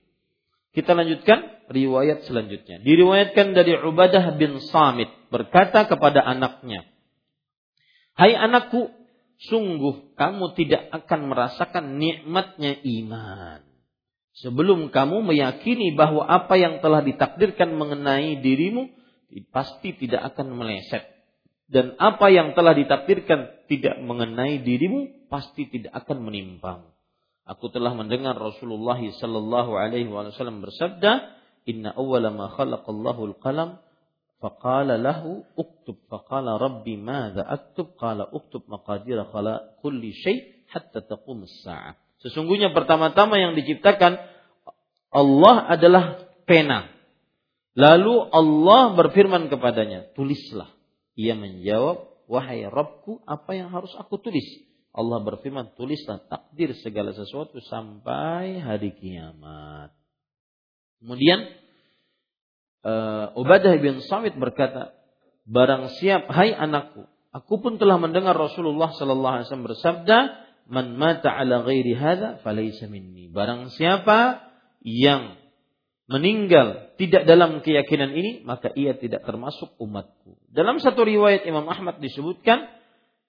Kita 0.70 0.94
lanjutkan 0.94 1.66
riwayat 1.66 2.30
selanjutnya. 2.30 2.78
Diriwayatkan 2.78 3.58
dari 3.58 3.74
Ubadah 3.74 4.38
bin 4.38 4.62
Samit 4.62 5.10
berkata 5.34 5.90
kepada 5.90 6.22
anaknya, 6.22 6.86
"Hai 8.14 8.38
anakku, 8.38 8.86
sungguh 9.50 10.14
kamu 10.14 10.54
tidak 10.54 10.86
akan 10.94 11.26
merasakan 11.26 11.98
nikmatnya 11.98 12.78
iman 12.86 13.69
sebelum 14.40 14.90
kamu 14.90 15.22
meyakini 15.22 15.94
bahwa 15.94 16.24
apa 16.24 16.56
yang 16.56 16.80
telah 16.80 17.04
ditakdirkan 17.04 17.76
mengenai 17.76 18.40
dirimu 18.40 18.88
pasti 19.52 19.94
tidak 19.94 20.34
akan 20.34 20.58
meleset 20.58 21.20
dan 21.70 21.94
apa 22.02 22.26
yang 22.34 22.50
telah 22.58 22.74
ditakdirkan 22.74 23.62
tidak 23.70 24.02
mengenai 24.02 24.58
dirimu 24.66 25.30
pasti 25.30 25.70
tidak 25.70 25.94
akan 26.02 26.26
menimpa. 26.26 26.82
Aku 27.46 27.70
telah 27.70 27.94
mendengar 27.94 28.34
Rasulullah 28.34 28.98
sallallahu 28.98 29.78
alaihi 29.78 30.10
wasallam 30.10 30.66
bersabda, 30.66 31.30
"Inna 31.70 31.94
awwala 31.94 32.34
ma 32.34 32.50
khalaqallahu 32.50 33.34
al-qalam 33.34 33.78
faqala 34.42 34.98
lahu 34.98 35.46
uktub 35.54 36.02
faqala 36.10 36.58
rabbi 36.58 36.98
madza 36.98 37.46
aktub 37.46 37.94
qala 37.94 38.26
uktub 38.34 38.66
maqadir 38.66 39.22
khala 39.30 39.78
kulli 39.78 40.10
syai 40.10 40.66
hatta 40.74 41.06
taqum 41.06 41.46
as-sa'ah." 41.46 41.94
Sesungguhnya 42.20 42.76
pertama-tama 42.76 43.40
yang 43.40 43.56
diciptakan 43.56 44.20
Allah 45.10 45.56
adalah 45.66 46.04
pena. 46.44 46.92
Lalu 47.74 48.28
Allah 48.30 48.94
berfirman 48.98 49.48
kepadanya, 49.48 50.12
tulislah. 50.12 50.68
Ia 51.16 51.34
menjawab, 51.34 52.28
wahai 52.28 52.66
Rabbku, 52.68 53.24
apa 53.24 53.56
yang 53.56 53.72
harus 53.72 53.90
aku 53.96 54.20
tulis? 54.20 54.44
Allah 54.90 55.22
berfirman, 55.22 55.72
tulislah 55.78 56.20
takdir 56.26 56.74
segala 56.82 57.14
sesuatu 57.14 57.62
sampai 57.62 58.58
hari 58.58 58.90
kiamat. 58.98 59.94
Kemudian 61.00 61.46
uh, 62.84 63.38
Ubadah 63.38 63.78
bin 63.80 64.02
Samit 64.04 64.36
berkata, 64.36 64.92
barang 65.46 65.94
siap, 66.02 66.28
hai 66.34 66.52
anakku, 66.52 67.06
aku 67.32 67.54
pun 67.62 67.78
telah 67.78 67.96
mendengar 67.96 68.34
Rasulullah 68.34 68.92
sallallahu 68.92 69.34
alaihi 69.40 69.46
wasallam 69.48 69.68
bersabda, 69.70 70.18
man 70.66 70.98
mata 70.98 71.32
ala 71.32 71.62
ghairi 71.64 71.94
hadza 71.94 72.42
falaysa 72.42 72.90
minni. 72.90 73.30
Barang 73.30 73.70
siapa 73.72 74.50
yang 74.84 75.40
meninggal 76.10 76.90
tidak 76.98 77.22
dalam 77.24 77.62
keyakinan 77.62 78.10
ini, 78.10 78.42
maka 78.42 78.74
ia 78.74 78.98
tidak 78.98 79.22
termasuk 79.22 79.78
umatku. 79.78 80.36
Dalam 80.50 80.82
satu 80.82 81.06
riwayat 81.06 81.46
Imam 81.46 81.64
Ahmad 81.70 82.02
disebutkan, 82.02 82.66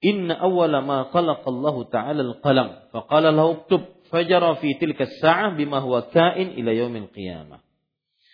Inna 0.01 0.33
awwala 0.33 0.81
ma 0.81 1.05
khalaqallahu 1.13 1.93
ta'ala 1.93 2.25
al-qalam. 2.25 2.89
Faqala 2.89 3.29
lahu 3.29 3.61
uktub. 3.61 3.85
Fajara 4.09 4.57
fi 4.59 4.75
tilka 4.75 5.07
sa'ah 5.07 5.55
bima 5.55 5.79
huwa 5.79 6.09
kain 6.09 6.57
ila 6.57 6.73
yaumil 6.73 7.07
qiyamah. 7.13 7.61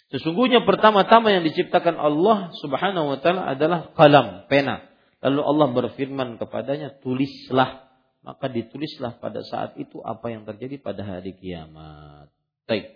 Sesungguhnya 0.10 0.64
pertama-tama 0.64 1.36
yang 1.36 1.44
diciptakan 1.44 2.00
Allah 2.00 2.56
subhanahu 2.64 3.12
wa 3.12 3.18
ta'ala 3.20 3.52
adalah 3.52 3.92
kalam, 3.94 4.48
pena. 4.48 4.88
Lalu 5.20 5.42
Allah 5.44 5.68
berfirman 5.76 6.40
kepadanya, 6.40 6.96
tulislah. 7.04 7.87
Maka 8.28 8.52
ditulislah 8.52 9.16
pada 9.24 9.40
saat 9.40 9.80
itu 9.80 10.04
apa 10.04 10.28
yang 10.28 10.44
terjadi 10.44 10.84
pada 10.84 11.00
hari 11.00 11.32
kiamat. 11.32 12.28
Baik. 12.68 12.92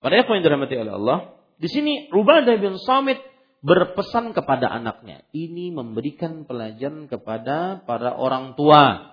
Pada 0.00 0.24
yang 0.24 0.40
dirahmati 0.40 0.80
oleh 0.80 0.96
Allah, 0.96 1.18
di 1.60 1.68
sini 1.68 2.08
Ubadah 2.08 2.56
bin 2.56 2.80
Samit 2.80 3.20
berpesan 3.60 4.32
kepada 4.32 4.72
anaknya. 4.72 5.28
Ini 5.36 5.76
memberikan 5.76 6.48
pelajaran 6.48 7.04
kepada 7.12 7.84
para 7.84 8.16
orang 8.16 8.56
tua. 8.56 9.12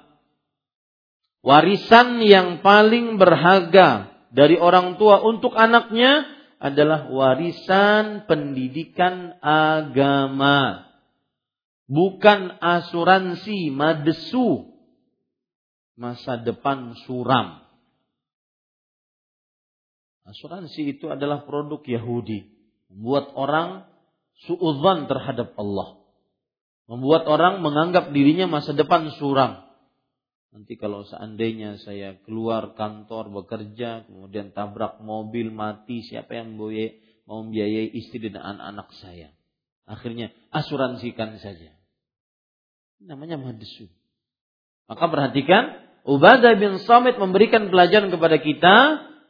Warisan 1.44 2.24
yang 2.24 2.64
paling 2.64 3.20
berharga 3.20 4.08
dari 4.32 4.56
orang 4.56 4.96
tua 4.96 5.20
untuk 5.28 5.60
anaknya 5.60 6.24
adalah 6.64 7.12
warisan 7.12 8.24
pendidikan 8.32 9.36
agama. 9.44 10.88
Bukan 11.92 12.64
asuransi 12.64 13.76
madesu 13.76 14.77
masa 15.98 16.40
depan 16.40 16.94
suram. 17.10 17.66
Asuransi 20.28 20.96
itu 20.96 21.10
adalah 21.10 21.44
produk 21.44 21.82
Yahudi. 21.82 22.46
Membuat 22.94 23.34
orang 23.36 23.90
suudzon 24.46 25.10
terhadap 25.10 25.58
Allah. 25.58 26.00
Membuat 26.88 27.28
orang 27.28 27.60
menganggap 27.60 28.16
dirinya 28.16 28.48
masa 28.48 28.72
depan 28.72 29.12
suram. 29.20 29.68
Nanti 30.56 30.80
kalau 30.80 31.04
seandainya 31.04 31.76
saya 31.84 32.16
keluar 32.24 32.78
kantor 32.80 33.44
bekerja, 33.44 34.08
kemudian 34.08 34.56
tabrak 34.56 35.04
mobil 35.04 35.52
mati, 35.52 36.02
siapa 36.08 36.40
yang 36.40 36.56
mau 36.56 36.72
membiayai 37.44 37.92
istri 37.92 38.32
dan 38.32 38.40
anak-anak 38.40 38.88
saya? 39.04 39.36
Akhirnya 39.84 40.32
asuransikan 40.52 41.40
saja. 41.40 41.76
Namanya 43.04 43.40
madesu. 43.40 43.92
Maka 44.88 45.12
perhatikan, 45.12 45.87
Ubadah 46.08 46.56
bin 46.56 46.80
Samit 46.88 47.20
memberikan 47.20 47.68
pelajaran 47.68 48.08
kepada 48.08 48.40
kita 48.40 48.76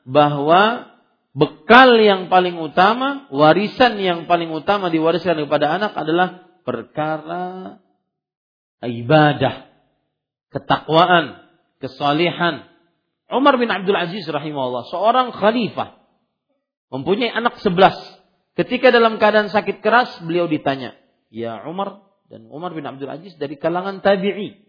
bahwa 0.05 0.93
bekal 1.33 1.97
yang 1.97 2.29
paling 2.29 2.53
utama, 2.61 3.25
warisan 3.33 3.97
yang 3.97 4.29
paling 4.29 4.53
utama 4.53 4.93
diwariskan 4.93 5.41
kepada 5.41 5.73
anak 5.73 5.97
adalah 5.97 6.45
perkara 6.61 7.81
ibadah, 8.85 9.73
ketakwaan, 10.53 11.49
kesalihan. 11.81 12.69
Umar 13.25 13.57
bin 13.57 13.73
Abdul 13.73 13.97
Aziz 13.97 14.29
rahimahullah, 14.29 14.85
seorang 14.93 15.33
khalifah, 15.33 15.97
mempunyai 16.93 17.33
anak 17.33 17.57
sebelas. 17.65 17.97
Ketika 18.53 18.93
dalam 18.93 19.17
keadaan 19.17 19.49
sakit 19.49 19.81
keras, 19.81 20.13
beliau 20.21 20.45
ditanya, 20.45 20.93
Ya 21.33 21.57
Umar, 21.65 22.05
dan 22.29 22.45
Umar 22.53 22.77
bin 22.77 22.85
Abdul 22.85 23.09
Aziz 23.09 23.33
dari 23.35 23.57
kalangan 23.57 23.99
tabi'i. 24.03 24.66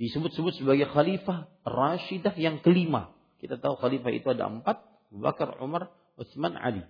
Disebut-sebut 0.00 0.56
sebagai 0.56 0.88
khalifah 0.88 1.52
Rashidah 1.62 2.32
yang 2.40 2.64
kelima. 2.64 3.12
Kita 3.42 3.60
tahu 3.60 3.76
khalifah 3.76 4.10
itu 4.14 4.32
ada 4.32 4.48
empat, 4.48 4.80
Bakar, 5.12 5.60
Umar, 5.60 5.92
Utsman, 6.16 6.56
Ali. 6.56 6.82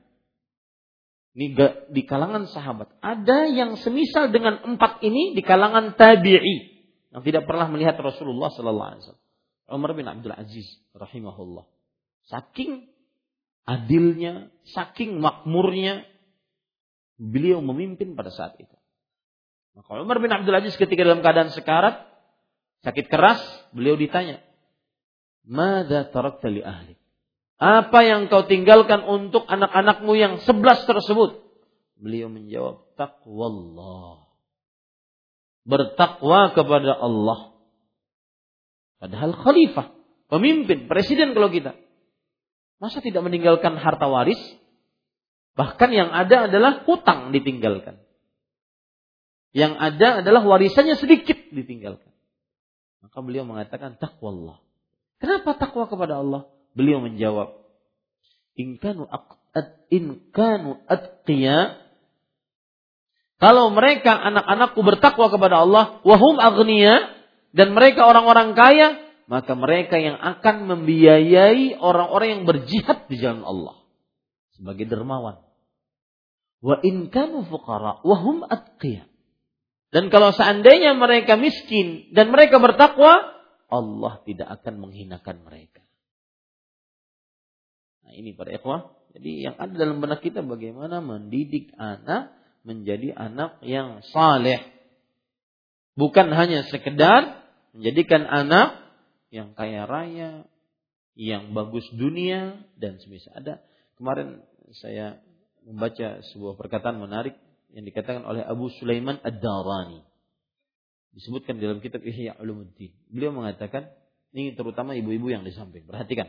Ini 1.32 1.56
di 1.88 2.02
kalangan 2.04 2.44
sahabat. 2.44 2.92
Ada 3.00 3.48
yang 3.48 3.80
semisal 3.80 4.28
dengan 4.28 4.60
empat 4.76 5.00
ini 5.00 5.32
di 5.32 5.40
kalangan 5.40 5.96
tabi'i 5.96 6.84
yang 7.08 7.24
tidak 7.24 7.48
pernah 7.48 7.72
melihat 7.72 7.96
Rasulullah 7.96 8.52
sallallahu 8.52 8.88
alaihi 8.92 9.02
wasallam. 9.04 9.24
Umar 9.72 9.90
bin 9.96 10.04
Abdul 10.04 10.36
Aziz 10.36 10.68
rahimahullah. 10.92 11.64
Saking 12.28 12.92
adilnya, 13.64 14.52
saking 14.76 15.16
makmurnya 15.24 16.04
beliau 17.16 17.64
memimpin 17.64 18.12
pada 18.12 18.28
saat 18.28 18.60
itu. 18.60 18.76
Maka 19.72 20.04
Umar 20.04 20.20
bin 20.20 20.28
Abdul 20.28 20.52
Aziz 20.52 20.76
ketika 20.76 21.00
dalam 21.00 21.24
keadaan 21.24 21.48
sekarat, 21.48 22.11
sakit 22.82 23.06
keras, 23.10 23.40
beliau 23.74 23.94
ditanya, 23.98 24.42
"Mada 25.46 26.06
tarakta 26.10 26.50
li 26.50 26.62
ahli?" 26.62 26.94
Apa 27.62 28.02
yang 28.02 28.26
kau 28.26 28.42
tinggalkan 28.42 29.06
untuk 29.06 29.46
anak-anakmu 29.46 30.18
yang 30.18 30.42
sebelas 30.42 30.82
tersebut? 30.82 31.46
Beliau 31.94 32.26
menjawab, 32.26 32.82
Allah. 32.98 34.26
Bertakwa 35.62 36.50
kepada 36.50 36.98
Allah. 36.98 37.54
Padahal 38.98 39.34
khalifah, 39.34 39.94
pemimpin, 40.26 40.90
presiden 40.90 41.38
kalau 41.38 41.54
kita. 41.54 41.78
Masa 42.82 42.98
tidak 42.98 43.22
meninggalkan 43.22 43.78
harta 43.78 44.10
waris? 44.10 44.38
Bahkan 45.54 45.90
yang 45.94 46.10
ada 46.10 46.50
adalah 46.50 46.82
hutang 46.82 47.30
ditinggalkan. 47.30 48.02
Yang 49.54 49.74
ada 49.78 50.08
adalah 50.24 50.42
warisannya 50.42 50.98
sedikit 50.98 51.38
ditinggalkan. 51.50 52.11
Maka 53.02 53.18
beliau 53.18 53.42
mengatakan 53.42 53.98
takwa 53.98 54.30
Allah. 54.30 54.56
Kenapa 55.18 55.58
takwa 55.58 55.90
kepada 55.90 56.22
Allah? 56.22 56.46
Beliau 56.72 57.02
menjawab, 57.02 57.58
"Inkanu 58.54 59.10
inkanu 59.90 60.80
atqiya" 60.86 61.82
Kalau 63.42 63.74
mereka 63.74 64.14
anak-anakku 64.14 64.80
bertakwa 64.86 65.26
kepada 65.26 65.66
Allah, 65.66 65.98
wahum 66.06 66.38
agniya 66.38 67.10
dan 67.50 67.74
mereka 67.74 68.06
orang-orang 68.06 68.54
kaya, 68.54 69.02
maka 69.26 69.58
mereka 69.58 69.98
yang 69.98 70.14
akan 70.14 70.70
membiayai 70.70 71.74
orang-orang 71.74 72.38
yang 72.38 72.44
berjihad 72.46 73.10
di 73.10 73.18
jalan 73.18 73.42
Allah 73.42 73.82
sebagai 74.54 74.86
dermawan. 74.86 75.42
Wa 76.62 76.78
in 76.86 77.10
kanu 77.10 77.42
fuqara 77.50 77.98
wahum 78.06 78.46
atqiya. 78.46 79.10
Dan 79.92 80.08
kalau 80.08 80.32
seandainya 80.32 80.96
mereka 80.96 81.36
miskin 81.36 82.08
dan 82.16 82.32
mereka 82.32 82.56
bertakwa, 82.56 83.12
Allah 83.68 84.24
tidak 84.24 84.48
akan 84.60 84.80
menghinakan 84.80 85.44
mereka. 85.44 85.84
Nah 88.08 88.16
ini 88.16 88.32
para 88.32 88.56
ikhwah. 88.56 88.96
Jadi 89.12 89.44
yang 89.44 89.60
ada 89.60 89.76
dalam 89.76 90.00
benak 90.00 90.24
kita 90.24 90.40
bagaimana 90.40 91.04
mendidik 91.04 91.76
anak 91.76 92.32
menjadi 92.64 93.12
anak 93.12 93.60
yang 93.60 94.00
saleh. 94.08 94.64
Bukan 95.92 96.32
hanya 96.32 96.64
sekedar 96.72 97.44
menjadikan 97.76 98.24
anak 98.24 98.80
yang 99.28 99.52
kaya 99.52 99.84
raya, 99.84 100.48
yang 101.12 101.52
bagus 101.52 101.84
dunia 101.92 102.64
dan 102.80 102.96
semisal 102.96 103.36
ada. 103.36 103.60
Kemarin 104.00 104.40
saya 104.72 105.20
membaca 105.68 106.24
sebuah 106.32 106.56
perkataan 106.56 106.96
menarik 106.96 107.36
yang 107.72 107.84
dikatakan 107.88 108.24
oleh 108.24 108.44
Abu 108.44 108.68
Sulaiman 108.76 109.20
Ad-Darani. 109.20 110.04
Disebutkan 111.12 111.60
dalam 111.60 111.80
kitab 111.84 112.00
Ihya 112.04 112.40
Ulumuddin. 112.40 112.92
Beliau 113.12 113.32
mengatakan, 113.36 113.88
ini 114.32 114.56
terutama 114.56 114.96
ibu-ibu 114.96 115.28
yang 115.28 115.44
di 115.44 115.52
samping. 115.52 115.84
Perhatikan 115.84 116.28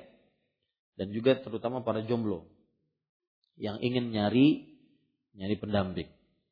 dan 0.98 1.10
juga 1.10 1.42
terutama 1.42 1.82
para 1.82 2.06
jomblo 2.06 2.46
yang 3.58 3.82
ingin 3.82 4.14
nyari 4.14 4.78
nyari 5.34 5.56
pendamping 5.58 6.10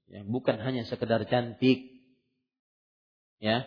yang 0.09 0.26
bukan 0.30 0.57
hanya 0.61 0.85
sekedar 0.89 1.26
cantik 1.30 1.93
ya 3.38 3.65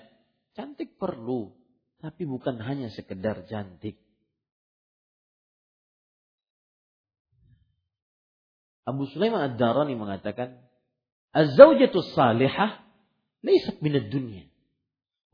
cantik 0.58 0.98
perlu 0.98 1.54
tapi 2.02 2.26
bukan 2.26 2.58
hanya 2.62 2.90
sekedar 2.90 3.46
cantik 3.46 3.98
Abu 8.84 9.08
Sulaiman 9.08 9.48
Ad-Darani 9.54 9.96
mengatakan 9.96 10.60
Az-zawjatu 11.34 11.98
salihah 12.14 12.78
laysat 13.42 13.82
min 13.82 13.98
ad-dunya 13.98 14.46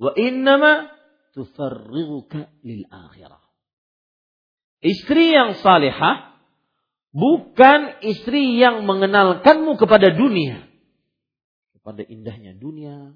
wa 0.01 0.16
Istri 4.81 5.24
yang 5.36 5.60
salihah 5.60 6.40
bukan 7.12 8.01
istri 8.01 8.56
yang 8.56 8.89
mengenalkanmu 8.89 9.77
kepada 9.77 10.09
dunia. 10.16 10.64
Kepada 11.77 12.01
indahnya 12.09 12.56
dunia, 12.56 13.12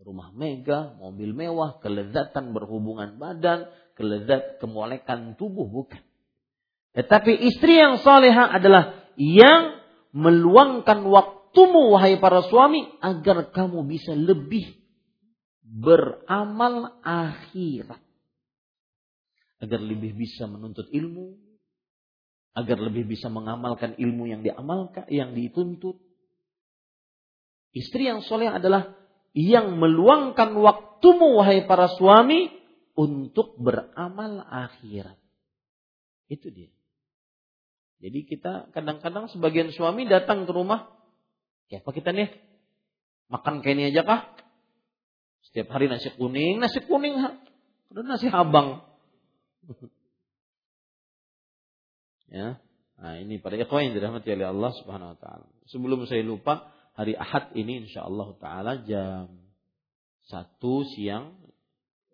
rumah 0.00 0.32
megah, 0.32 0.96
mobil 0.96 1.36
mewah, 1.36 1.76
kelezatan 1.84 2.56
berhubungan 2.56 3.20
badan, 3.20 3.68
kelezat 3.98 4.62
kemolekan 4.64 5.36
tubuh 5.36 5.68
bukan. 5.68 6.00
Tetapi 6.96 7.36
istri 7.52 7.76
yang 7.78 8.00
salihah 8.00 8.48
adalah 8.48 8.96
yang 9.20 9.82
meluangkan 10.16 11.04
waktumu 11.48 11.96
wahai 11.96 12.20
para 12.20 12.44
suami 12.44 12.84
agar 13.00 13.48
kamu 13.56 13.88
bisa 13.88 14.12
lebih 14.12 14.76
beramal 15.64 17.00
akhirat. 17.00 18.04
Agar 19.58 19.80
lebih 19.80 20.12
bisa 20.14 20.44
menuntut 20.44 20.86
ilmu, 20.92 21.34
agar 22.52 22.78
lebih 22.78 23.08
bisa 23.08 23.32
mengamalkan 23.32 23.96
ilmu 23.96 24.28
yang 24.28 24.44
diamalkan, 24.44 25.08
yang 25.08 25.32
dituntut. 25.32 25.96
Istri 27.72 28.12
yang 28.12 28.20
soleh 28.20 28.52
adalah 28.52 28.92
yang 29.32 29.80
meluangkan 29.80 30.52
waktumu 30.52 31.40
wahai 31.40 31.64
para 31.64 31.88
suami 31.96 32.52
untuk 32.92 33.56
beramal 33.56 34.44
akhirat. 34.46 35.16
Itu 36.28 36.52
dia. 36.52 36.70
Jadi 37.98 38.30
kita 38.30 38.70
kadang-kadang 38.70 39.26
sebagian 39.32 39.74
suami 39.74 40.06
datang 40.06 40.46
ke 40.46 40.52
rumah, 40.54 40.97
ya 41.68 41.80
apa 41.80 41.90
kita 41.92 42.12
nih? 42.12 42.28
Makan 43.28 43.60
kayak 43.60 43.74
ini 43.76 43.82
aja 43.92 44.02
kah? 44.04 44.20
Setiap 45.48 45.68
hari 45.72 45.88
nasi 45.88 46.12
kuning, 46.16 46.60
nasi 46.60 46.80
kuning, 46.84 47.16
nasi 47.92 48.28
habang. 48.28 48.84
ya, 52.32 52.60
nah 52.96 53.14
ini 53.20 53.40
pada 53.40 53.56
ikhwan 53.56 53.88
yang 53.88 53.94
dirahmati 53.96 54.28
oleh 54.32 54.48
Allah 54.48 54.72
Subhanahu 54.80 55.12
Wa 55.16 55.18
Taala. 55.20 55.46
Sebelum 55.68 56.08
saya 56.08 56.24
lupa, 56.24 56.72
hari 56.98 57.14
Ahad 57.14 57.54
ini 57.54 57.86
Insya 57.86 58.04
Allah 58.04 58.28
Taala 58.42 58.72
jam 58.82 59.30
satu 60.28 60.84
siang 60.96 61.38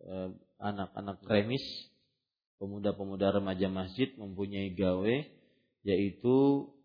eh, 0.05 0.31
anak-anak 0.61 1.25
remis 1.27 1.65
pemuda-pemuda 2.63 3.35
remaja 3.35 3.67
masjid 3.73 4.13
mempunyai 4.15 4.71
gawe 4.77 5.15
yaitu 5.83 6.37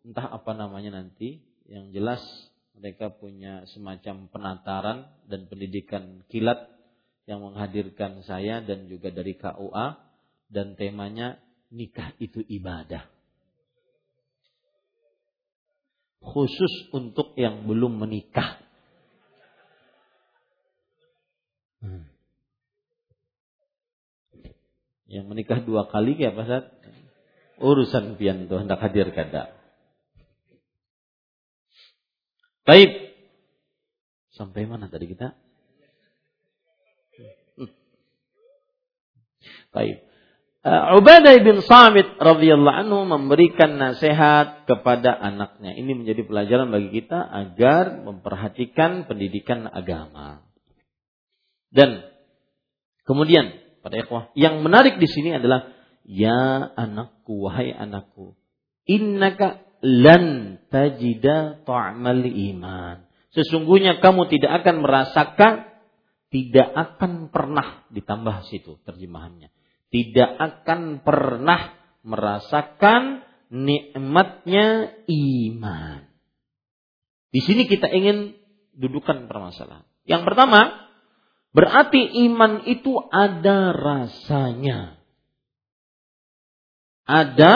entah 0.01 0.25
apa 0.25 0.51
namanya 0.57 1.03
nanti 1.03 1.45
yang 1.69 1.93
jelas 1.93 2.19
mereka 2.80 3.11
punya 3.11 3.68
semacam 3.76 4.31
penataran 4.31 5.11
dan 5.27 5.51
pendidikan 5.51 6.23
kilat 6.31 6.72
yang 7.27 7.43
menghadirkan 7.43 8.23
saya 8.23 8.64
dan 8.64 8.88
juga 8.88 9.11
dari 9.11 9.35
KUA 9.35 9.99
dan 10.49 10.73
temanya 10.80 11.38
nikah 11.69 12.15
itu 12.18 12.41
ibadah 12.41 13.06
khusus 16.23 16.89
untuk 16.95 17.35
yang 17.35 17.68
belum 17.68 17.99
menikah 17.99 18.64
hmm. 21.84 22.03
yang 25.11 25.26
menikah 25.27 25.61
dua 25.61 25.85
kali 25.91 26.18
ya 26.18 26.34
Pak 26.34 26.80
urusan 27.60 28.15
pian 28.15 28.47
tuh 28.47 28.64
hendak 28.64 28.80
hadir 28.80 29.11
kada. 29.11 29.59
Baik. 32.69 33.17
Sampai 34.29 34.69
mana 34.69 34.93
tadi 34.93 35.09
kita? 35.09 35.33
Baik. 39.73 40.05
Uh, 40.61 41.01
Ubadah 41.01 41.33
bin 41.41 41.65
Samit 41.65 42.19
radhiyallahu 42.21 42.77
anhu 42.85 43.09
memberikan 43.09 43.81
nasihat 43.81 44.69
kepada 44.69 45.17
anaknya. 45.17 45.73
Ini 45.73 45.97
menjadi 45.97 46.21
pelajaran 46.29 46.69
bagi 46.69 47.01
kita 47.01 47.17
agar 47.17 48.05
memperhatikan 48.05 49.09
pendidikan 49.09 49.65
agama. 49.65 50.45
Dan 51.73 52.05
kemudian 53.09 53.49
pada 53.81 53.97
ikhwah, 53.97 54.29
yang 54.37 54.61
menarik 54.61 55.01
di 55.01 55.09
sini 55.09 55.41
adalah 55.41 55.73
Ya 56.05 56.69
anakku, 56.77 57.49
wahai 57.49 57.73
anakku. 57.73 58.37
Innaka 58.85 59.68
lan 59.84 60.57
tajida 60.72 61.64
ta'mal 61.64 62.23
iman. 62.26 63.07
Sesungguhnya 63.31 64.01
kamu 64.01 64.27
tidak 64.27 64.64
akan 64.64 64.76
merasakan, 64.81 65.53
tidak 66.34 66.69
akan 66.73 67.34
pernah 67.34 67.85
ditambah 67.93 68.49
situ 68.49 68.81
terjemahannya. 68.84 69.53
Tidak 69.89 70.31
akan 70.38 71.01
pernah 71.01 71.73
merasakan 72.06 73.26
nikmatnya 73.49 74.93
iman. 75.10 76.06
Di 77.30 77.41
sini 77.45 77.65
kita 77.69 77.89
ingin 77.89 78.38
dudukan 78.77 79.30
permasalahan. 79.30 79.85
Yang 80.06 80.22
pertama, 80.26 80.89
berarti 81.53 82.01
iman 82.30 82.65
itu 82.65 82.97
ada 83.10 83.73
rasanya 83.73 84.99
ada 87.10 87.53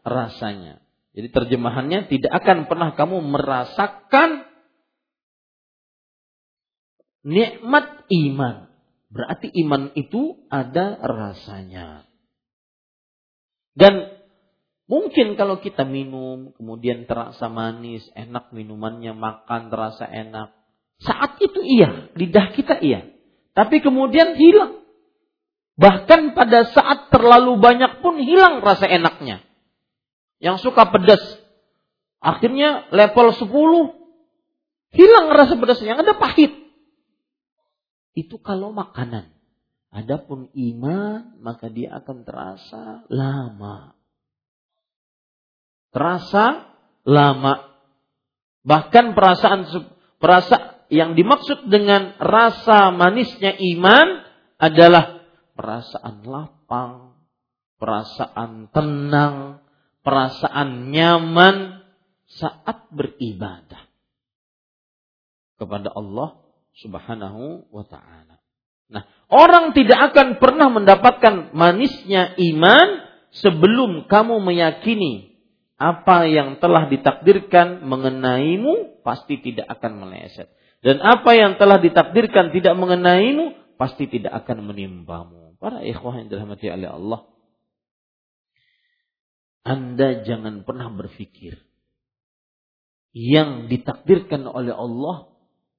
rasanya. 0.00 0.80
Jadi 1.14 1.28
terjemahannya 1.30 2.10
tidak 2.10 2.32
akan 2.42 2.66
pernah 2.66 2.90
kamu 2.98 3.22
merasakan 3.22 4.50
nikmat 7.22 8.02
iman. 8.10 8.66
Berarti 9.14 9.46
iman 9.62 9.94
itu 9.94 10.42
ada 10.50 10.98
rasanya. 10.98 12.02
Dan 13.78 14.10
mungkin 14.90 15.38
kalau 15.38 15.62
kita 15.62 15.86
minum, 15.86 16.50
kemudian 16.58 17.06
terasa 17.06 17.46
manis, 17.46 18.02
enak 18.18 18.50
minumannya, 18.50 19.14
makan 19.14 19.70
terasa 19.70 20.10
enak. 20.10 20.50
Saat 20.98 21.38
itu 21.38 21.62
iya, 21.62 22.10
lidah 22.18 22.50
kita 22.58 22.82
iya. 22.82 23.06
Tapi 23.54 23.78
kemudian 23.86 24.34
hilang. 24.34 24.82
Bahkan 25.78 26.34
pada 26.34 26.70
saat 26.74 27.10
terlalu 27.14 27.58
banyak 27.62 28.02
pun 28.02 28.18
hilang 28.18 28.62
rasa 28.66 28.90
enaknya. 28.90 29.42
Yang 30.42 30.66
suka 30.66 30.88
pedas. 30.90 31.22
Akhirnya 32.24 32.88
level 32.88 33.36
10 33.36 33.50
hilang 34.94 35.26
rasa 35.28 35.54
pedasnya. 35.58 36.00
Ada 36.00 36.16
pahit. 36.16 36.52
Itu 38.14 38.38
kalau 38.40 38.70
makanan. 38.70 39.34
Adapun 39.94 40.50
iman 40.50 41.38
maka 41.38 41.70
dia 41.70 41.94
akan 42.02 42.26
terasa 42.26 43.06
lama. 43.06 43.94
Terasa 45.94 46.74
lama. 47.06 47.54
Bahkan 48.64 49.14
perasaan 49.14 49.60
perasa 50.18 50.74
yang 50.88 51.14
dimaksud 51.14 51.68
dengan 51.68 52.16
rasa 52.18 52.90
manisnya 52.90 53.54
iman 53.54 54.24
adalah 54.58 55.22
perasaan 55.54 56.24
lapang, 56.26 57.18
perasaan 57.78 58.72
tenang, 58.72 59.63
perasaan 60.04 60.92
nyaman 60.92 61.82
saat 62.28 62.92
beribadah 62.92 63.88
kepada 65.56 65.88
Allah 65.90 66.44
Subhanahu 66.78 67.72
wa 67.72 67.84
taala. 67.88 68.38
Nah, 68.92 69.08
orang 69.32 69.72
tidak 69.72 70.12
akan 70.12 70.38
pernah 70.38 70.68
mendapatkan 70.68 71.56
manisnya 71.56 72.36
iman 72.36 73.08
sebelum 73.32 74.06
kamu 74.06 74.44
meyakini 74.44 75.34
apa 75.80 76.28
yang 76.30 76.62
telah 76.62 76.86
ditakdirkan 76.86 77.82
mengenaimu 77.82 79.02
pasti 79.02 79.40
tidak 79.40 79.66
akan 79.66 80.06
meleset. 80.06 80.52
Dan 80.84 81.00
apa 81.00 81.32
yang 81.32 81.56
telah 81.56 81.80
ditakdirkan 81.80 82.52
tidak 82.52 82.76
mengenaimu 82.76 83.74
pasti 83.80 84.04
tidak 84.04 84.44
akan 84.44 84.68
menimpamu. 84.68 85.56
Para 85.56 85.80
ikhwah 85.80 86.20
yang 86.20 86.28
dirahmati 86.28 86.68
oleh 86.68 86.92
Allah. 86.92 87.20
Anda 89.64 90.22
jangan 90.28 90.68
pernah 90.68 90.92
berpikir 90.92 91.56
yang 93.16 93.72
ditakdirkan 93.72 94.44
oleh 94.44 94.76
Allah 94.76 95.32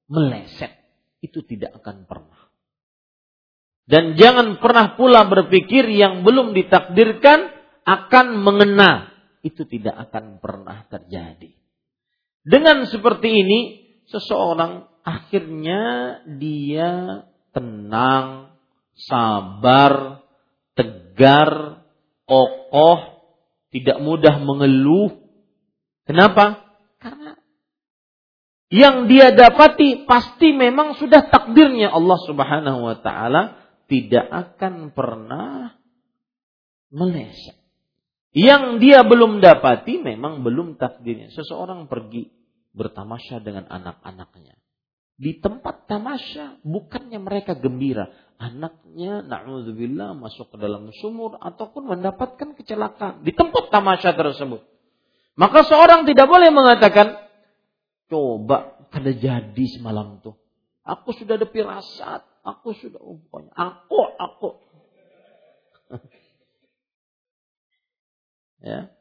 meleset. 0.09 0.73
Itu 1.21 1.45
tidak 1.45 1.77
akan 1.83 2.09
pernah. 2.09 2.41
Dan 3.85 4.17
jangan 4.17 4.57
pernah 4.57 4.97
pula 4.97 5.29
berpikir 5.29 5.85
yang 5.93 6.25
belum 6.25 6.57
ditakdirkan 6.57 7.53
akan 7.85 8.41
mengena. 8.41 9.13
Itu 9.45 9.69
tidak 9.69 10.09
akan 10.09 10.41
pernah 10.41 10.89
terjadi. 10.89 11.53
Dengan 12.41 12.89
seperti 12.89 13.29
ini, 13.29 13.59
seseorang 14.09 14.89
akhirnya 15.05 15.81
dia 16.41 17.25
tenang, 17.53 18.57
sabar, 18.97 20.25
tegar, 20.73 21.81
kokoh, 22.25 23.14
tidak 23.76 23.99
mudah 23.99 24.39
mengeluh. 24.39 25.11
Kenapa? 26.07 26.64
Karena 27.03 27.35
yang 28.72 29.11
dia 29.11 29.35
dapati 29.35 30.07
pasti 30.07 30.56
memang 30.56 30.95
sudah 30.95 31.27
takdirnya 31.27 31.91
Allah 31.91 32.19
Subhanahu 32.23 32.80
wa 32.88 32.97
taala 33.03 33.60
tidak 33.91 34.26
akan 34.31 34.95
pernah 34.95 35.76
meleset. 36.89 37.60
Yang 38.35 38.84
dia 38.84 39.03
belum 39.03 39.39
dapati 39.39 39.99
memang 39.99 40.43
belum 40.43 40.80
takdirnya. 40.80 41.31
Seseorang 41.31 41.88
pergi 41.88 42.31
bertamasya 42.76 43.39
dengan 43.39 43.68
anak-anaknya. 43.72 44.60
Di 45.15 45.39
tempat 45.39 45.87
tamasya 45.87 46.59
bukannya 46.67 47.19
mereka 47.23 47.55
gembira. 47.55 48.11
Anaknya 48.35 49.23
na'udzubillah 49.23 50.11
masuk 50.11 50.51
ke 50.51 50.57
dalam 50.59 50.91
sumur 50.99 51.39
ataupun 51.39 51.87
mendapatkan 51.87 52.51
kecelakaan. 52.51 53.23
Di 53.23 53.31
tempat 53.31 53.71
tamasya 53.71 54.11
tersebut. 54.11 54.59
Maka 55.39 55.63
seorang 55.63 56.03
tidak 56.03 56.27
boleh 56.27 56.51
mengatakan, 56.51 57.15
coba 58.11 58.87
kada 58.91 59.15
jadi 59.15 59.65
semalam 59.79 60.19
tuh. 60.19 60.35
Aku 60.83 61.15
sudah 61.15 61.39
ada 61.39 61.47
pirasat. 61.47 62.23
Aku 62.45 62.75
sudah 62.75 62.99
umpanya. 62.99 63.55
Aku, 63.55 63.99
aku. 64.19 64.49
ya. 68.67 68.91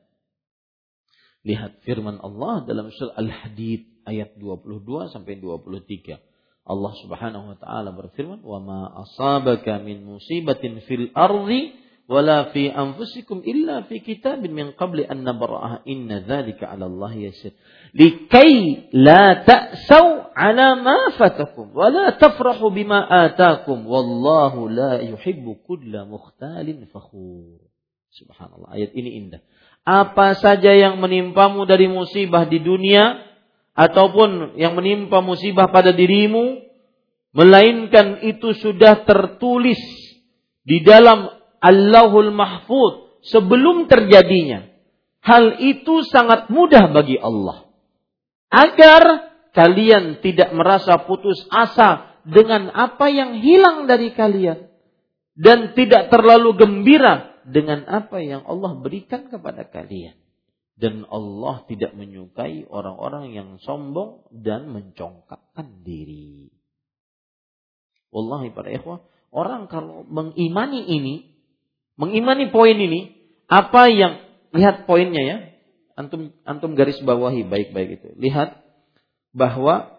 Lihat 1.44 1.84
firman 1.84 2.22
Allah 2.24 2.64
dalam 2.64 2.88
surah 2.88 3.20
Al-Hadid 3.20 3.93
ayat 4.04 4.36
22 4.38 5.12
sampai 5.12 5.40
23. 5.40 6.20
Allah 6.64 6.92
Subhanahu 7.04 7.52
wa 7.52 7.56
taala 7.60 7.92
berfirman, 7.92 8.40
"Wa 8.40 8.56
ma 8.56 8.88
asabaka 9.04 9.84
min 9.84 10.00
musibatin 10.00 10.80
fil 10.88 11.12
ardi 11.12 11.76
wala 12.08 12.52
fi 12.56 12.72
anfusikum 12.72 13.44
illa 13.44 13.84
fi 13.84 14.00
kitabin 14.00 14.52
min 14.52 14.66
qabli 14.72 15.04
an 15.04 15.24
nabra'aha 15.28 15.84
inna 15.84 16.24
dzalika 16.24 16.72
'ala 16.72 16.88
Allah 16.88 17.12
yasir." 17.20 17.52
Likai 17.92 18.88
la 18.96 19.44
ta'sau 19.44 20.32
'ala 20.32 20.80
ma 20.80 21.12
fatakum 21.20 21.76
wa 21.76 21.92
la 21.92 22.16
tafrahu 22.16 22.72
bima 22.72 23.04
atakum 23.04 23.84
wallahu 23.84 24.64
la 24.72 25.04
yuhibbu 25.04 25.68
kulla 25.68 26.08
mukhtalin 26.08 26.88
fakhur. 26.88 27.60
Subhanallah, 28.08 28.72
ayat 28.72 28.96
ini 28.96 29.20
indah 29.20 29.44
apa 29.84 30.32
saja 30.40 30.72
yang 30.72 30.96
menimpamu 30.96 31.68
dari 31.68 31.92
musibah 31.92 32.48
di 32.48 32.56
dunia 32.56 33.33
ataupun 33.74 34.54
yang 34.54 34.78
menimpa 34.78 35.18
musibah 35.18 35.68
pada 35.68 35.90
dirimu 35.90 36.62
melainkan 37.34 38.22
itu 38.22 38.54
sudah 38.54 39.02
tertulis 39.02 39.78
di 40.62 40.80
dalam 40.86 41.28
Allahul 41.58 42.30
Mahfud 42.30 43.20
sebelum 43.26 43.90
terjadinya. 43.90 44.70
Hal 45.24 45.58
itu 45.58 46.04
sangat 46.06 46.52
mudah 46.52 46.92
bagi 46.92 47.18
Allah. 47.18 47.66
Agar 48.52 49.34
kalian 49.56 50.22
tidak 50.22 50.52
merasa 50.54 51.00
putus 51.08 51.42
asa 51.50 52.20
dengan 52.22 52.70
apa 52.70 53.08
yang 53.08 53.40
hilang 53.40 53.88
dari 53.90 54.12
kalian 54.12 54.68
dan 55.34 55.74
tidak 55.74 56.12
terlalu 56.12 56.54
gembira 56.54 57.40
dengan 57.44 57.84
apa 57.88 58.22
yang 58.22 58.46
Allah 58.46 58.78
berikan 58.78 59.28
kepada 59.28 59.66
kalian. 59.68 60.16
Dan 60.74 61.06
Allah 61.06 61.62
tidak 61.70 61.94
menyukai 61.94 62.66
orang-orang 62.66 63.30
yang 63.30 63.48
sombong 63.62 64.26
dan 64.34 64.66
mencongkakkan 64.74 65.86
diri. 65.86 66.50
Wallahi 68.10 68.50
para 68.50 68.70
ikhwah, 68.74 69.06
orang 69.30 69.70
kalau 69.70 70.02
mengimani 70.06 70.82
ini, 70.82 71.34
mengimani 71.94 72.50
poin 72.50 72.74
ini, 72.74 73.14
apa 73.46 73.86
yang 73.90 74.18
lihat 74.50 74.86
poinnya 74.86 75.22
ya, 75.22 75.36
antum 75.94 76.34
antum 76.42 76.74
garis 76.74 76.98
bawahi 77.02 77.46
baik-baik 77.46 78.02
itu. 78.02 78.08
Lihat 78.18 78.58
bahwa 79.34 79.94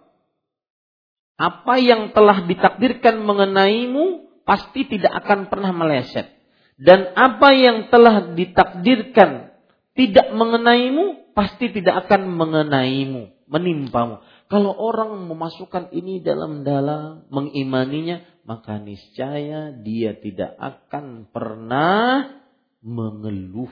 apa 1.35 1.76
yang 1.80 2.15
telah 2.15 2.47
ditakdirkan 2.47 3.19
mengenaimu 3.23 4.31
pasti 4.47 4.88
tidak 4.88 5.23
akan 5.23 5.52
pernah 5.52 5.76
meleset 5.76 6.31
dan 6.80 7.11
apa 7.15 7.52
yang 7.56 7.91
telah 7.91 8.35
ditakdirkan 8.35 9.55
tidak 9.95 10.27
mengenaimu 10.35 11.31
pasti 11.31 11.72
tidak 11.72 12.05
akan 12.05 12.35
mengenaimu, 12.35 13.47
menimpamu. 13.47 14.19
Kalau 14.51 14.76
orang 14.76 15.26
memasukkan 15.26 15.95
ini 15.95 16.19
dalam-dalam 16.22 17.31
mengimaninya, 17.31 18.22
maka 18.45 18.77
niscaya 18.77 19.73
dia 19.73 20.13
tidak 20.19 20.53
akan 20.59 21.31
pernah 21.31 22.43
mengeluh, 22.84 23.72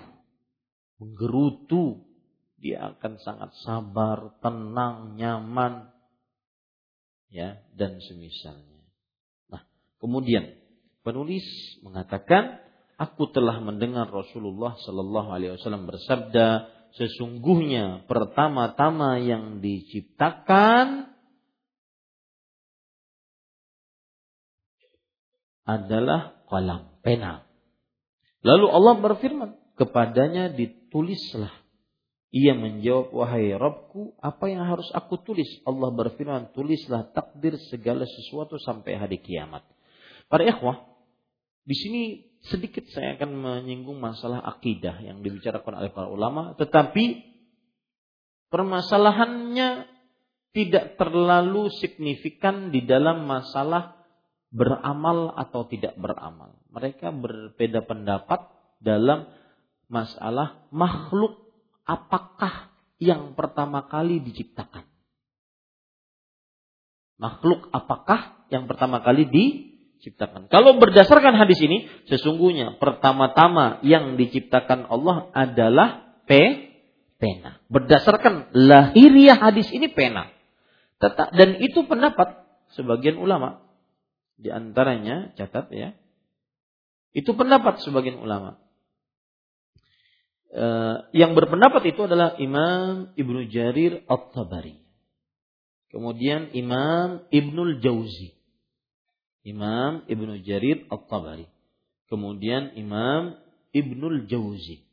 menggerutu. 0.97 2.07
Dia 2.63 2.95
akan 2.95 3.19
sangat 3.19 3.51
sabar, 3.59 4.39
tenang, 4.39 5.19
nyaman, 5.19 5.91
ya 7.27 7.59
dan 7.75 7.99
semisalnya. 7.99 8.87
Nah, 9.51 9.67
kemudian 9.99 10.55
penulis 11.03 11.43
mengatakan 11.83 12.63
aku 12.97 13.29
telah 13.33 13.59
mendengar 13.59 14.09
Rasulullah 14.09 14.77
Shallallahu 14.77 15.29
Alaihi 15.33 15.57
Wasallam 15.57 15.89
bersabda, 15.89 16.69
sesungguhnya 16.93 18.05
pertama-tama 18.05 19.17
yang 19.21 19.59
diciptakan 19.59 21.13
adalah 25.63 26.43
kolam 26.47 26.99
pena. 27.01 27.47
Lalu 28.43 28.67
Allah 28.67 28.95
berfirman, 28.99 29.49
kepadanya 29.79 30.51
ditulislah. 30.51 31.51
Ia 32.33 32.57
menjawab, 32.57 33.13
wahai 33.13 33.53
Rabbku, 33.53 34.17
apa 34.17 34.49
yang 34.49 34.65
harus 34.65 34.89
aku 34.91 35.21
tulis? 35.21 35.47
Allah 35.69 35.93
berfirman, 35.93 36.51
tulislah 36.51 37.13
takdir 37.13 37.55
segala 37.69 38.09
sesuatu 38.09 38.57
sampai 38.57 38.97
hari 38.97 39.21
kiamat. 39.21 39.61
Para 40.27 40.43
ikhwah, 40.43 40.81
di 41.63 41.75
sini 41.77 42.01
sedikit 42.47 42.83
saya 42.91 43.15
akan 43.15 43.31
menyinggung 43.39 43.99
masalah 44.03 44.43
akidah 44.43 44.99
yang 44.99 45.23
dibicarakan 45.23 45.79
oleh 45.79 45.91
para 45.95 46.11
ulama, 46.11 46.55
tetapi 46.59 47.23
permasalahannya 48.51 49.87
tidak 50.53 50.99
terlalu 51.01 51.71
signifikan 51.81 52.69
di 52.69 52.85
dalam 52.85 53.25
masalah 53.25 53.97
beramal 54.53 55.33
atau 55.33 55.65
tidak 55.65 55.97
beramal. 55.97 56.61
Mereka 56.69 57.09
berbeda 57.09 57.81
pendapat 57.89 58.45
dalam 58.77 59.25
masalah 59.89 60.69
makhluk 60.69 61.41
apakah 61.89 62.69
yang 63.01 63.33
pertama 63.33 63.89
kali 63.89 64.21
diciptakan. 64.21 64.85
Makhluk 67.17 67.71
apakah 67.73 68.45
yang 68.53 68.69
pertama 68.69 69.01
kali 69.01 69.25
di 69.25 69.72
ciptakan. 70.03 70.51
Kalau 70.51 70.75
berdasarkan 70.77 71.39
hadis 71.39 71.57
ini, 71.63 71.87
sesungguhnya 72.11 72.75
pertama-tama 72.77 73.79
yang 73.87 74.19
diciptakan 74.19 74.91
Allah 74.91 75.31
adalah 75.31 76.19
pe 76.27 76.75
pena. 77.17 77.63
Berdasarkan 77.71 78.51
lahiriah 78.51 79.39
hadis 79.39 79.71
ini 79.71 79.87
pena. 79.87 80.27
Dan 81.39 81.63
itu 81.63 81.87
pendapat 81.87 82.43
sebagian 82.75 83.15
ulama. 83.15 83.63
Di 84.35 84.51
antaranya 84.51 85.31
catat 85.39 85.71
ya. 85.71 85.95
Itu 87.15 87.39
pendapat 87.39 87.79
sebagian 87.79 88.19
ulama. 88.19 88.59
Eh, 90.53 90.97
yang 91.17 91.33
berpendapat 91.33 91.95
itu 91.95 92.05
adalah 92.05 92.37
Imam 92.37 93.09
Ibnu 93.15 93.49
Jarir 93.49 94.05
At-Tabari. 94.05 94.83
Kemudian 95.89 96.53
Imam 96.57 97.25
Ibnul 97.29 97.81
Jauzi. 97.81 98.42
Imam 99.43 100.07
Ibnu 100.07 100.39
Jarir 100.47 100.87
At-Tabari. 100.87 101.51
Kemudian 102.07 102.71
Imam 102.79 103.35
Ibnul 103.75 104.31
Jauzi. 104.31 104.87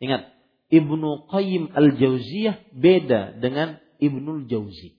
Ingat, 0.00 0.32
Ibnu 0.72 1.28
Qayyim 1.28 1.68
Al-Jauziyah 1.76 2.72
beda 2.72 3.36
dengan 3.36 3.76
Ibnul 4.00 4.48
Jauzi. 4.48 4.96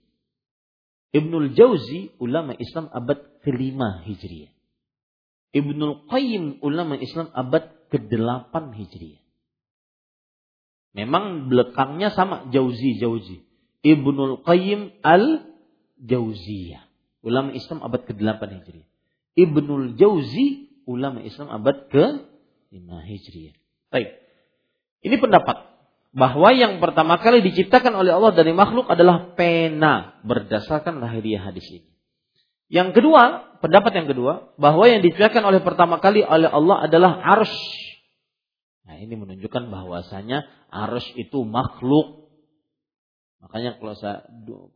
Ibnul 1.14 1.58
Jauzi 1.58 2.14
ulama 2.22 2.54
Islam 2.54 2.94
abad 2.94 3.42
kelima 3.42 4.06
Hijriah. 4.06 4.54
Ibnul 5.54 6.06
Qayyim 6.10 6.62
ulama 6.62 6.98
Islam 6.98 7.30
abad 7.34 7.74
ke-8 7.90 8.54
Hijriah. 8.54 9.22
Memang 10.94 11.50
belakangnya 11.50 12.14
sama 12.14 12.50
Jauzi 12.54 13.02
Jauzi. 13.02 13.42
Ibnul 13.82 14.46
Qayyim 14.46 14.94
Al-Jauziyah 15.02 16.93
ulama 17.24 17.56
Islam 17.56 17.80
abad 17.82 18.04
ke-8 18.04 18.42
Hijriah. 18.44 18.88
Ibnul 19.34 19.98
Jauzi 19.98 20.70
ulama 20.86 21.24
Islam 21.24 21.50
abad 21.50 21.90
ke-5 21.90 22.88
Hijriah. 23.08 23.56
Baik. 23.90 24.10
Ini 25.04 25.16
pendapat 25.20 25.74
bahwa 26.14 26.50
yang 26.54 26.78
pertama 26.78 27.18
kali 27.18 27.42
diciptakan 27.42 27.98
oleh 27.98 28.14
Allah 28.14 28.38
dari 28.38 28.54
makhluk 28.54 28.86
adalah 28.86 29.34
pena 29.34 30.22
berdasarkan 30.22 31.02
lahiriah 31.02 31.42
hadis 31.42 31.66
ini. 31.74 31.90
Yang 32.70 33.02
kedua, 33.02 33.54
pendapat 33.60 33.92
yang 33.98 34.08
kedua, 34.08 34.54
bahwa 34.58 34.86
yang 34.86 35.02
diciptakan 35.02 35.44
oleh 35.46 35.62
pertama 35.66 35.98
kali 35.98 36.22
oleh 36.22 36.48
Allah 36.48 36.86
adalah 36.86 37.18
arsh. 37.38 37.58
Nah 38.86 39.00
ini 39.00 39.14
menunjukkan 39.18 39.74
bahwasanya 39.74 40.46
arsh 40.70 41.14
itu 41.18 41.42
makhluk. 41.46 42.30
Makanya 43.44 43.78
kalau 43.78 43.94
saya 43.98 44.26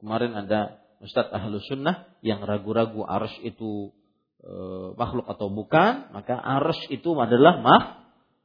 kemarin 0.01 0.35
ada 0.35 0.86
Ustadz 0.97 1.29
Ahlus 1.29 1.65
Sunnah 1.69 2.09
yang 2.25 2.41
ragu-ragu 2.41 3.05
arsh 3.05 3.37
itu 3.45 3.93
e, 4.41 4.53
makhluk 4.97 5.29
atau 5.29 5.53
bukan, 5.53 6.09
maka 6.09 6.33
arsh 6.33 6.89
itu 6.89 7.13
adalah 7.13 7.61
mah, 7.61 7.83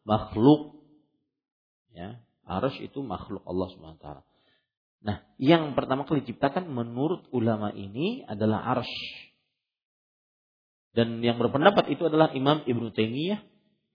makhluk. 0.05 0.85
Ya, 1.97 2.21
arsh 2.45 2.77
itu 2.85 3.01
makhluk 3.01 3.41
Allah 3.49 3.67
Subhanahu 3.73 3.97
wa 3.97 4.03
taala. 4.05 4.23
Nah, 5.03 5.17
yang 5.41 5.75
pertama 5.75 6.07
kali 6.07 6.23
diciptakan 6.23 6.71
menurut 6.71 7.27
ulama 7.35 7.73
ini 7.73 8.23
adalah 8.29 8.79
arsh. 8.79 8.97
Dan 10.93 11.25
yang 11.25 11.41
berpendapat 11.41 11.89
itu 11.89 12.05
adalah 12.05 12.37
Imam 12.37 12.69
Ibnu 12.69 12.93
Taimiyah, 12.93 13.41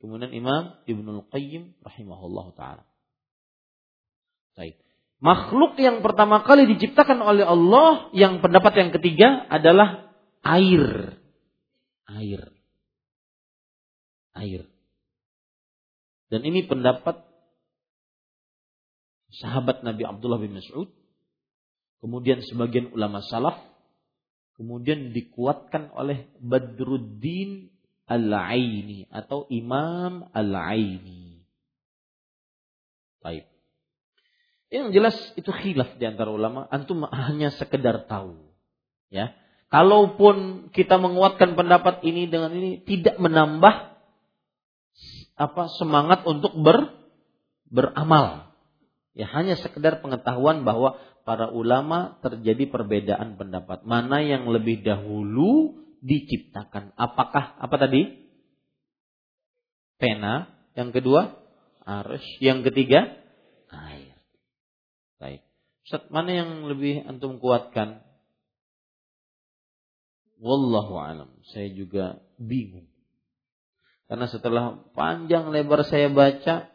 kemudian 0.02 0.34
Imam 0.34 0.82
Ibnu 0.90 1.30
Qayyim 1.30 1.78
rahimahullah 1.86 2.46
taala. 2.58 2.84
Baik. 4.58 4.87
Makhluk 5.18 5.82
yang 5.82 6.06
pertama 6.06 6.46
kali 6.46 6.70
diciptakan 6.70 7.26
oleh 7.26 7.42
Allah, 7.42 8.14
yang 8.14 8.38
pendapat 8.38 8.74
yang 8.78 8.90
ketiga 8.94 9.50
adalah 9.50 10.14
air. 10.46 11.18
Air. 12.06 12.54
Air. 14.38 14.62
Dan 16.30 16.46
ini 16.46 16.70
pendapat 16.70 17.26
sahabat 19.42 19.82
Nabi 19.82 20.06
Abdullah 20.06 20.38
bin 20.38 20.54
Mas'ud, 20.54 20.94
kemudian 21.98 22.46
sebagian 22.46 22.94
ulama 22.94 23.26
salaf, 23.26 23.58
kemudian 24.54 25.18
dikuatkan 25.18 25.90
oleh 25.98 26.30
Badruddin 26.38 27.74
Al-Aini 28.06 29.10
atau 29.10 29.50
Imam 29.50 30.30
Al-Aini. 30.30 31.42
Baik. 33.26 33.57
Yang 34.68 34.88
jelas 34.92 35.16
itu 35.40 35.48
khilaf 35.48 35.96
di 35.96 36.04
antara 36.04 36.28
ulama, 36.28 36.68
antum 36.68 37.08
hanya 37.08 37.56
sekedar 37.56 38.04
tahu. 38.08 38.36
Ya. 39.08 39.32
Kalaupun 39.68 40.70
kita 40.72 41.00
menguatkan 41.00 41.56
pendapat 41.56 42.04
ini 42.04 42.28
dengan 42.28 42.52
ini 42.56 42.84
tidak 42.84 43.20
menambah 43.20 43.76
apa 45.38 45.64
semangat 45.76 46.24
untuk 46.24 46.56
ber 46.56 46.92
beramal. 47.68 48.52
Ya 49.12 49.28
hanya 49.34 49.60
sekedar 49.60 50.00
pengetahuan 50.00 50.64
bahwa 50.64 51.00
para 51.28 51.52
ulama 51.52 52.16
terjadi 52.24 52.72
perbedaan 52.72 53.36
pendapat. 53.36 53.84
Mana 53.84 54.24
yang 54.24 54.48
lebih 54.48 54.84
dahulu 54.88 55.84
diciptakan? 56.00 56.96
Apakah 56.96 57.60
apa 57.60 57.76
tadi? 57.76 58.30
Pena. 60.00 60.48
Yang 60.78 61.02
kedua, 61.02 61.36
arus. 61.84 62.24
Yang 62.40 62.72
ketiga. 62.72 63.27
Baik. 65.18 65.42
Ustaz, 65.88 66.06
mana 66.14 66.32
yang 66.36 66.68
lebih 66.68 67.02
antum 67.08 67.42
kuatkan? 67.42 68.04
Wallahu 70.38 71.00
alam. 71.02 71.30
Saya 71.50 71.74
juga 71.74 72.22
bingung. 72.38 72.86
Karena 74.08 74.30
setelah 74.30 74.88
panjang 74.96 75.52
lebar 75.52 75.84
saya 75.84 76.08
baca, 76.08 76.70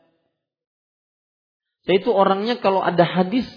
saya 1.82 1.96
itu 1.96 2.10
orangnya 2.12 2.60
kalau 2.60 2.84
ada 2.84 3.02
hadis 3.02 3.48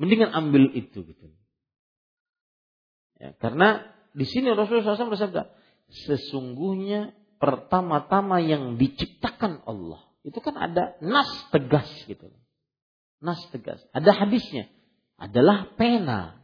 mendingan 0.00 0.32
ambil 0.32 0.72
itu 0.72 1.04
gitu. 1.04 1.26
Ya, 3.20 3.36
karena 3.36 3.84
di 4.16 4.24
sini 4.24 4.48
Rasulullah 4.56 4.96
SAW 4.96 5.12
bersabda, 5.12 5.52
sesungguhnya 6.08 7.12
pertama-tama 7.36 8.40
yang 8.40 8.80
diciptakan 8.80 9.60
Allah 9.68 10.00
itu 10.24 10.40
kan 10.40 10.56
ada 10.56 10.96
nas 11.04 11.28
tegas 11.52 11.88
gitu. 12.08 12.32
Nas 13.20 13.40
tegas. 13.52 13.80
Ada 13.92 14.12
hadisnya. 14.24 14.68
Adalah 15.20 15.76
pena. 15.76 16.40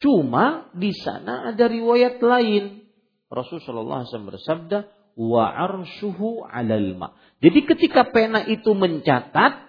Cuma 0.00 0.72
di 0.72 0.92
sana 0.96 1.52
ada 1.52 1.68
riwayat 1.68 2.20
lain. 2.24 2.88
Rasulullah 3.28 4.08
SAW 4.08 4.32
bersabda, 4.32 4.88
wa 5.20 5.44
arshuhu 5.52 6.48
alal 6.48 6.96
ma. 6.96 7.12
Jadi 7.44 7.68
ketika 7.68 8.08
pena 8.08 8.40
itu 8.48 8.72
mencatat, 8.72 9.68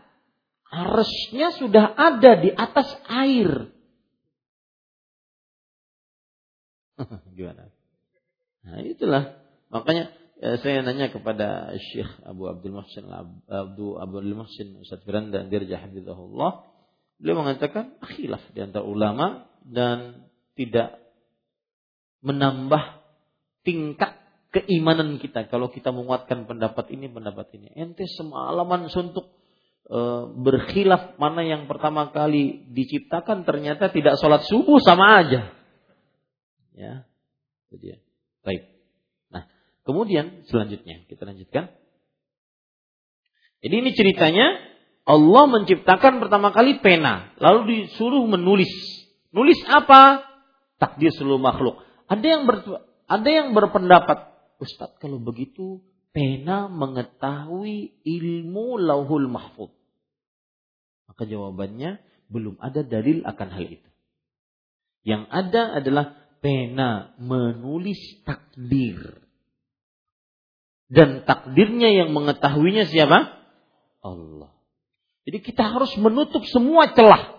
Arsnya 0.70 1.49
sudah 1.57 1.98
ada 1.98 2.38
di 2.38 2.53
atas 2.53 2.94
air. 3.10 3.74
Gimana? 7.38 7.74
Nah 8.61 8.78
itulah. 8.86 9.34
Makanya 9.74 10.14
saya 10.40 10.80
nanya 10.80 11.11
kepada 11.11 11.76
Syekh 11.76 12.07
Abu 12.24 12.48
Abdul 12.48 12.80
Muhsin 12.80 13.11
Abu 13.52 13.99
Abdul 13.99 14.40
Muhsin 14.40 14.80
Ustaz 14.80 15.03
Firanda 15.03 15.44
Dirja 15.44 15.84
Hafizahullah. 15.84 16.64
Beliau 17.20 17.44
mengatakan 17.44 17.99
khilaf 17.99 18.40
di 18.56 18.64
antara 18.64 18.88
ulama 18.88 19.52
dan 19.68 20.24
tidak 20.56 20.95
menambah 22.24 23.03
tingkat 23.68 24.16
keimanan 24.56 25.20
kita 25.20 25.52
kalau 25.52 25.68
kita 25.68 25.91
menguatkan 25.91 26.48
pendapat 26.48 26.88
ini 26.95 27.11
pendapat 27.11 27.52
ini. 27.60 27.76
Ente 27.76 28.07
semalaman 28.07 28.88
suntuk 28.88 29.28
e, 29.84 29.99
berkhilaf 30.40 31.20
mana 31.20 31.44
yang 31.44 31.68
pertama 31.68 32.16
kali 32.16 32.64
diciptakan 32.72 33.44
ternyata 33.44 33.91
tidak 33.91 34.16
sholat 34.16 34.48
subuh 34.48 34.80
sama 34.80 35.20
aja. 35.20 35.52
Ya, 36.72 37.03
itu 37.68 37.76
dia. 37.76 37.98
Baik. 38.48 38.78
Kemudian 39.90 40.45
selanjutnya 40.45 41.02
kita 41.10 41.26
lanjutkan. 41.26 41.74
Jadi 43.66 43.74
ini 43.74 43.90
ceritanya 43.98 44.53
Allah 45.02 45.49
menciptakan 45.49 46.22
pertama 46.22 46.53
kali 46.53 46.78
pena, 46.78 47.34
lalu 47.41 47.90
disuruh 47.90 48.22
menulis. 48.30 48.70
Nulis 49.34 49.57
apa? 49.66 50.22
Takdir 50.78 51.10
seluruh 51.10 51.41
makhluk. 51.41 51.82
Ada 52.06 52.22
yang 52.22 52.45
ber, 52.45 52.61
ada 53.10 53.30
yang 53.34 53.57
berpendapat, 53.57 54.30
Ustadz 54.61 55.02
kalau 55.02 55.18
begitu 55.18 55.82
pena 56.14 56.70
mengetahui 56.70 57.98
ilmu 58.06 58.78
lauhul 58.78 59.26
mahfud. 59.26 59.74
Maka 61.10 61.26
jawabannya 61.26 61.98
belum 62.30 62.61
ada 62.61 62.86
dalil 62.86 63.26
akan 63.26 63.49
hal 63.49 63.66
itu. 63.66 63.90
Yang 65.02 65.26
ada 65.34 65.82
adalah 65.82 66.06
pena 66.45 67.18
menulis 67.18 68.22
takdir. 68.22 69.28
Dan 70.90 71.24
takdirnya 71.24 71.94
yang 71.94 72.10
mengetahuinya 72.18 72.90
siapa? 72.90 73.38
Allah. 74.02 74.52
Jadi 75.30 75.45
kita 75.45 75.61
harus 75.61 75.94
menutup 76.02 76.41
semua 76.49 76.90
celah. 76.98 77.38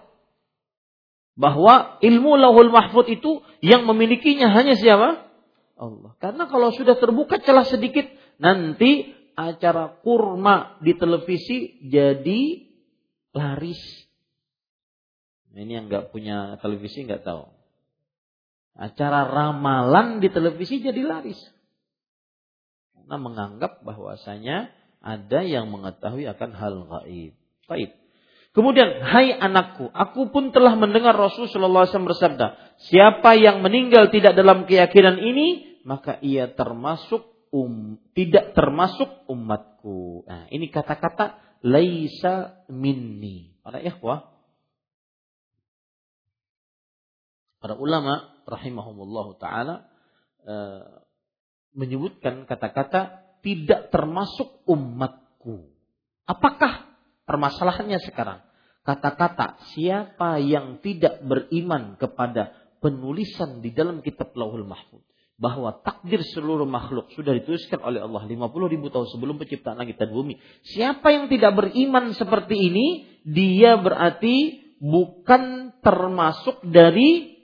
Bahwa 1.35 1.99
ilmu 1.99 2.39
lahul 2.39 2.71
mahfud 2.71 3.11
itu 3.11 3.43
yang 3.59 3.91
memilikinya 3.91 4.55
hanya 4.55 4.79
siapa? 4.79 5.27
Allah. 5.75 6.15
Karena 6.23 6.47
kalau 6.47 6.71
sudah 6.71 6.95
terbuka 6.95 7.43
celah 7.43 7.67
sedikit, 7.67 8.07
nanti 8.39 9.11
acara 9.35 9.99
kurma 10.05 10.79
di 10.79 10.95
televisi 10.95 11.81
jadi 11.83 12.71
laris. 13.35 13.81
Nah, 15.51 15.67
ini 15.67 15.73
yang 15.75 15.91
nggak 15.91 16.15
punya 16.15 16.61
televisi 16.63 17.03
nggak 17.03 17.27
tahu. 17.27 17.51
Acara 18.79 19.27
ramalan 19.27 20.23
di 20.23 20.31
televisi 20.31 20.79
jadi 20.79 21.03
laris. 21.03 21.41
Karena 23.11 23.27
menganggap 23.27 23.83
bahwasanya 23.83 24.71
ada 25.03 25.43
yang 25.43 25.67
mengetahui 25.67 26.31
akan 26.31 26.51
hal 26.55 26.75
gaib. 26.87 27.35
Baik. 27.67 27.91
Kemudian, 28.55 29.03
hai 29.03 29.35
anakku, 29.35 29.91
aku 29.91 30.31
pun 30.31 30.55
telah 30.55 30.79
mendengar 30.79 31.19
Rasulullah 31.19 31.91
SAW 31.91 32.07
bersabda, 32.07 32.79
siapa 32.87 33.35
yang 33.35 33.67
meninggal 33.67 34.15
tidak 34.15 34.39
dalam 34.39 34.63
keyakinan 34.63 35.19
ini, 35.19 35.83
maka 35.83 36.23
ia 36.23 36.55
termasuk 36.55 37.27
um, 37.51 37.99
tidak 38.15 38.55
termasuk 38.55 39.27
umatku. 39.27 40.23
Nah, 40.31 40.47
ini 40.55 40.71
kata-kata 40.71 41.59
laisa 41.67 42.63
minni. 42.71 43.59
Para 43.67 43.83
ikhwah, 43.83 44.31
para 47.59 47.75
ulama 47.75 48.39
rahimahumullah 48.47 49.27
taala 49.43 49.91
e, 50.47 50.55
menyebutkan 51.75 52.45
kata-kata 52.47 53.25
tidak 53.41 53.89
termasuk 53.89 54.63
umatku. 54.69 55.71
Apakah 56.29 56.87
permasalahannya 57.25 57.99
sekarang? 58.05 58.45
Kata-kata 58.85 59.61
siapa 59.75 60.41
yang 60.41 60.81
tidak 60.81 61.21
beriman 61.23 62.01
kepada 62.01 62.57
penulisan 62.81 63.61
di 63.61 63.71
dalam 63.77 64.01
kitab 64.01 64.33
Lauhul 64.33 64.65
Mahfuz 64.65 65.05
bahwa 65.41 65.73
takdir 65.81 66.21
seluruh 66.21 66.69
makhluk 66.69 67.09
sudah 67.17 67.33
dituliskan 67.33 67.81
oleh 67.81 68.05
Allah 68.05 68.29
50 68.29 68.73
ribu 68.77 68.93
tahun 68.93 69.09
sebelum 69.09 69.41
penciptaan 69.41 69.81
langit 69.81 69.97
dan 69.97 70.13
bumi. 70.13 70.37
Siapa 70.69 71.09
yang 71.17 71.33
tidak 71.33 71.57
beriman 71.57 72.13
seperti 72.13 72.61
ini, 72.61 73.09
dia 73.25 73.81
berarti 73.81 74.61
bukan 74.85 75.73
termasuk 75.81 76.61
dari 76.69 77.41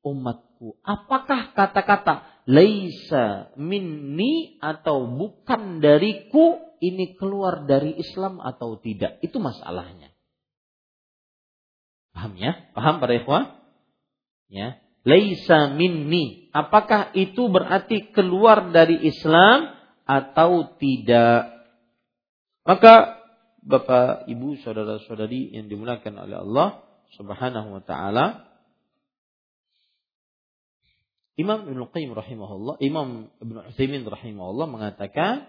umatku. 0.00 0.80
Apakah 0.80 1.52
kata-kata 1.52 2.35
laisa 2.46 3.50
minni 3.58 4.56
atau 4.62 5.10
bukan 5.10 5.82
dariku 5.82 6.62
ini 6.78 7.18
keluar 7.18 7.66
dari 7.66 7.98
Islam 7.98 8.38
atau 8.38 8.78
tidak? 8.78 9.18
Itu 9.20 9.42
masalahnya. 9.42 10.14
Paham 12.14 12.38
ya? 12.38 12.72
Paham 12.72 13.02
para 13.02 13.12
ikhwah? 13.18 13.60
Ya 14.46 14.80
laisa 15.06 15.70
minni. 15.72 16.50
Apakah 16.50 17.14
itu 17.14 17.46
berarti 17.46 18.10
keluar 18.10 18.74
dari 18.74 19.06
Islam 19.06 19.70
atau 20.02 20.74
tidak? 20.82 21.54
Maka 22.66 23.22
Bapak, 23.66 24.30
Ibu, 24.30 24.62
saudara-saudari 24.62 25.54
yang 25.54 25.70
dimuliakan 25.70 26.22
oleh 26.26 26.38
Allah 26.38 26.68
Subhanahu 27.18 27.78
wa 27.78 27.82
taala, 27.82 28.46
Imam 31.36 31.68
Ibnu 31.68 31.92
Qayyim 31.92 32.16
rahimahullah, 32.16 32.80
Imam 32.80 33.28
Ibnu 33.44 33.68
Utsaimin 33.72 34.08
rahimahullah 34.08 34.66
mengatakan 34.72 35.44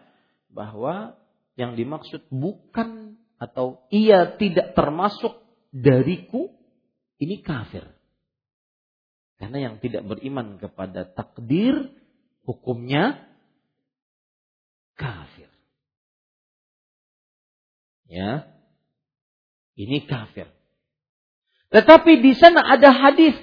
bahwa 0.51 1.15
yang 1.55 1.79
dimaksud 1.79 2.27
bukan 2.27 3.15
atau 3.39 3.87
ia 3.87 4.35
tidak 4.35 4.75
termasuk 4.75 5.39
dariku 5.71 6.51
ini 7.23 7.39
kafir. 7.39 7.87
Karena 9.37 9.71
yang 9.71 9.75
tidak 9.79 10.03
beriman 10.03 10.59
kepada 10.59 11.07
takdir 11.07 11.93
hukumnya 12.43 13.23
kafir. 14.97 15.47
Ya. 18.09 18.49
Ini 19.77 20.09
kafir. 20.09 20.49
Tetapi 21.69 22.11
di 22.25 22.33
sana 22.33 22.65
ada 22.65 22.89
hadis 22.89 23.37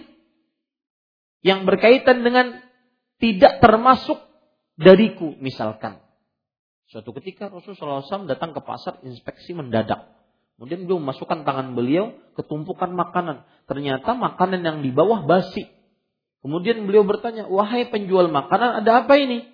yang 1.45 1.69
berkaitan 1.69 2.25
dengan 2.25 2.65
tidak 3.21 3.61
termasuk 3.61 4.17
dariku 4.81 5.37
misalkan. 5.39 6.01
Suatu 6.89 7.13
ketika 7.21 7.53
Rasulullah 7.53 8.01
SAW 8.01 8.27
datang 8.27 8.57
ke 8.57 8.61
pasar 8.65 8.99
inspeksi 9.05 9.53
mendadak. 9.53 10.09
Kemudian 10.57 10.87
beliau 10.87 11.03
memasukkan 11.03 11.43
tangan 11.43 11.75
beliau 11.75 12.15
ke 12.33 12.43
tumpukan 12.47 12.89
makanan. 12.95 13.45
Ternyata 13.67 14.15
makanan 14.15 14.63
yang 14.63 14.79
di 14.81 14.95
bawah 14.95 15.27
basi. 15.27 15.67
Kemudian 16.45 16.85
beliau 16.87 17.03
bertanya, 17.03 17.49
wahai 17.49 17.89
penjual 17.89 18.31
makanan 18.31 18.85
ada 18.85 19.03
apa 19.03 19.17
ini? 19.19 19.49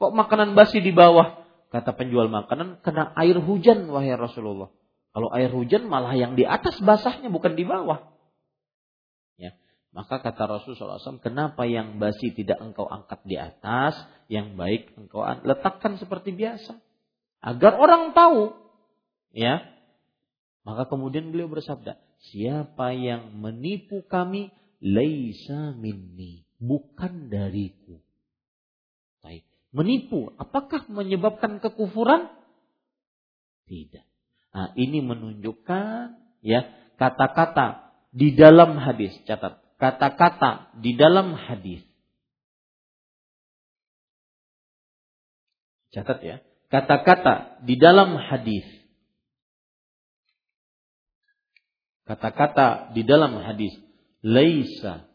Kok 0.00 0.14
makanan 0.14 0.56
basi 0.56 0.80
di 0.80 0.94
bawah? 0.94 1.44
Kata 1.68 1.92
penjual 1.92 2.30
makanan, 2.30 2.80
kena 2.80 3.12
air 3.18 3.36
hujan 3.36 3.90
wahai 3.90 4.14
Rasulullah. 4.14 4.70
Kalau 5.12 5.28
air 5.34 5.50
hujan 5.52 5.90
malah 5.90 6.14
yang 6.16 6.38
di 6.38 6.46
atas 6.48 6.80
basahnya 6.80 7.28
bukan 7.28 7.58
di 7.58 7.66
bawah. 7.66 8.15
Maka 9.96 10.20
kata 10.20 10.44
Rasulullah 10.44 11.00
SAW, 11.00 11.24
kenapa 11.24 11.64
yang 11.64 11.96
basi 11.96 12.28
tidak 12.36 12.60
engkau 12.60 12.84
angkat 12.84 13.24
di 13.24 13.40
atas, 13.40 13.96
yang 14.28 14.52
baik 14.52 14.92
engkau 14.92 15.24
letakkan 15.24 15.96
seperti 15.96 16.36
biasa. 16.36 16.76
Agar 17.40 17.80
orang 17.80 18.12
tahu. 18.12 18.52
ya. 19.32 19.64
Maka 20.68 20.84
kemudian 20.92 21.32
beliau 21.32 21.48
bersabda, 21.48 21.96
siapa 22.28 22.92
yang 22.92 23.40
menipu 23.40 24.04
kami, 24.04 24.52
laisa 24.84 25.72
minni, 25.72 26.44
bukan 26.60 27.32
dariku. 27.32 27.96
Baik. 29.24 29.48
Menipu, 29.72 30.36
apakah 30.36 30.84
menyebabkan 30.92 31.56
kekufuran? 31.56 32.28
Tidak. 33.64 34.04
Nah, 34.52 34.76
ini 34.76 35.00
menunjukkan 35.00 36.20
ya 36.44 36.68
kata-kata 37.00 37.96
di 38.12 38.36
dalam 38.36 38.76
hadis 38.76 39.16
catat 39.24 39.65
kata-kata 39.76 40.76
di 40.80 40.96
dalam 40.96 41.36
hadis. 41.36 41.84
Catat 45.92 46.20
ya. 46.20 46.36
Kata-kata 46.68 47.64
di 47.64 47.80
dalam 47.80 48.20
hadis. 48.20 48.66
Kata-kata 52.04 52.92
di 52.92 53.02
dalam 53.06 53.40
hadis. 53.40 53.72
Laisa 54.20 55.08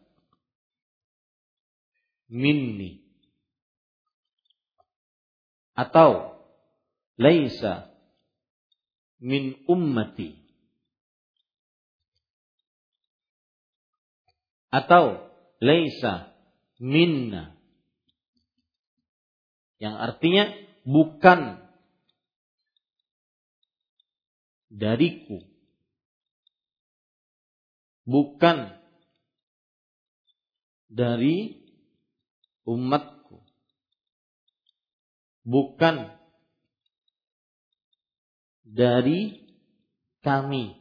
minni. 2.31 3.05
Atau 5.77 6.41
laisa 7.21 7.93
min 9.21 9.53
ummati 9.69 10.40
atau 14.71 15.19
leisa 15.59 16.31
minna. 16.79 17.53
Yang 19.77 19.95
artinya 19.99 20.45
bukan 20.87 21.59
dariku. 24.71 25.43
Bukan 28.07 28.71
dari 30.87 31.61
umatku. 32.65 33.43
Bukan 35.43 36.09
dari 38.63 39.43
kami. 40.23 40.77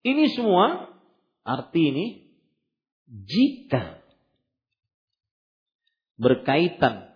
Ini 0.00 0.32
semua 0.32 0.88
Arti 1.40 1.80
ini 1.90 2.06
jika 3.10 3.98
berkaitan 6.20 7.10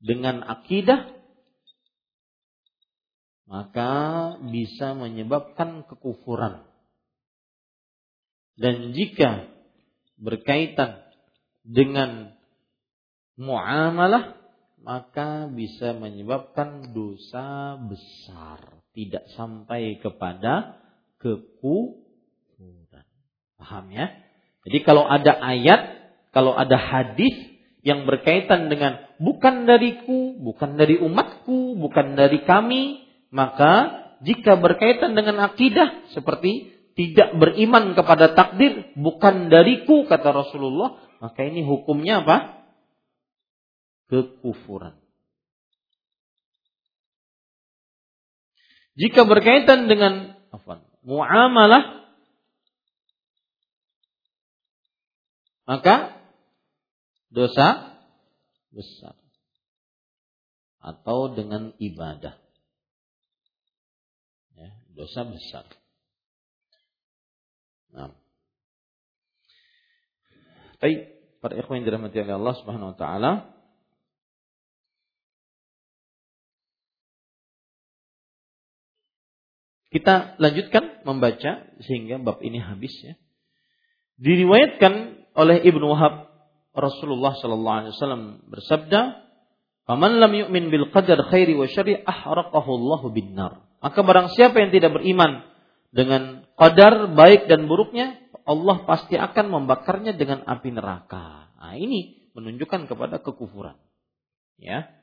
dengan 0.00 0.40
akidah 0.46 1.18
maka 3.48 3.92
bisa 4.44 4.92
menyebabkan 4.92 5.88
kekufuran. 5.88 6.68
Dan 8.58 8.92
jika 8.92 9.48
berkaitan 10.20 11.00
dengan 11.64 12.36
muamalah 13.40 14.36
maka 14.82 15.48
bisa 15.48 15.96
menyebabkan 15.96 16.92
dosa 16.92 17.78
besar, 17.80 18.84
tidak 18.92 19.24
sampai 19.34 19.96
kepada 19.98 20.76
kekufuran. 21.22 23.06
Paham 23.58 23.86
ya? 23.90 24.06
Jadi 24.66 24.78
kalau 24.86 25.06
ada 25.06 25.34
ayat, 25.38 25.80
kalau 26.30 26.54
ada 26.54 26.78
hadis 26.78 27.34
yang 27.82 28.04
berkaitan 28.06 28.68
dengan 28.70 28.98
bukan 29.22 29.66
dariku, 29.66 30.36
bukan 30.38 30.76
dari 30.78 30.98
umatku, 30.98 31.78
bukan 31.78 32.18
dari 32.18 32.42
kami, 32.42 33.06
maka 33.30 34.06
jika 34.22 34.58
berkaitan 34.58 35.14
dengan 35.14 35.46
akidah 35.46 36.10
seperti 36.10 36.74
tidak 36.98 37.38
beriman 37.38 37.94
kepada 37.94 38.34
takdir 38.34 38.90
bukan 38.98 39.46
dariku 39.46 40.10
kata 40.10 40.34
Rasulullah, 40.34 40.98
maka 41.22 41.46
ini 41.46 41.62
hukumnya 41.62 42.26
apa? 42.26 42.66
Kekufuran. 44.10 44.98
Jika 48.98 49.22
berkaitan 49.30 49.86
dengan 49.86 50.34
apa? 50.50 50.87
Muamalah 51.02 51.98
maka 55.68 56.16
dosa 57.28 57.92
besar. 58.72 59.12
Atau 60.80 61.36
dengan 61.36 61.76
ibadah. 61.76 62.40
Ya, 64.56 64.72
dosa 64.96 65.28
besar. 65.28 65.68
Nah. 67.92 68.16
Baik, 70.80 71.12
para 71.44 71.58
ikhwan 71.60 71.84
dirahmati 71.84 72.24
Allah 72.24 72.56
Subhanahu 72.64 72.94
wa 72.94 72.96
taala. 72.96 73.32
Kita 79.88 80.36
lanjutkan 80.36 81.02
membaca 81.08 81.64
sehingga 81.80 82.20
bab 82.20 82.44
ini 82.44 82.60
habis 82.60 82.92
ya. 83.00 83.16
Diriwayatkan 84.20 84.92
oleh 85.38 85.62
Ibnu 85.64 85.84
Wahab 85.94 86.28
Rasulullah 86.76 87.32
sallallahu 87.38 87.76
alaihi 87.82 87.94
wasallam 87.96 88.22
bersabda, 88.52 89.00
"Faman 89.88 90.20
lam 90.20 90.32
yu'min 90.34 90.68
bil 90.68 90.92
qadar 90.92 91.24
khairi 91.32 91.56
wa 91.56 91.64
syarri 91.64 91.96
ahraqahu 92.04 92.68
Allah 92.68 93.02
bin 93.14 93.32
nar." 93.32 93.64
Maka 93.78 94.02
barang 94.02 94.34
siapa 94.34 94.58
yang 94.60 94.70
tidak 94.74 94.98
beriman 94.98 95.46
dengan 95.94 96.44
qadar 96.58 97.14
baik 97.14 97.48
dan 97.48 97.70
buruknya, 97.70 98.18
Allah 98.44 98.84
pasti 98.84 99.16
akan 99.16 99.46
membakarnya 99.48 100.18
dengan 100.18 100.44
api 100.44 100.68
neraka. 100.74 101.54
Nah, 101.56 101.74
ini 101.78 102.28
menunjukkan 102.36 102.90
kepada 102.90 103.22
kekufuran. 103.22 103.78
Ya. 104.58 104.97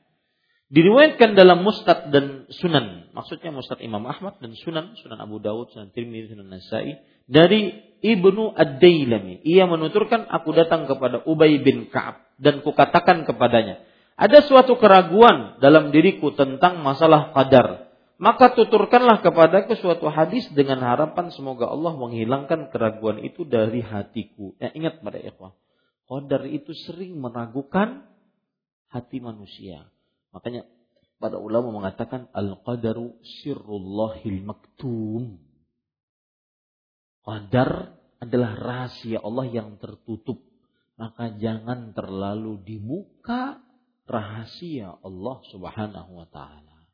Diriwayatkan 0.66 1.38
dalam 1.38 1.62
Mustad 1.62 2.10
dan 2.10 2.50
Sunan, 2.50 3.14
maksudnya 3.14 3.54
Mustad 3.54 3.78
Imam 3.86 4.02
Ahmad 4.02 4.42
dan 4.42 4.50
Sunan, 4.58 4.98
Sunan 4.98 5.22
Abu 5.22 5.38
Dawud, 5.38 5.70
Sunan 5.70 5.94
Tirmidzi, 5.94 6.34
Sunan 6.34 6.50
Nasai 6.50 7.06
dari 7.30 7.70
Ibnu 8.02 8.50
Ad-Dailami. 8.50 9.46
Ia 9.46 9.70
menuturkan 9.70 10.26
aku 10.26 10.50
datang 10.58 10.90
kepada 10.90 11.22
Ubay 11.22 11.62
bin 11.62 11.86
Ka'ab 11.86 12.18
dan 12.42 12.66
kukatakan 12.66 13.22
kepadanya, 13.22 13.78
ada 14.18 14.42
suatu 14.42 14.74
keraguan 14.74 15.62
dalam 15.62 15.94
diriku 15.94 16.34
tentang 16.34 16.82
masalah 16.82 17.30
qadar. 17.30 17.86
Maka 18.18 18.58
tuturkanlah 18.58 19.22
kepadaku 19.22 19.78
suatu 19.78 20.10
hadis 20.10 20.50
dengan 20.50 20.82
harapan 20.82 21.30
semoga 21.30 21.70
Allah 21.70 21.94
menghilangkan 21.94 22.74
keraguan 22.74 23.22
itu 23.22 23.46
dari 23.46 23.86
hatiku. 23.86 24.58
Ya, 24.58 24.74
ingat 24.74 24.98
pada 24.98 25.22
ikhwah, 25.22 25.54
qadar 26.10 26.42
itu 26.50 26.74
sering 26.74 27.22
meragukan 27.22 28.02
hati 28.90 29.22
manusia 29.22 29.86
Makanya 30.36 30.68
Para 31.16 31.40
ulama 31.40 31.72
mengatakan 31.72 32.28
al-qadaru 32.36 33.16
sirrullahil 33.40 34.44
maktum. 34.44 35.40
Qadar 37.24 37.96
adalah 38.20 38.52
rahasia 38.54 39.24
Allah 39.24 39.48
yang 39.48 39.80
tertutup. 39.80 40.44
Maka 41.00 41.36
jangan 41.40 41.96
terlalu 41.96 42.60
dibuka 42.64 43.60
rahasia 44.04 45.00
Allah 45.00 45.36
Subhanahu 45.48 46.20
wa 46.20 46.28
taala. 46.28 46.84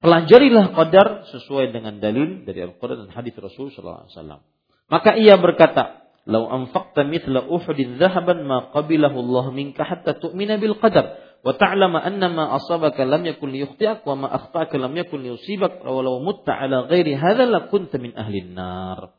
Pelajarilah 0.00 0.72
qadar 0.72 1.28
sesuai 1.28 1.76
dengan 1.76 2.00
dalil 2.00 2.48
dari 2.48 2.64
Al-Qur'an 2.64 3.04
dan 3.04 3.12
hadis 3.12 3.36
Rasul 3.36 3.68
sallallahu 3.68 4.08
alaihi 4.08 4.16
wasallam. 4.16 4.40
Maka 4.88 5.10
ia 5.20 5.36
berkata, 5.36 6.08
"Lau 6.24 6.48
anfaqta 6.48 7.04
mithla 7.04 7.44
Uhudin 7.44 8.00
dhahaban 8.00 8.48
ma 8.48 8.72
qabilahu 8.72 9.16
Allah 9.20 9.52
minka 9.52 9.84
hatta 9.84 10.16
tu'mina 10.16 10.56
bil 10.56 10.80
qadar." 10.80 11.29
Wa 11.40 11.52
ta'lama 11.56 11.98
anna 12.04 12.28
ma 12.28 12.44
asabaka 12.56 13.04
lam 13.08 13.24
yakun 13.24 13.52
liyukhti'ak 13.52 14.04
wa 14.04 14.14
ma 14.14 14.28
akhta'aka 14.28 14.76
lam 14.76 14.92
yakun 14.92 15.24
liyusibak 15.24 15.80
walau 15.84 16.20
mutta 16.20 16.52
ala 16.52 16.88
ghairi 16.88 17.16
hadza 17.16 17.48
lakunta 17.48 17.96
min 17.96 18.12
ahli 18.12 18.44
nar. 18.44 19.16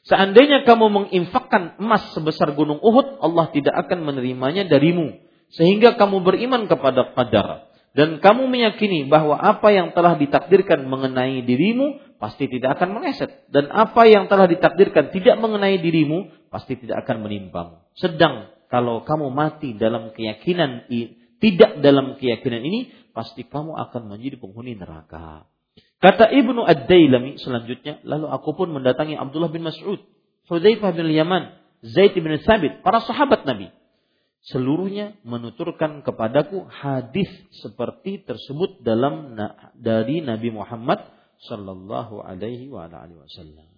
Seandainya 0.00 0.64
kamu 0.64 0.86
menginfakkan 0.88 1.76
emas 1.76 2.16
sebesar 2.16 2.56
gunung 2.56 2.80
Uhud, 2.80 3.20
Allah 3.20 3.52
tidak 3.52 3.76
akan 3.86 4.08
menerimanya 4.08 4.64
darimu. 4.64 5.20
Sehingga 5.52 5.98
kamu 6.00 6.24
beriman 6.24 6.70
kepada 6.70 7.12
qadar. 7.12 7.68
Dan 7.90 8.22
kamu 8.22 8.46
meyakini 8.46 9.10
bahwa 9.10 9.34
apa 9.34 9.74
yang 9.74 9.90
telah 9.92 10.14
ditakdirkan 10.14 10.86
mengenai 10.86 11.42
dirimu, 11.42 11.98
pasti 12.22 12.46
tidak 12.46 12.78
akan 12.78 12.96
meleset. 12.96 13.44
Dan 13.50 13.66
apa 13.68 14.06
yang 14.06 14.30
telah 14.30 14.46
ditakdirkan 14.46 15.10
tidak 15.10 15.36
mengenai 15.42 15.82
dirimu, 15.82 16.30
pasti 16.54 16.78
tidak 16.78 17.02
akan 17.04 17.26
menimpamu. 17.26 17.82
Sedang 17.98 18.54
kalau 18.70 19.02
kamu 19.02 19.34
mati 19.34 19.74
dalam 19.74 20.14
keyakinan 20.14 20.86
tidak 21.40 21.80
dalam 21.80 22.20
keyakinan 22.20 22.62
ini, 22.62 22.92
pasti 23.16 23.48
kamu 23.48 23.74
akan 23.74 24.12
menjadi 24.12 24.36
penghuni 24.36 24.76
neraka. 24.76 25.48
Kata 26.00 26.32
Ibnu 26.32 26.64
Ad-Dailami 26.64 27.36
selanjutnya, 27.40 28.00
lalu 28.04 28.28
aku 28.28 28.56
pun 28.56 28.72
mendatangi 28.72 29.16
Abdullah 29.16 29.52
bin 29.52 29.64
Mas'ud, 29.64 30.00
Hudzaifah 30.48 30.96
bin 30.96 31.12
Yaman, 31.12 31.56
Zaid 31.84 32.16
bin 32.16 32.32
Sabit, 32.40 32.80
para 32.84 33.00
sahabat 33.04 33.44
Nabi. 33.44 33.72
Seluruhnya 34.40 35.20
menuturkan 35.20 36.00
kepadaku 36.00 36.64
hadis 36.72 37.28
seperti 37.60 38.24
tersebut 38.24 38.80
dalam 38.80 39.36
dari 39.76 40.24
Nabi 40.24 40.48
Muhammad 40.48 41.04
sallallahu 41.44 42.24
alaihi 42.24 42.72
wa 42.72 42.88
alihi 42.88 43.20
wasallam. 43.20 43.68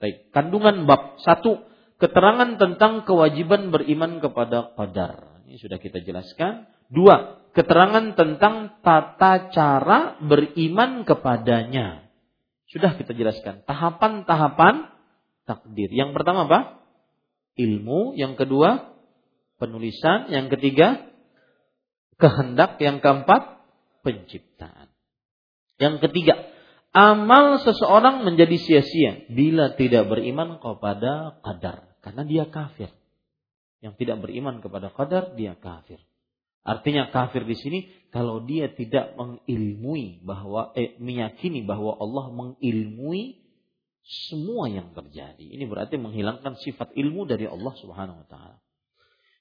Baik, 0.00 0.32
kandungan 0.32 0.88
bab 0.88 1.20
satu 1.20 1.60
keterangan 2.00 2.56
tentang 2.56 3.04
kewajiban 3.04 3.68
beriman 3.68 4.24
kepada 4.24 4.72
qadar. 4.72 5.44
Ini 5.44 5.60
sudah 5.60 5.76
kita 5.76 6.00
jelaskan. 6.00 6.70
Dua, 6.88 7.44
keterangan 7.52 8.16
tentang 8.16 8.80
tata 8.80 9.52
cara 9.52 10.16
beriman 10.24 11.04
kepadanya. 11.04 12.08
Sudah 12.68 12.96
kita 12.96 13.12
jelaskan. 13.16 13.64
Tahapan-tahapan 13.64 14.92
takdir. 15.48 15.88
Yang 15.92 16.16
pertama 16.16 16.48
apa? 16.48 16.84
Ilmu. 17.56 18.16
Yang 18.16 18.44
kedua, 18.44 18.92
penulisan. 19.56 20.28
Yang 20.28 20.56
ketiga, 20.56 21.08
kehendak. 22.20 22.76
Yang 22.80 23.00
keempat, 23.00 23.64
penciptaan. 24.04 24.92
Yang 25.80 26.08
ketiga, 26.08 26.34
amal 26.92 27.60
seseorang 27.64 28.24
menjadi 28.24 28.56
sia-sia 28.60 29.28
bila 29.32 29.72
tidak 29.76 30.08
beriman 30.08 30.60
kepada 30.60 31.40
qadar. 31.40 31.88
Karena 32.04 32.22
dia 32.28 32.44
kafir. 32.48 32.92
Yang 33.80 33.94
tidak 34.04 34.24
beriman 34.24 34.60
kepada 34.60 34.92
qadar, 34.92 35.36
dia 35.36 35.56
kafir. 35.56 36.00
Artinya 36.68 37.08
kafir 37.08 37.48
di 37.48 37.56
sini 37.56 37.78
kalau 38.12 38.44
dia 38.44 38.68
tidak 38.68 39.16
mengilmui 39.16 40.20
bahwa 40.20 40.76
eh, 40.76 41.00
meyakini 41.00 41.64
bahwa 41.64 41.96
Allah 41.96 42.28
mengilmui 42.28 43.40
semua 44.04 44.68
yang 44.68 44.92
terjadi. 44.92 45.40
Ini 45.40 45.64
berarti 45.64 45.96
menghilangkan 45.96 46.60
sifat 46.60 46.92
ilmu 46.92 47.24
dari 47.24 47.48
Allah 47.48 47.72
Subhanahu 47.72 48.20
wa 48.20 48.26
taala. 48.28 48.60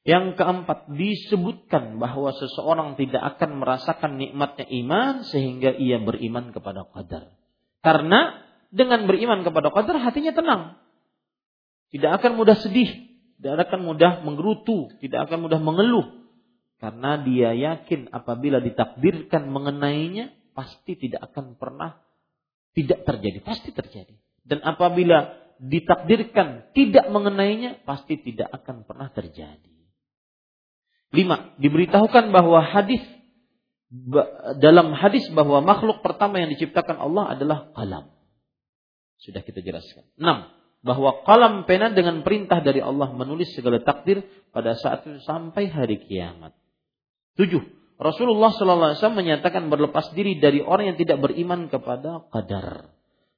Yang 0.07 0.39
keempat 0.39 0.87
disebutkan 0.95 1.99
bahwa 1.99 2.31
seseorang 2.31 2.95
tidak 2.95 3.19
akan 3.35 3.59
merasakan 3.59 4.15
nikmatnya 4.15 4.63
iman 4.87 5.27
sehingga 5.27 5.75
ia 5.75 5.99
beriman 5.99 6.55
kepada 6.55 6.87
qadar. 6.87 7.35
Karena 7.83 8.39
dengan 8.71 9.03
beriman 9.03 9.43
kepada 9.43 9.67
qadar 9.75 9.99
hatinya 9.99 10.31
tenang. 10.31 10.79
Tidak 11.91 12.07
akan 12.07 12.39
mudah 12.39 12.55
sedih, 12.55 12.87
tidak 13.35 13.67
akan 13.67 13.83
mudah 13.83 14.23
menggerutu, 14.23 14.95
tidak 15.03 15.27
akan 15.27 15.43
mudah 15.43 15.59
mengeluh 15.59 16.26
karena 16.77 17.17
dia 17.25 17.57
yakin 17.57 18.13
apabila 18.13 18.61
ditakdirkan 18.61 19.49
mengenainya, 19.49 20.33
pasti 20.53 20.93
tidak 20.93 21.33
akan 21.33 21.57
pernah 21.57 21.97
tidak 22.77 23.01
terjadi. 23.01 23.41
Pasti 23.41 23.73
terjadi. 23.73 24.13
Dan 24.45 24.61
apabila 24.61 25.33
ditakdirkan 25.57 26.69
tidak 26.77 27.09
mengenainya, 27.09 27.81
pasti 27.81 28.21
tidak 28.21 28.53
akan 28.53 28.85
pernah 28.85 29.09
terjadi. 29.09 29.73
Lima, 31.17 31.57
diberitahukan 31.57 32.29
bahwa 32.29 32.61
hadis 32.61 33.01
dalam 34.59 34.91
hadis 34.91 35.23
bahwa 35.31 35.63
makhluk 35.63 36.03
pertama 36.03 36.43
yang 36.43 36.51
diciptakan 36.51 36.99
Allah 36.99 37.33
adalah 37.33 37.71
kalam. 37.73 38.11
Sudah 39.17 39.41
kita 39.41 39.63
jelaskan. 39.63 40.05
Enam, 40.19 40.51
bahwa 40.85 41.23
kalam 41.25 41.65
pena 41.65 41.89
dengan 41.89 42.21
perintah 42.21 42.61
dari 42.61 42.83
Allah 42.83 43.09
menulis 43.15 43.49
segala 43.57 43.81
takdir 43.81 44.21
pada 44.53 44.77
saat 44.77 45.07
itu 45.07 45.23
sampai 45.25 45.71
hari 45.71 46.03
kiamat. 46.05 46.53
Tujuh, 47.37 47.61
Rasulullah 47.97 48.53
SAW 48.53 49.13
menyatakan 49.13 49.69
berlepas 49.69 50.13
diri 50.13 50.37
dari 50.37 50.61
orang 50.61 50.93
yang 50.93 50.97
tidak 51.01 51.21
beriman 51.21 51.69
kepada 51.69 52.25
qadar. 52.33 52.93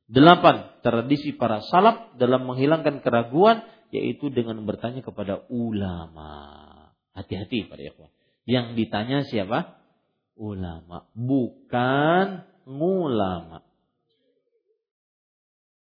Delapan, 0.10 0.82
tradisi 0.82 1.38
para 1.38 1.62
salaf 1.62 2.18
dalam 2.18 2.50
menghilangkan 2.50 3.06
keraguan 3.06 3.62
yaitu 3.94 4.34
dengan 4.34 4.64
bertanya 4.66 5.06
kepada 5.06 5.46
ulama. 5.52 6.32
Hati-hati 7.14 7.68
pada 7.68 7.84
ikhwan. 7.84 8.12
Yang 8.48 8.66
ditanya 8.80 9.20
siapa? 9.28 9.78
Ulama, 10.40 11.12
bukan 11.14 12.48
ngulama. 12.64 13.62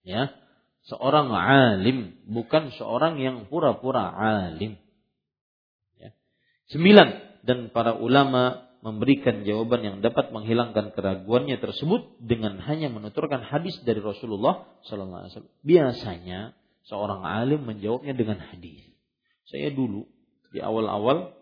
Ya, 0.06 0.38
seorang 0.86 1.34
alim, 1.34 2.22
bukan 2.30 2.70
seorang 2.78 3.18
yang 3.18 3.50
pura-pura 3.50 4.14
alim. 4.14 4.78
Ya. 5.98 6.14
Sembilan, 6.70 7.25
dan 7.46 7.70
para 7.70 7.94
ulama 7.94 8.66
memberikan 8.82 9.46
jawaban 9.46 9.82
yang 9.82 9.98
dapat 10.02 10.30
menghilangkan 10.30 10.94
keraguannya 10.94 11.58
tersebut 11.58 12.22
dengan 12.22 12.62
hanya 12.62 12.90
menuturkan 12.94 13.42
hadis 13.42 13.74
dari 13.82 13.98
Rasulullah 13.98 14.70
sallallahu 14.86 15.22
alaihi 15.26 15.32
wasallam. 15.34 15.56
Biasanya 15.66 16.40
seorang 16.86 17.22
alim 17.26 17.66
menjawabnya 17.66 18.14
dengan 18.14 18.38
hadis. 18.42 18.86
Saya 19.50 19.74
dulu 19.74 20.06
di 20.54 20.62
awal-awal 20.62 21.34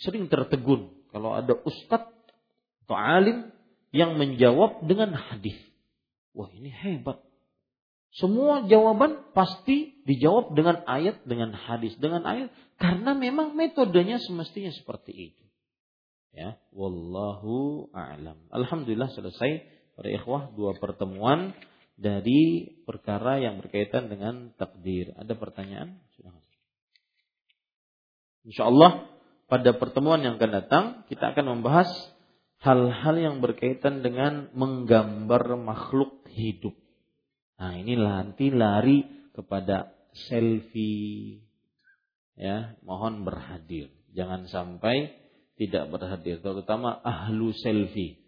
sering 0.00 0.32
tertegun 0.32 0.92
kalau 1.12 1.36
ada 1.36 1.52
ustadz 1.52 2.12
atau 2.88 2.96
alim 2.96 3.52
yang 3.92 4.16
menjawab 4.16 4.84
dengan 4.88 5.12
hadis. 5.12 5.56
Wah, 6.32 6.48
ini 6.52 6.72
hebat. 6.72 7.20
Semua 8.12 8.68
jawaban 8.68 9.32
pasti 9.32 9.96
dijawab 10.04 10.52
dengan 10.52 10.84
ayat, 10.84 11.24
dengan 11.24 11.56
hadis, 11.56 11.96
dengan 11.96 12.28
ayat. 12.28 12.52
Karena 12.76 13.16
memang 13.16 13.56
metodenya 13.56 14.20
semestinya 14.20 14.68
seperti 14.68 15.32
itu. 15.32 15.44
Ya, 16.32 16.60
wallahu 16.72 17.88
a'lam. 17.92 18.36
Alhamdulillah 18.52 19.12
selesai 19.12 19.50
para 19.96 20.08
ikhwah 20.08 20.52
dua 20.56 20.76
pertemuan 20.76 21.56
dari 21.96 22.72
perkara 22.88 23.40
yang 23.40 23.60
berkaitan 23.60 24.08
dengan 24.08 24.52
takdir. 24.56 25.12
Ada 25.16 25.36
pertanyaan? 25.36 26.00
Insya 28.42 28.66
Allah 28.66 29.06
pada 29.46 29.70
pertemuan 29.76 30.18
yang 30.24 30.34
akan 30.40 30.50
datang 30.50 30.84
kita 31.06 31.30
akan 31.30 31.60
membahas 31.60 31.88
hal-hal 32.64 33.14
yang 33.18 33.36
berkaitan 33.38 34.02
dengan 34.02 34.50
menggambar 34.56 35.54
makhluk 35.58 36.26
hidup. 36.32 36.74
Nah, 37.62 37.78
ini 37.78 37.94
nanti 37.94 38.50
lari 38.50 39.06
kepada 39.38 39.94
selfie. 40.26 41.46
Ya, 42.34 42.74
mohon 42.82 43.22
berhadir. 43.22 43.94
Jangan 44.18 44.50
sampai 44.50 45.14
tidak 45.54 45.94
berhadir, 45.94 46.42
terutama 46.42 46.98
ahlu 47.06 47.54
selfie. 47.54 48.18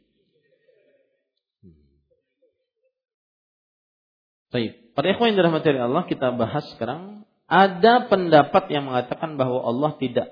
Baik, 4.55 4.95
pada 4.95 5.07
ikhwan 5.11 5.35
yang 5.35 5.43
dirahmati 5.43 5.83
Allah 5.83 6.07
kita 6.07 6.31
bahas 6.39 6.63
sekarang 6.79 7.27
ada 7.51 8.07
pendapat 8.07 8.71
yang 8.71 8.87
mengatakan 8.87 9.35
bahwa 9.35 9.67
Allah 9.67 9.99
tidak 9.99 10.31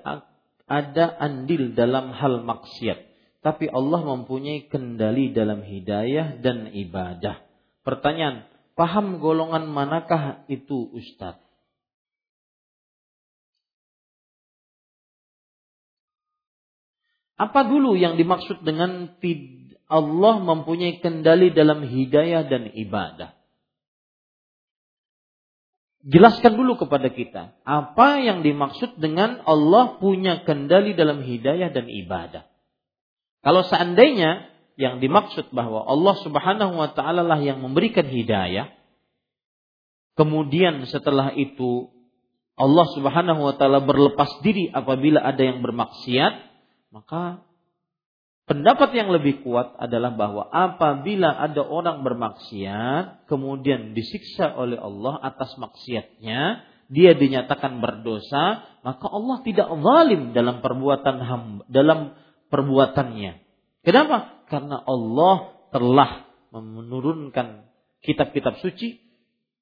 ada 0.63 1.05
andil 1.19 1.75
dalam 1.75 2.15
hal 2.15 2.39
maksiat, 2.39 3.03
tapi 3.43 3.67
Allah 3.67 3.99
mempunyai 3.99 4.71
kendali 4.71 5.35
dalam 5.35 5.59
hidayah 5.59 6.39
dan 6.39 6.71
ibadah. 6.71 7.43
Pertanyaan, 7.83 8.52
Paham 8.73 9.21
golongan 9.21 9.69
manakah 9.69 10.49
itu 10.49 10.89
Ustadz? 10.93 11.43
Apa 17.37 17.65
dulu 17.65 17.97
yang 17.97 18.15
dimaksud 18.15 18.61
dengan 18.61 19.13
Allah 19.89 20.35
mempunyai 20.41 21.01
kendali 21.01 21.51
dalam 21.51 21.85
hidayah 21.85 22.45
dan 22.47 22.71
ibadah? 22.71 23.35
Jelaskan 26.03 26.59
dulu 26.59 26.75
kepada 26.75 27.07
kita 27.15 27.55
apa 27.63 28.19
yang 28.19 28.43
dimaksud 28.43 28.99
dengan 28.99 29.39
Allah 29.47 29.95
punya 30.03 30.43
kendali 30.43 30.99
dalam 30.99 31.23
hidayah 31.23 31.71
dan 31.71 31.87
ibadah. 31.87 32.43
Kalau 33.39 33.63
seandainya 33.63 34.52
yang 34.79 34.97
dimaksud 34.97 35.53
bahwa 35.53 35.85
Allah 35.85 36.15
Subhanahu 36.21 36.73
wa 36.77 36.89
taala 36.91 37.21
lah 37.21 37.39
yang 37.41 37.61
memberikan 37.61 38.05
hidayah, 38.05 38.73
kemudian 40.17 40.85
setelah 40.89 41.33
itu 41.33 41.89
Allah 42.57 42.85
Subhanahu 42.93 43.41
wa 43.41 43.53
taala 43.57 43.81
berlepas 43.81 44.41
diri 44.45 44.69
apabila 44.69 45.21
ada 45.21 45.41
yang 45.41 45.61
bermaksiat, 45.61 46.33
maka 46.93 47.41
Pendapat 48.43 48.91
yang 48.91 49.07
lebih 49.07 49.39
kuat 49.39 49.71
adalah 49.79 50.19
bahwa 50.19 50.43
apabila 50.51 51.31
ada 51.31 51.63
orang 51.63 52.03
bermaksiat, 52.03 53.23
kemudian 53.31 53.95
disiksa 53.95 54.51
oleh 54.59 54.75
Allah 54.75 55.15
atas 55.23 55.55
maksiatnya, 55.55 56.67
dia 56.91 57.15
dinyatakan 57.15 57.79
berdosa, 57.79 58.67
maka 58.83 59.07
Allah 59.07 59.39
tidak 59.47 59.71
zalim 59.71 60.35
dalam 60.35 60.59
perbuatan 60.59 61.15
dalam 61.71 62.19
perbuatannya. 62.51 63.31
Kenapa? 63.87 64.42
Karena 64.53 64.85
Allah 64.85 65.65
telah 65.73 66.29
menurunkan 66.53 67.65
kitab-kitab 68.05 68.61
suci, 68.61 69.01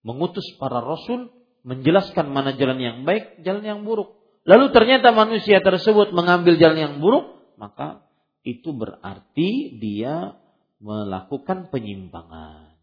mengutus 0.04 0.44
para 0.60 0.84
rasul, 0.84 1.32
menjelaskan 1.64 2.28
mana 2.28 2.52
jalan 2.60 2.76
yang 2.76 2.98
baik, 3.08 3.40
jalan 3.48 3.64
yang 3.64 3.80
buruk. 3.88 4.20
Lalu 4.44 4.76
ternyata 4.76 5.16
manusia 5.16 5.64
tersebut 5.64 6.12
mengambil 6.12 6.60
jalan 6.60 6.76
yang 6.76 6.96
buruk, 7.00 7.40
maka 7.56 8.04
itu 8.44 8.76
berarti 8.76 9.80
dia 9.80 10.36
melakukan 10.84 11.72
penyimpangan. 11.72 12.76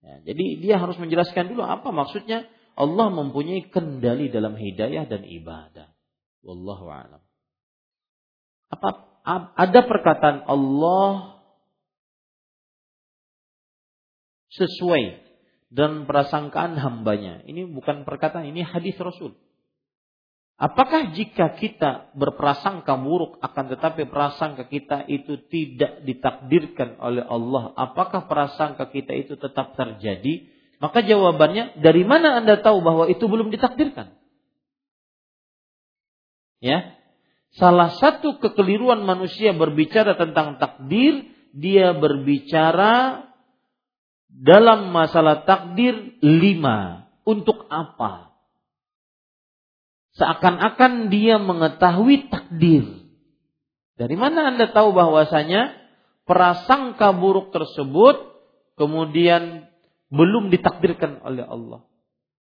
Ya, 0.00 0.32
jadi 0.32 0.44
dia 0.56 0.74
harus 0.80 0.96
menjelaskan 0.96 1.52
dulu 1.52 1.68
apa 1.68 1.92
maksudnya 1.92 2.48
Allah 2.80 3.12
mempunyai 3.12 3.68
kendali 3.68 4.32
dalam 4.32 4.56
hidayah 4.56 5.04
dan 5.04 5.20
ibadah. 5.26 5.92
Wallahu 6.40 6.86
a'lam. 6.88 7.20
Apa 8.72 9.15
ada 9.26 9.80
perkataan 9.82 10.46
Allah 10.46 11.42
sesuai 14.54 15.04
dan 15.74 16.06
prasangkaan 16.06 16.78
hambanya. 16.78 17.42
Ini 17.44 17.66
bukan 17.74 18.06
perkataan, 18.06 18.46
ini 18.48 18.62
hadis 18.62 18.94
Rasul. 18.96 19.34
Apakah 20.56 21.12
jika 21.12 21.52
kita 21.52 22.16
berprasangka 22.16 22.96
buruk 22.96 23.36
akan 23.44 23.76
tetapi 23.76 24.08
prasangka 24.08 24.64
kita 24.64 25.04
itu 25.04 25.36
tidak 25.52 26.00
ditakdirkan 26.08 26.96
oleh 26.96 27.20
Allah, 27.28 27.76
apakah 27.76 28.24
prasangka 28.24 28.88
kita 28.88 29.12
itu 29.12 29.36
tetap 29.36 29.76
terjadi? 29.76 30.48
Maka 30.80 31.04
jawabannya, 31.04 31.76
dari 31.84 32.08
mana 32.08 32.40
Anda 32.40 32.56
tahu 32.64 32.80
bahwa 32.80 33.04
itu 33.12 33.20
belum 33.28 33.52
ditakdirkan? 33.52 34.16
Ya. 36.64 36.95
Salah 37.56 37.88
satu 37.96 38.36
kekeliruan 38.36 39.08
manusia 39.08 39.56
berbicara 39.56 40.12
tentang 40.20 40.60
takdir, 40.60 41.24
dia 41.56 41.96
berbicara 41.96 43.24
dalam 44.28 44.92
masalah 44.92 45.48
takdir 45.48 46.20
lima. 46.20 47.08
Untuk 47.26 47.66
apa? 47.72 48.36
Seakan-akan 50.20 51.10
dia 51.10 51.40
mengetahui 51.42 52.30
takdir. 52.30 52.86
Dari 53.96 54.14
mana 54.14 54.52
Anda 54.52 54.70
tahu 54.70 54.92
bahwasanya 54.92 55.74
prasangka 56.28 57.16
buruk 57.16 57.50
tersebut 57.50 58.36
kemudian 58.78 59.66
belum 60.12 60.52
ditakdirkan 60.52 61.24
oleh 61.24 61.42
Allah? 61.42 61.82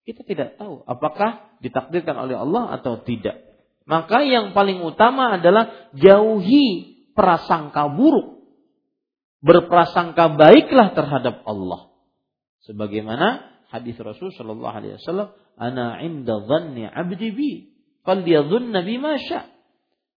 Kita 0.07 0.25
tidak 0.25 0.57
tahu 0.57 0.81
apakah 0.87 1.59
ditakdirkan 1.59 2.17
oleh 2.17 2.39
Allah 2.39 2.79
atau 2.79 3.03
tidak. 3.03 3.52
Maka 3.83 4.23
yang 4.23 4.55
paling 4.55 4.79
utama 4.79 5.35
adalah 5.35 5.91
jauhi 5.91 6.95
prasangka 7.11 7.91
buruk. 7.91 8.43
Berprasangka 9.43 10.39
baiklah 10.39 10.95
terhadap 10.95 11.43
Allah. 11.43 11.91
Sebagaimana 12.63 13.43
hadis 13.67 13.99
Rasul 13.99 14.31
Shallallahu 14.31 14.71
Alaihi 14.71 14.95
Wasallam, 15.03 15.35
"Ana 15.59 15.99
inda 15.99 16.39
dhanni 16.47 16.87
abdi 16.87 17.29
bi, 17.35 17.51
falyadhunna 18.07 18.87
bima 18.87 19.19
sya." 19.19 19.51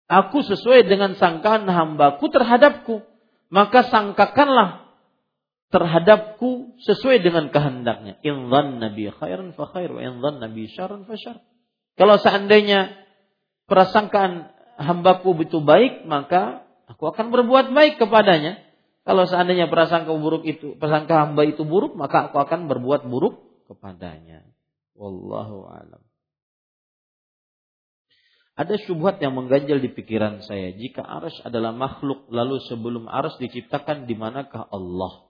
Aku 0.06 0.46
sesuai 0.46 0.86
dengan 0.86 1.18
sangkaan 1.18 1.66
hambaku 1.66 2.30
terhadapku, 2.30 3.02
maka 3.50 3.90
sangkakanlah 3.90 4.86
terhadapku 5.74 6.78
sesuai 6.86 7.26
dengan 7.26 7.50
kehendaknya. 7.50 8.22
In 8.22 8.54
dhanna 8.54 8.94
bi 8.94 9.10
khairan 9.10 9.58
fa 9.58 9.66
khair 9.74 9.90
wa 9.90 10.02
in 10.06 10.22
dhanna 10.22 10.54
bi 10.54 10.70
syarran 10.70 11.10
fa 11.10 11.18
syar. 11.18 11.42
Kalau 11.98 12.22
seandainya 12.22 13.05
prasangkaan 13.66 14.50
hambaku 14.78 15.38
itu 15.46 15.62
baik, 15.62 16.06
maka 16.06 16.66
aku 16.90 17.10
akan 17.10 17.34
berbuat 17.34 17.74
baik 17.74 18.02
kepadanya. 18.02 18.62
Kalau 19.06 19.30
seandainya 19.30 19.70
prasangka 19.70 20.10
buruk 20.18 20.50
itu, 20.50 20.74
prasangka 20.82 21.30
hamba 21.30 21.46
itu 21.46 21.62
buruk, 21.62 21.94
maka 21.94 22.30
aku 22.30 22.42
akan 22.42 22.66
berbuat 22.66 23.06
buruk 23.06 23.38
kepadanya. 23.70 24.42
Wallahu 24.98 25.70
alam. 25.70 26.02
Ada 28.56 28.80
syubhat 28.88 29.20
yang 29.20 29.36
mengganjal 29.36 29.84
di 29.84 29.92
pikiran 29.92 30.40
saya. 30.40 30.72
Jika 30.72 31.04
aras 31.04 31.36
adalah 31.44 31.76
makhluk, 31.76 32.32
lalu 32.32 32.64
sebelum 32.66 33.12
aras 33.12 33.36
diciptakan, 33.36 34.08
di 34.08 34.16
manakah 34.16 34.64
Allah? 34.72 35.28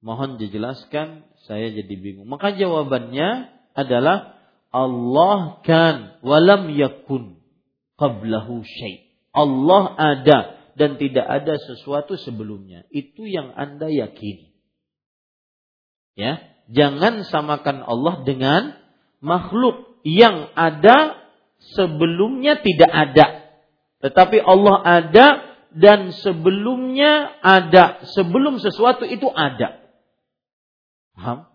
Mohon 0.00 0.40
dijelaskan, 0.40 1.28
saya 1.44 1.68
jadi 1.68 1.94
bingung. 2.00 2.24
Maka 2.24 2.56
jawabannya 2.56 3.52
adalah 3.76 4.37
Allah 4.68 5.64
kan 5.64 6.20
walam 6.20 6.68
yakun 6.76 7.40
qablahu 7.96 8.62
syai. 8.64 9.08
Allah 9.32 9.96
ada 9.96 10.38
dan 10.78 11.00
tidak 11.00 11.26
ada 11.26 11.58
sesuatu 11.58 12.14
sebelumnya. 12.20 12.86
Itu 12.94 13.26
yang 13.26 13.52
Anda 13.56 13.90
yakini. 13.90 14.54
Ya, 16.18 16.42
jangan 16.70 17.26
samakan 17.26 17.82
Allah 17.86 18.26
dengan 18.26 18.74
makhluk 19.18 20.02
yang 20.06 20.50
ada 20.54 21.18
sebelumnya 21.74 22.58
tidak 22.62 22.90
ada. 22.90 23.26
Tetapi 23.98 24.38
Allah 24.42 24.76
ada 24.82 25.26
dan 25.74 26.14
sebelumnya 26.14 27.38
ada. 27.42 28.02
Sebelum 28.14 28.62
sesuatu 28.62 29.06
itu 29.06 29.26
ada. 29.30 29.82
Paham? 31.18 31.47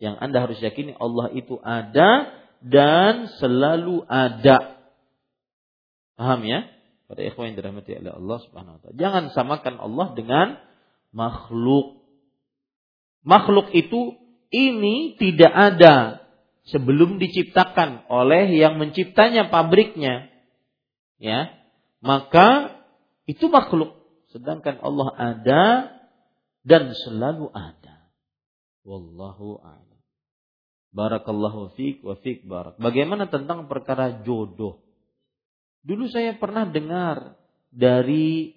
Yang 0.00 0.16
Anda 0.18 0.38
harus 0.40 0.58
yakini 0.64 0.96
Allah 0.96 1.28
itu 1.36 1.60
ada 1.60 2.32
dan 2.64 3.28
selalu 3.36 4.02
ada. 4.08 4.80
Paham 6.16 6.40
ya? 6.48 6.66
Pada 7.04 7.20
ikhwan 7.20 7.52
yang 7.52 7.56
dirahmati 7.60 8.00
oleh 8.00 8.12
Allah 8.16 8.38
Subhanahu 8.48 8.74
wa 8.76 8.80
taala. 8.80 8.96
Jangan 8.96 9.24
samakan 9.36 9.74
Allah 9.76 10.06
dengan 10.16 10.48
makhluk. 11.12 12.00
Makhluk 13.20 13.68
itu 13.76 14.16
ini 14.48 15.20
tidak 15.20 15.52
ada 15.52 16.20
sebelum 16.68 17.18
diciptakan 17.18 18.06
oleh 18.10 18.52
yang 18.52 18.76
menciptanya 18.76 19.48
pabriknya 19.48 20.28
ya 21.16 21.50
maka 22.04 22.78
itu 23.24 23.48
makhluk 23.48 23.96
sedangkan 24.30 24.78
Allah 24.80 25.08
ada 25.16 25.62
dan 26.62 26.92
selalu 26.92 27.48
ada 27.50 28.12
wallahu 28.84 29.58
a'lam 29.64 29.89
barakallahu 30.90 31.74
fiik 31.78 32.02
wa 32.02 32.18
fiik 32.18 32.46
barak. 32.46 32.78
Bagaimana 32.78 33.30
tentang 33.30 33.66
perkara 33.70 34.22
jodoh? 34.22 34.82
Dulu 35.80 36.10
saya 36.12 36.36
pernah 36.36 36.68
dengar 36.68 37.40
dari 37.72 38.52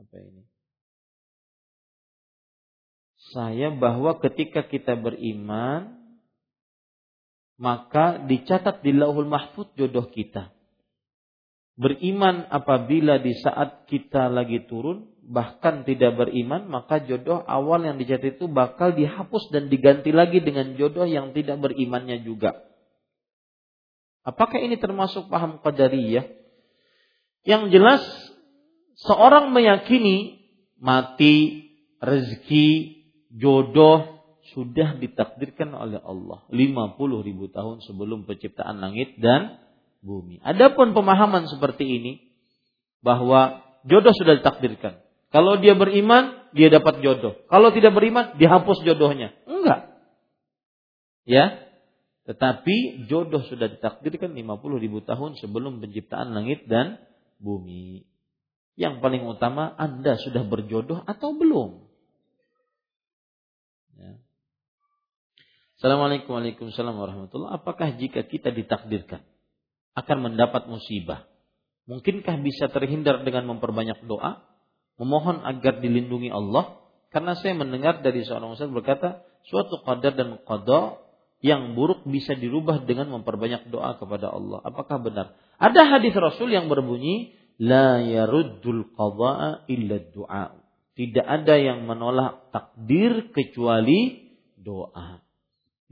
apa 0.00 0.16
ini? 0.16 0.42
Saya 3.34 3.74
bahwa 3.74 4.16
ketika 4.22 4.64
kita 4.64 4.94
beriman 4.94 6.04
maka 7.54 8.18
dicatat 8.26 8.82
di 8.82 8.90
Lauhul 8.90 9.30
Mahfud 9.30 9.70
jodoh 9.78 10.10
kita. 10.10 10.50
Beriman 11.74 12.46
apabila 12.50 13.18
di 13.18 13.34
saat 13.38 13.86
kita 13.90 14.30
lagi 14.30 14.62
turun 14.66 15.10
bahkan 15.24 15.88
tidak 15.88 16.20
beriman 16.20 16.68
maka 16.68 17.00
jodoh 17.00 17.40
awal 17.44 17.80
yang 17.80 17.96
dicatat 17.96 18.36
itu 18.36 18.46
bakal 18.48 18.92
dihapus 18.92 19.48
dan 19.48 19.72
diganti 19.72 20.12
lagi 20.12 20.44
dengan 20.44 20.76
jodoh 20.76 21.08
yang 21.08 21.32
tidak 21.32 21.60
berimannya 21.60 22.24
juga. 22.24 22.60
Apakah 24.24 24.56
ini 24.56 24.80
termasuk 24.80 25.28
paham 25.28 25.60
qadariyah? 25.60 26.24
Yang 27.44 27.62
jelas 27.76 28.02
seorang 29.04 29.52
meyakini 29.52 30.40
mati, 30.80 31.68
rezeki, 32.00 32.68
jodoh 33.36 34.24
sudah 34.56 34.96
ditakdirkan 34.96 35.72
oleh 35.76 36.00
Allah 36.00 36.44
50 36.52 37.26
ribu 37.26 37.52
tahun 37.52 37.84
sebelum 37.84 38.24
penciptaan 38.24 38.80
langit 38.80 39.16
dan 39.20 39.60
bumi. 40.00 40.40
Adapun 40.40 40.96
pemahaman 40.96 41.48
seperti 41.48 41.84
ini 41.84 42.12
bahwa 43.04 43.60
jodoh 43.84 44.12
sudah 44.16 44.40
ditakdirkan. 44.40 45.03
Kalau 45.34 45.58
dia 45.58 45.74
beriman, 45.74 46.46
dia 46.54 46.70
dapat 46.70 47.02
jodoh. 47.02 47.34
Kalau 47.50 47.74
tidak 47.74 47.90
beriman, 47.98 48.38
dihapus 48.38 48.86
jodohnya. 48.86 49.34
Enggak. 49.50 49.90
Ya. 51.26 51.58
Tetapi 52.30 53.10
jodoh 53.10 53.42
sudah 53.50 53.66
ditakdirkan 53.66 54.30
50 54.30 54.78
ribu 54.78 55.02
tahun 55.02 55.34
sebelum 55.42 55.82
penciptaan 55.82 56.38
langit 56.38 56.70
dan 56.70 57.02
bumi. 57.42 58.06
Yang 58.78 59.02
paling 59.02 59.26
utama 59.26 59.74
Anda 59.74 60.14
sudah 60.22 60.46
berjodoh 60.46 61.02
atau 61.02 61.34
belum? 61.34 61.82
Ya. 63.98 64.22
Assalamualaikum 65.82 66.38
warahmatullahi 66.38 67.58
Apakah 67.58 67.98
jika 67.98 68.22
kita 68.22 68.54
ditakdirkan 68.54 69.26
akan 69.98 70.18
mendapat 70.30 70.70
musibah, 70.70 71.26
mungkinkah 71.90 72.38
bisa 72.38 72.70
terhindar 72.70 73.26
dengan 73.26 73.50
memperbanyak 73.50 73.98
doa? 74.06 74.53
Memohon 75.00 75.42
agar 75.42 75.82
dilindungi 75.82 76.30
Allah 76.30 76.78
karena 77.14 77.38
saya 77.38 77.54
mendengar 77.54 78.02
dari 78.02 78.26
seorang 78.26 78.58
ustaz 78.58 78.70
berkata 78.70 79.22
suatu 79.46 79.82
qadar 79.86 80.18
dan 80.18 80.42
qada 80.42 80.98
yang 81.44 81.76
buruk 81.76 82.08
bisa 82.08 82.32
dirubah 82.32 82.88
dengan 82.88 83.12
memperbanyak 83.20 83.68
doa 83.68 84.00
kepada 84.00 84.32
Allah. 84.32 84.64
Apakah 84.64 84.98
benar? 84.98 85.36
Ada 85.60 85.92
hadis 85.92 86.16
Rasul 86.16 86.56
yang 86.56 86.72
berbunyi 86.72 87.36
la 87.60 88.00
yaruddul 88.00 88.96
qada'a 88.96 89.68
illa 89.68 90.00
du'a. 90.10 90.56
Tidak 90.96 91.26
ada 91.26 91.54
yang 91.60 91.84
menolak 91.84 92.48
takdir 92.48 93.28
kecuali 93.30 94.32
doa. 94.56 95.20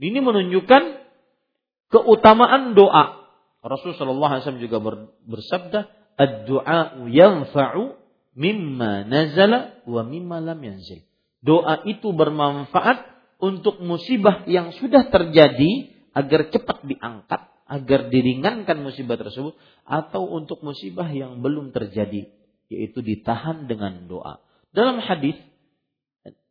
Ini 0.01 0.19
menunjukkan 0.19 0.83
keutamaan 1.93 2.73
doa. 2.73 3.23
Rasul 3.63 3.95
sallallahu 3.95 4.59
juga 4.59 4.81
bersabda, 5.23 5.79
"Ad-du'a 6.19 7.07
yanfa'u 7.07 8.02
mimma 8.33 9.05
nazala 9.05 9.81
wa 9.85 10.01
mimma 10.05 10.41
lam 10.41 10.59
yanzil. 10.61 11.01
Doa 11.43 11.83
itu 11.85 12.11
bermanfaat 12.15 13.03
untuk 13.43 13.83
musibah 13.83 14.47
yang 14.47 14.71
sudah 14.79 15.11
terjadi 15.11 15.91
agar 16.15 16.47
cepat 16.53 16.87
diangkat, 16.87 17.41
agar 17.67 17.99
diringankan 18.07 18.79
musibah 18.79 19.19
tersebut 19.19 19.57
atau 19.83 20.23
untuk 20.31 20.63
musibah 20.63 21.09
yang 21.11 21.43
belum 21.43 21.75
terjadi 21.75 22.31
yaitu 22.71 23.03
ditahan 23.03 23.67
dengan 23.67 24.07
doa. 24.07 24.39
Dalam 24.71 25.03
hadis 25.03 25.35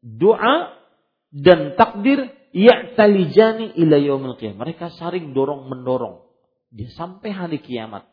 doa 0.04 0.76
dan 1.32 1.74
takdir 1.80 2.30
ya'talijani 2.52 3.74
ila 3.80 3.96
yaumil 3.96 4.36
qiyamah. 4.36 4.68
Mereka 4.68 4.92
saling 5.00 5.32
dorong 5.32 5.66
mendorong 5.72 6.32
dia 6.72 6.88
sampai 6.96 7.30
hari 7.36 7.60
kiamat. 7.60 8.08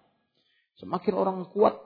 Semakin 0.83 1.13
orang 1.15 1.47
kuat, 1.51 1.79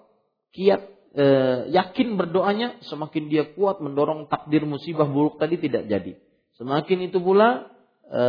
kiat 0.57 0.81
e, 1.13 1.25
yakin 1.71 2.17
berdoanya, 2.17 2.81
semakin 2.89 3.29
dia 3.29 3.53
kuat 3.53 3.79
mendorong 3.79 4.27
takdir 4.27 4.65
musibah 4.65 5.07
buruk 5.07 5.37
tadi 5.37 5.61
tidak 5.61 5.85
jadi. 5.87 6.13
Semakin 6.57 7.07
itu 7.07 7.21
pula, 7.21 7.69
e, 8.09 8.21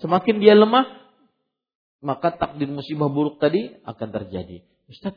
semakin 0.00 0.36
dia 0.38 0.54
lemah, 0.54 0.86
maka 2.00 2.32
takdir 2.38 2.70
musibah 2.70 3.10
buruk 3.10 3.42
tadi 3.42 3.74
akan 3.84 4.08
terjadi. 4.08 4.64
Ustaz, 4.88 5.14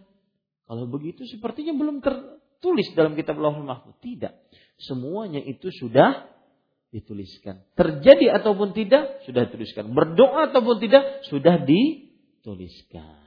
kalau 0.67 0.89
begitu 0.89 1.23
sepertinya 1.29 1.73
belum 1.77 2.01
tertulis 2.01 2.91
dalam 2.97 3.13
kitab 3.13 3.39
Lauhul 3.39 3.65
Mahfuz. 3.65 3.95
Tidak. 4.01 4.33
Semuanya 4.81 5.39
itu 5.39 5.69
sudah 5.69 6.27
dituliskan. 6.93 7.65
Terjadi 7.73 8.37
ataupun 8.37 8.77
tidak, 8.77 9.25
sudah 9.25 9.49
dituliskan. 9.49 9.89
Berdoa 9.97 10.53
ataupun 10.53 10.77
tidak, 10.77 11.25
sudah 11.25 11.57
dituliskan. 11.65 13.21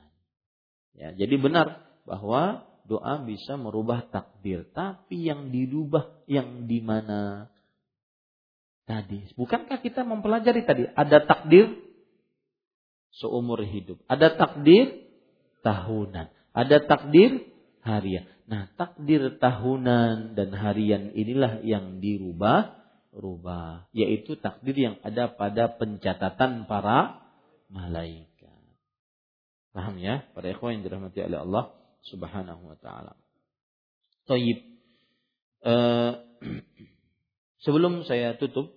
Ya, 0.97 1.13
jadi 1.13 1.35
benar 1.37 1.83
bahwa 2.07 2.65
doa 2.87 3.21
bisa 3.23 3.59
merubah 3.59 4.07
takdir. 4.09 4.67
Tapi 4.71 5.27
yang 5.27 5.51
dirubah 5.51 6.25
yang 6.31 6.71
di 6.71 6.79
mana 6.81 7.51
tadi? 8.87 9.27
Bukankah 9.35 9.83
kita 9.83 10.07
mempelajari 10.07 10.63
tadi 10.63 10.87
ada 10.87 11.19
takdir 11.27 11.75
seumur 13.19 13.61
hidup, 13.67 13.99
ada 14.07 14.33
takdir 14.33 15.05
tahunan, 15.67 16.31
ada 16.55 16.77
takdir 16.87 17.43
harian. 17.83 18.31
Nah, 18.47 18.71
takdir 18.79 19.43
tahunan 19.43 20.39
dan 20.39 20.55
harian 20.55 21.11
inilah 21.11 21.67
yang 21.67 21.99
dirubah 21.99 22.77
rubah, 23.17 23.89
yaitu 23.97 24.37
takdir 24.37 24.77
yang 24.77 24.97
ada 25.01 25.33
pada 25.33 25.73
pencatatan 25.73 26.69
para 26.69 27.25
malaikat. 27.73 28.61
Paham 29.73 29.97
ya? 29.97 30.25
Para 30.37 30.53
ikhwan 30.53 30.79
yang 30.79 30.85
dirahmati 30.85 31.25
oleh 31.25 31.41
Allah 31.43 31.65
Subhanahu 32.11 32.63
wa 32.73 32.77
taala. 32.79 33.15
Taib. 34.27 34.59
Uh, 35.67 36.23
sebelum 37.65 38.07
saya 38.07 38.39
tutup, 38.39 38.71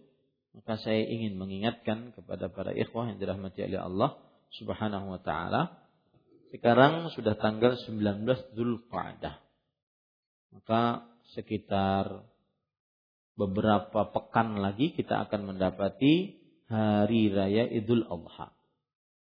maka 0.58 0.82
saya 0.82 1.06
ingin 1.06 1.38
mengingatkan 1.38 2.12
kepada 2.18 2.50
para 2.50 2.74
ikhwah 2.74 3.14
yang 3.14 3.22
dirahmati 3.22 3.70
oleh 3.70 3.82
Allah 3.82 4.18
Subhanahu 4.58 5.14
wa 5.14 5.22
taala. 5.22 5.78
Sekarang 6.50 7.14
sudah 7.14 7.38
tanggal 7.38 7.78
19 7.78 8.26
Zulqa'dah. 8.58 9.38
Maka 10.50 11.06
sekitar 11.38 12.26
beberapa 13.38 14.10
pekan 14.10 14.58
lagi 14.58 14.98
kita 14.98 15.30
akan 15.30 15.54
mendapati 15.54 16.42
hari 16.66 17.30
raya 17.30 17.70
Idul 17.70 18.02
Adha. 18.10 18.50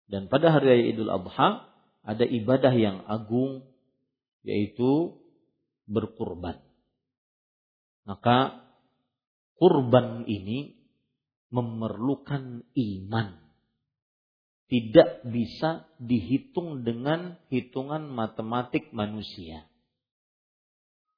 Dan 0.08 0.32
pada 0.32 0.56
hari 0.56 0.64
raya 0.72 0.84
Idul 0.88 1.12
Adha 1.12 1.68
ada 2.00 2.24
ibadah 2.24 2.72
yang 2.72 3.04
agung 3.04 3.67
yaitu 4.48 5.12
berkurban. 5.84 6.56
Maka 8.08 8.64
kurban 9.60 10.24
ini 10.24 10.72
memerlukan 11.52 12.64
iman. 12.72 13.28
Tidak 14.68 15.28
bisa 15.28 15.88
dihitung 15.96 16.84
dengan 16.84 17.36
hitungan 17.48 18.08
matematik 18.08 18.92
manusia. 18.92 19.64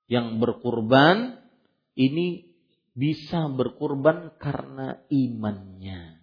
Yang 0.06 0.38
berkurban 0.38 1.38
ini 1.98 2.50
bisa 2.94 3.50
berkurban 3.50 4.38
karena 4.38 5.02
imannya. 5.10 6.18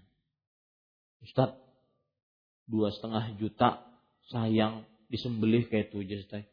Ustaz, 1.23 1.55
dua 2.67 2.95
setengah 2.95 3.35
juta 3.39 3.83
sayang 4.31 4.87
disembelih 5.07 5.67
kayak 5.71 5.91
itu 5.91 6.03
aja 6.03 6.47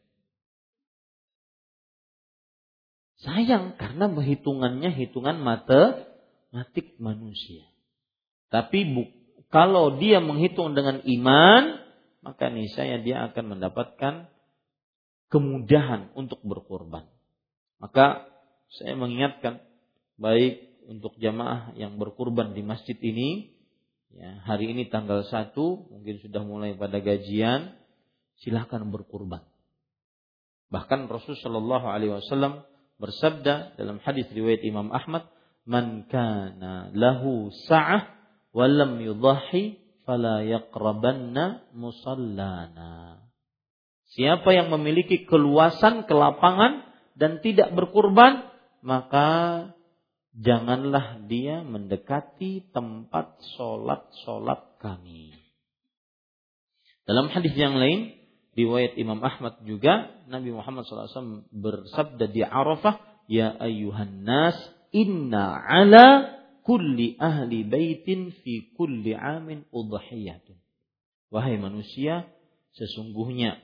Sayang 3.25 3.81
karena 3.81 4.05
hitungannya 4.13 4.93
hitungan 4.93 5.41
matematik 5.41 6.93
manusia. 7.01 7.65
Tapi 8.53 8.85
bu, 8.85 9.09
kalau 9.49 9.97
dia 9.97 10.21
menghitung 10.21 10.77
dengan 10.77 11.01
iman, 11.01 11.81
maka 12.21 12.53
niscaya 12.53 13.01
dia 13.01 13.25
akan 13.33 13.57
mendapatkan 13.57 14.29
kemudahan 15.33 16.13
untuk 16.13 16.37
berkorban. 16.45 17.09
Maka 17.81 18.29
saya 18.77 18.93
mengingatkan 18.93 19.57
baik 20.21 20.85
untuk 20.85 21.17
jamaah 21.17 21.73
yang 21.73 21.97
berkurban 21.97 22.53
di 22.53 22.61
masjid 22.61 22.95
ini, 23.01 23.57
ya, 24.13 24.45
hari 24.45 24.69
ini 24.69 24.85
tanggal 24.93 25.25
1, 25.25 25.57
mungkin 25.89 26.15
sudah 26.21 26.45
mulai 26.45 26.77
pada 26.77 27.01
gajian, 27.01 27.73
silahkan 28.37 28.85
berkurban. 28.85 29.41
Bahkan 30.69 31.09
Rasulullah 31.09 31.41
Shallallahu 31.41 31.87
Alaihi 31.89 32.13
Wasallam 32.13 32.74
bersabda 32.99 33.75
dalam 33.75 33.99
hadis 34.03 34.27
riwayat 34.31 34.63
Imam 34.63 34.91
Ahmad, 34.91 35.27
"Man 35.67 36.07
kana 36.07 36.91
lahu 36.95 37.51
sa'ah 37.67 38.07
wa 38.55 38.65
lam 38.67 39.01
yudhahi 39.03 39.79
fala 40.07 40.45
yaqrabanna 40.45 41.71
musallana." 41.75 43.25
Siapa 44.15 44.55
yang 44.55 44.71
memiliki 44.71 45.27
keluasan, 45.27 46.07
kelapangan 46.07 46.87
dan 47.19 47.43
tidak 47.43 47.75
berkurban, 47.75 48.47
maka 48.79 49.27
janganlah 50.35 51.25
dia 51.27 51.63
mendekati 51.63 52.71
tempat 52.71 53.39
solat-solat 53.55 54.79
kami. 54.79 55.35
Dalam 57.03 57.27
hadis 57.31 57.53
yang 57.59 57.75
lain, 57.75 58.24
riwayat 58.55 58.95
Imam 58.95 59.19
Ahmad 59.21 59.61
juga 59.67 60.15
Nabi 60.31 60.55
Muhammad 60.55 60.87
SAW 60.87 61.45
bersabda 61.51 62.31
di 62.31 62.41
Arafah, 62.41 62.97
Ya 63.27 63.53
ayuhan 63.57 64.23
nas, 64.23 64.55
inna 64.93 65.59
ala 65.65 66.35
kulli 66.65 67.19
ahli 67.21 67.67
baitin 67.67 68.33
fi 68.41 68.73
kulli 68.73 69.13
amin 69.13 69.67
udhiyatun. 69.69 70.57
Wahai 71.29 71.59
manusia, 71.59 72.31
sesungguhnya 72.77 73.59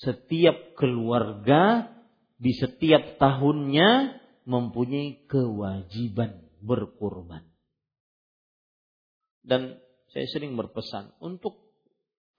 setiap 0.00 0.78
keluarga 0.80 1.92
di 2.40 2.56
setiap 2.56 3.20
tahunnya 3.20 4.20
mempunyai 4.48 5.28
kewajiban 5.28 6.40
berkurban. 6.64 7.44
Dan 9.44 9.80
saya 10.12 10.26
sering 10.28 10.56
berpesan 10.56 11.16
untuk 11.20 11.69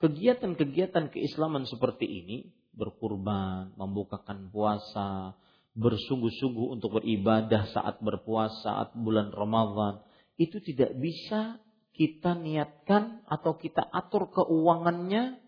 kegiatan-kegiatan 0.02 1.14
keislaman 1.14 1.70
seperti 1.70 2.10
ini 2.10 2.38
berkurban, 2.74 3.72
membukakan 3.78 4.50
puasa, 4.50 5.38
bersungguh-sungguh 5.78 6.76
untuk 6.76 7.00
beribadah 7.00 7.72
saat 7.72 8.04
berpuasa, 8.04 8.60
saat 8.66 8.90
bulan 8.98 9.32
Ramadan, 9.32 10.04
itu 10.36 10.60
tidak 10.60 10.92
bisa 11.00 11.62
kita 11.96 12.36
niatkan 12.36 13.24
atau 13.28 13.56
kita 13.60 13.84
atur 13.84 14.32
keuangannya 14.32 15.40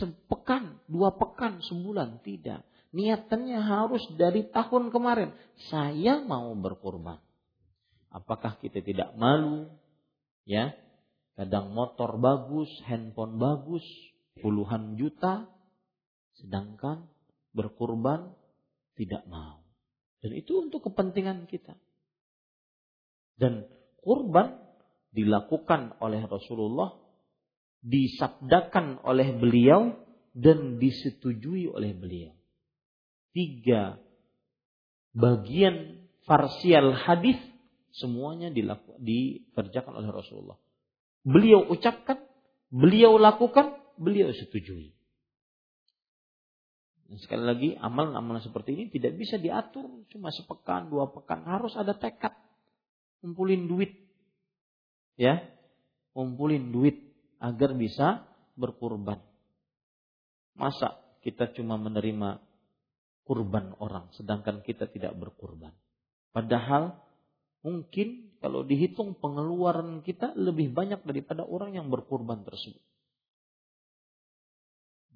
sepekan, 0.00 0.80
dua 0.88 1.12
pekan, 1.16 1.60
sebulan, 1.60 2.24
tidak. 2.24 2.64
Niatannya 2.96 3.60
harus 3.60 4.00
dari 4.16 4.48
tahun 4.48 4.88
kemarin. 4.88 5.36
Saya 5.68 6.24
mau 6.24 6.56
berkurban. 6.56 7.20
Apakah 8.08 8.56
kita 8.56 8.80
tidak 8.80 9.12
malu? 9.20 9.68
Ya, 10.48 10.72
kadang 11.36 11.76
motor 11.76 12.16
bagus, 12.16 12.68
handphone 12.88 13.36
bagus, 13.36 13.84
puluhan 14.40 14.96
juta, 14.96 15.46
sedangkan 16.40 17.04
berkurban 17.52 18.32
tidak 18.96 19.24
mau. 19.28 19.60
Dan 20.24 20.32
itu 20.32 20.64
untuk 20.64 20.88
kepentingan 20.88 21.44
kita. 21.44 21.76
Dan 23.36 23.68
kurban 24.00 24.56
dilakukan 25.12 26.00
oleh 26.00 26.24
Rasulullah, 26.24 26.96
disabdakan 27.84 29.04
oleh 29.04 29.36
beliau, 29.36 29.92
dan 30.36 30.76
disetujui 30.76 31.68
oleh 31.68 31.96
beliau. 31.96 32.32
Tiga 33.32 34.00
bagian 35.16 36.04
farsial 36.28 36.92
hadis 36.92 37.40
semuanya 37.96 38.52
dikerjakan 38.52 39.96
oleh 39.96 40.12
Rasulullah. 40.12 40.60
Beliau 41.26 41.66
ucapkan, 41.66 42.22
beliau 42.70 43.18
lakukan, 43.18 43.74
beliau 43.98 44.30
setujui. 44.30 44.94
Sekali 47.18 47.42
lagi, 47.42 47.68
amalan-amalan 47.74 48.42
seperti 48.42 48.78
ini 48.78 48.84
tidak 48.94 49.18
bisa 49.18 49.34
diatur 49.34 50.06
cuma 50.10 50.30
sepekan, 50.30 50.86
dua 50.86 51.10
pekan. 51.10 51.42
Harus 51.42 51.74
ada 51.74 51.98
tekad. 51.98 52.30
Ngumpulin 53.26 53.66
duit. 53.66 53.90
Ya, 55.18 55.42
ngumpulin 56.14 56.70
duit 56.70 57.02
agar 57.42 57.74
bisa 57.74 58.22
berkurban. 58.54 59.18
Masa 60.54 61.02
kita 61.26 61.50
cuma 61.58 61.74
menerima 61.74 62.38
kurban 63.26 63.74
orang 63.82 64.14
sedangkan 64.14 64.62
kita 64.62 64.86
tidak 64.86 65.18
berkurban. 65.18 65.74
Padahal 66.30 67.02
mungkin 67.66 68.25
kalau 68.40 68.62
dihitung 68.62 69.16
pengeluaran 69.16 70.04
kita 70.04 70.36
lebih 70.36 70.72
banyak 70.72 71.02
daripada 71.02 71.42
orang 71.42 71.74
yang 71.74 71.88
berkurban 71.88 72.44
tersebut. 72.44 72.82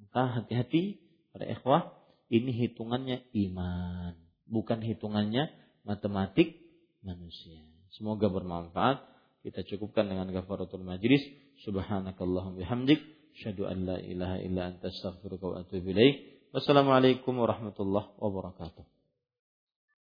Maka 0.01 0.43
hati-hati 0.43 0.99
pada 1.31 1.47
ikhwah, 1.47 1.95
ini 2.31 2.51
hitungannya 2.51 3.31
iman, 3.47 4.19
bukan 4.51 4.83
hitungannya 4.83 5.51
matematik 5.87 6.59
manusia. 7.07 7.63
Semoga 7.95 8.31
bermanfaat. 8.31 9.07
Kita 9.41 9.65
cukupkan 9.65 10.05
dengan 10.05 10.29
kafaratul 10.31 10.85
majlis. 10.85 11.25
Subhanakallahumma 11.65 12.61
bihamdik, 12.61 13.01
syahadu 13.41 13.69
an 13.69 13.89
la 13.89 13.97
ilaha 14.01 14.37
illa 14.41 14.63
anta 14.69 14.89
astaghfiruka 14.89 15.45
wa 15.49 15.57
atubu 15.65 15.93
ilaik. 15.93 16.49
Wassalamualaikum 16.53 17.37
warahmatullahi 17.39 18.17
wabarakatuh. 18.19 19.00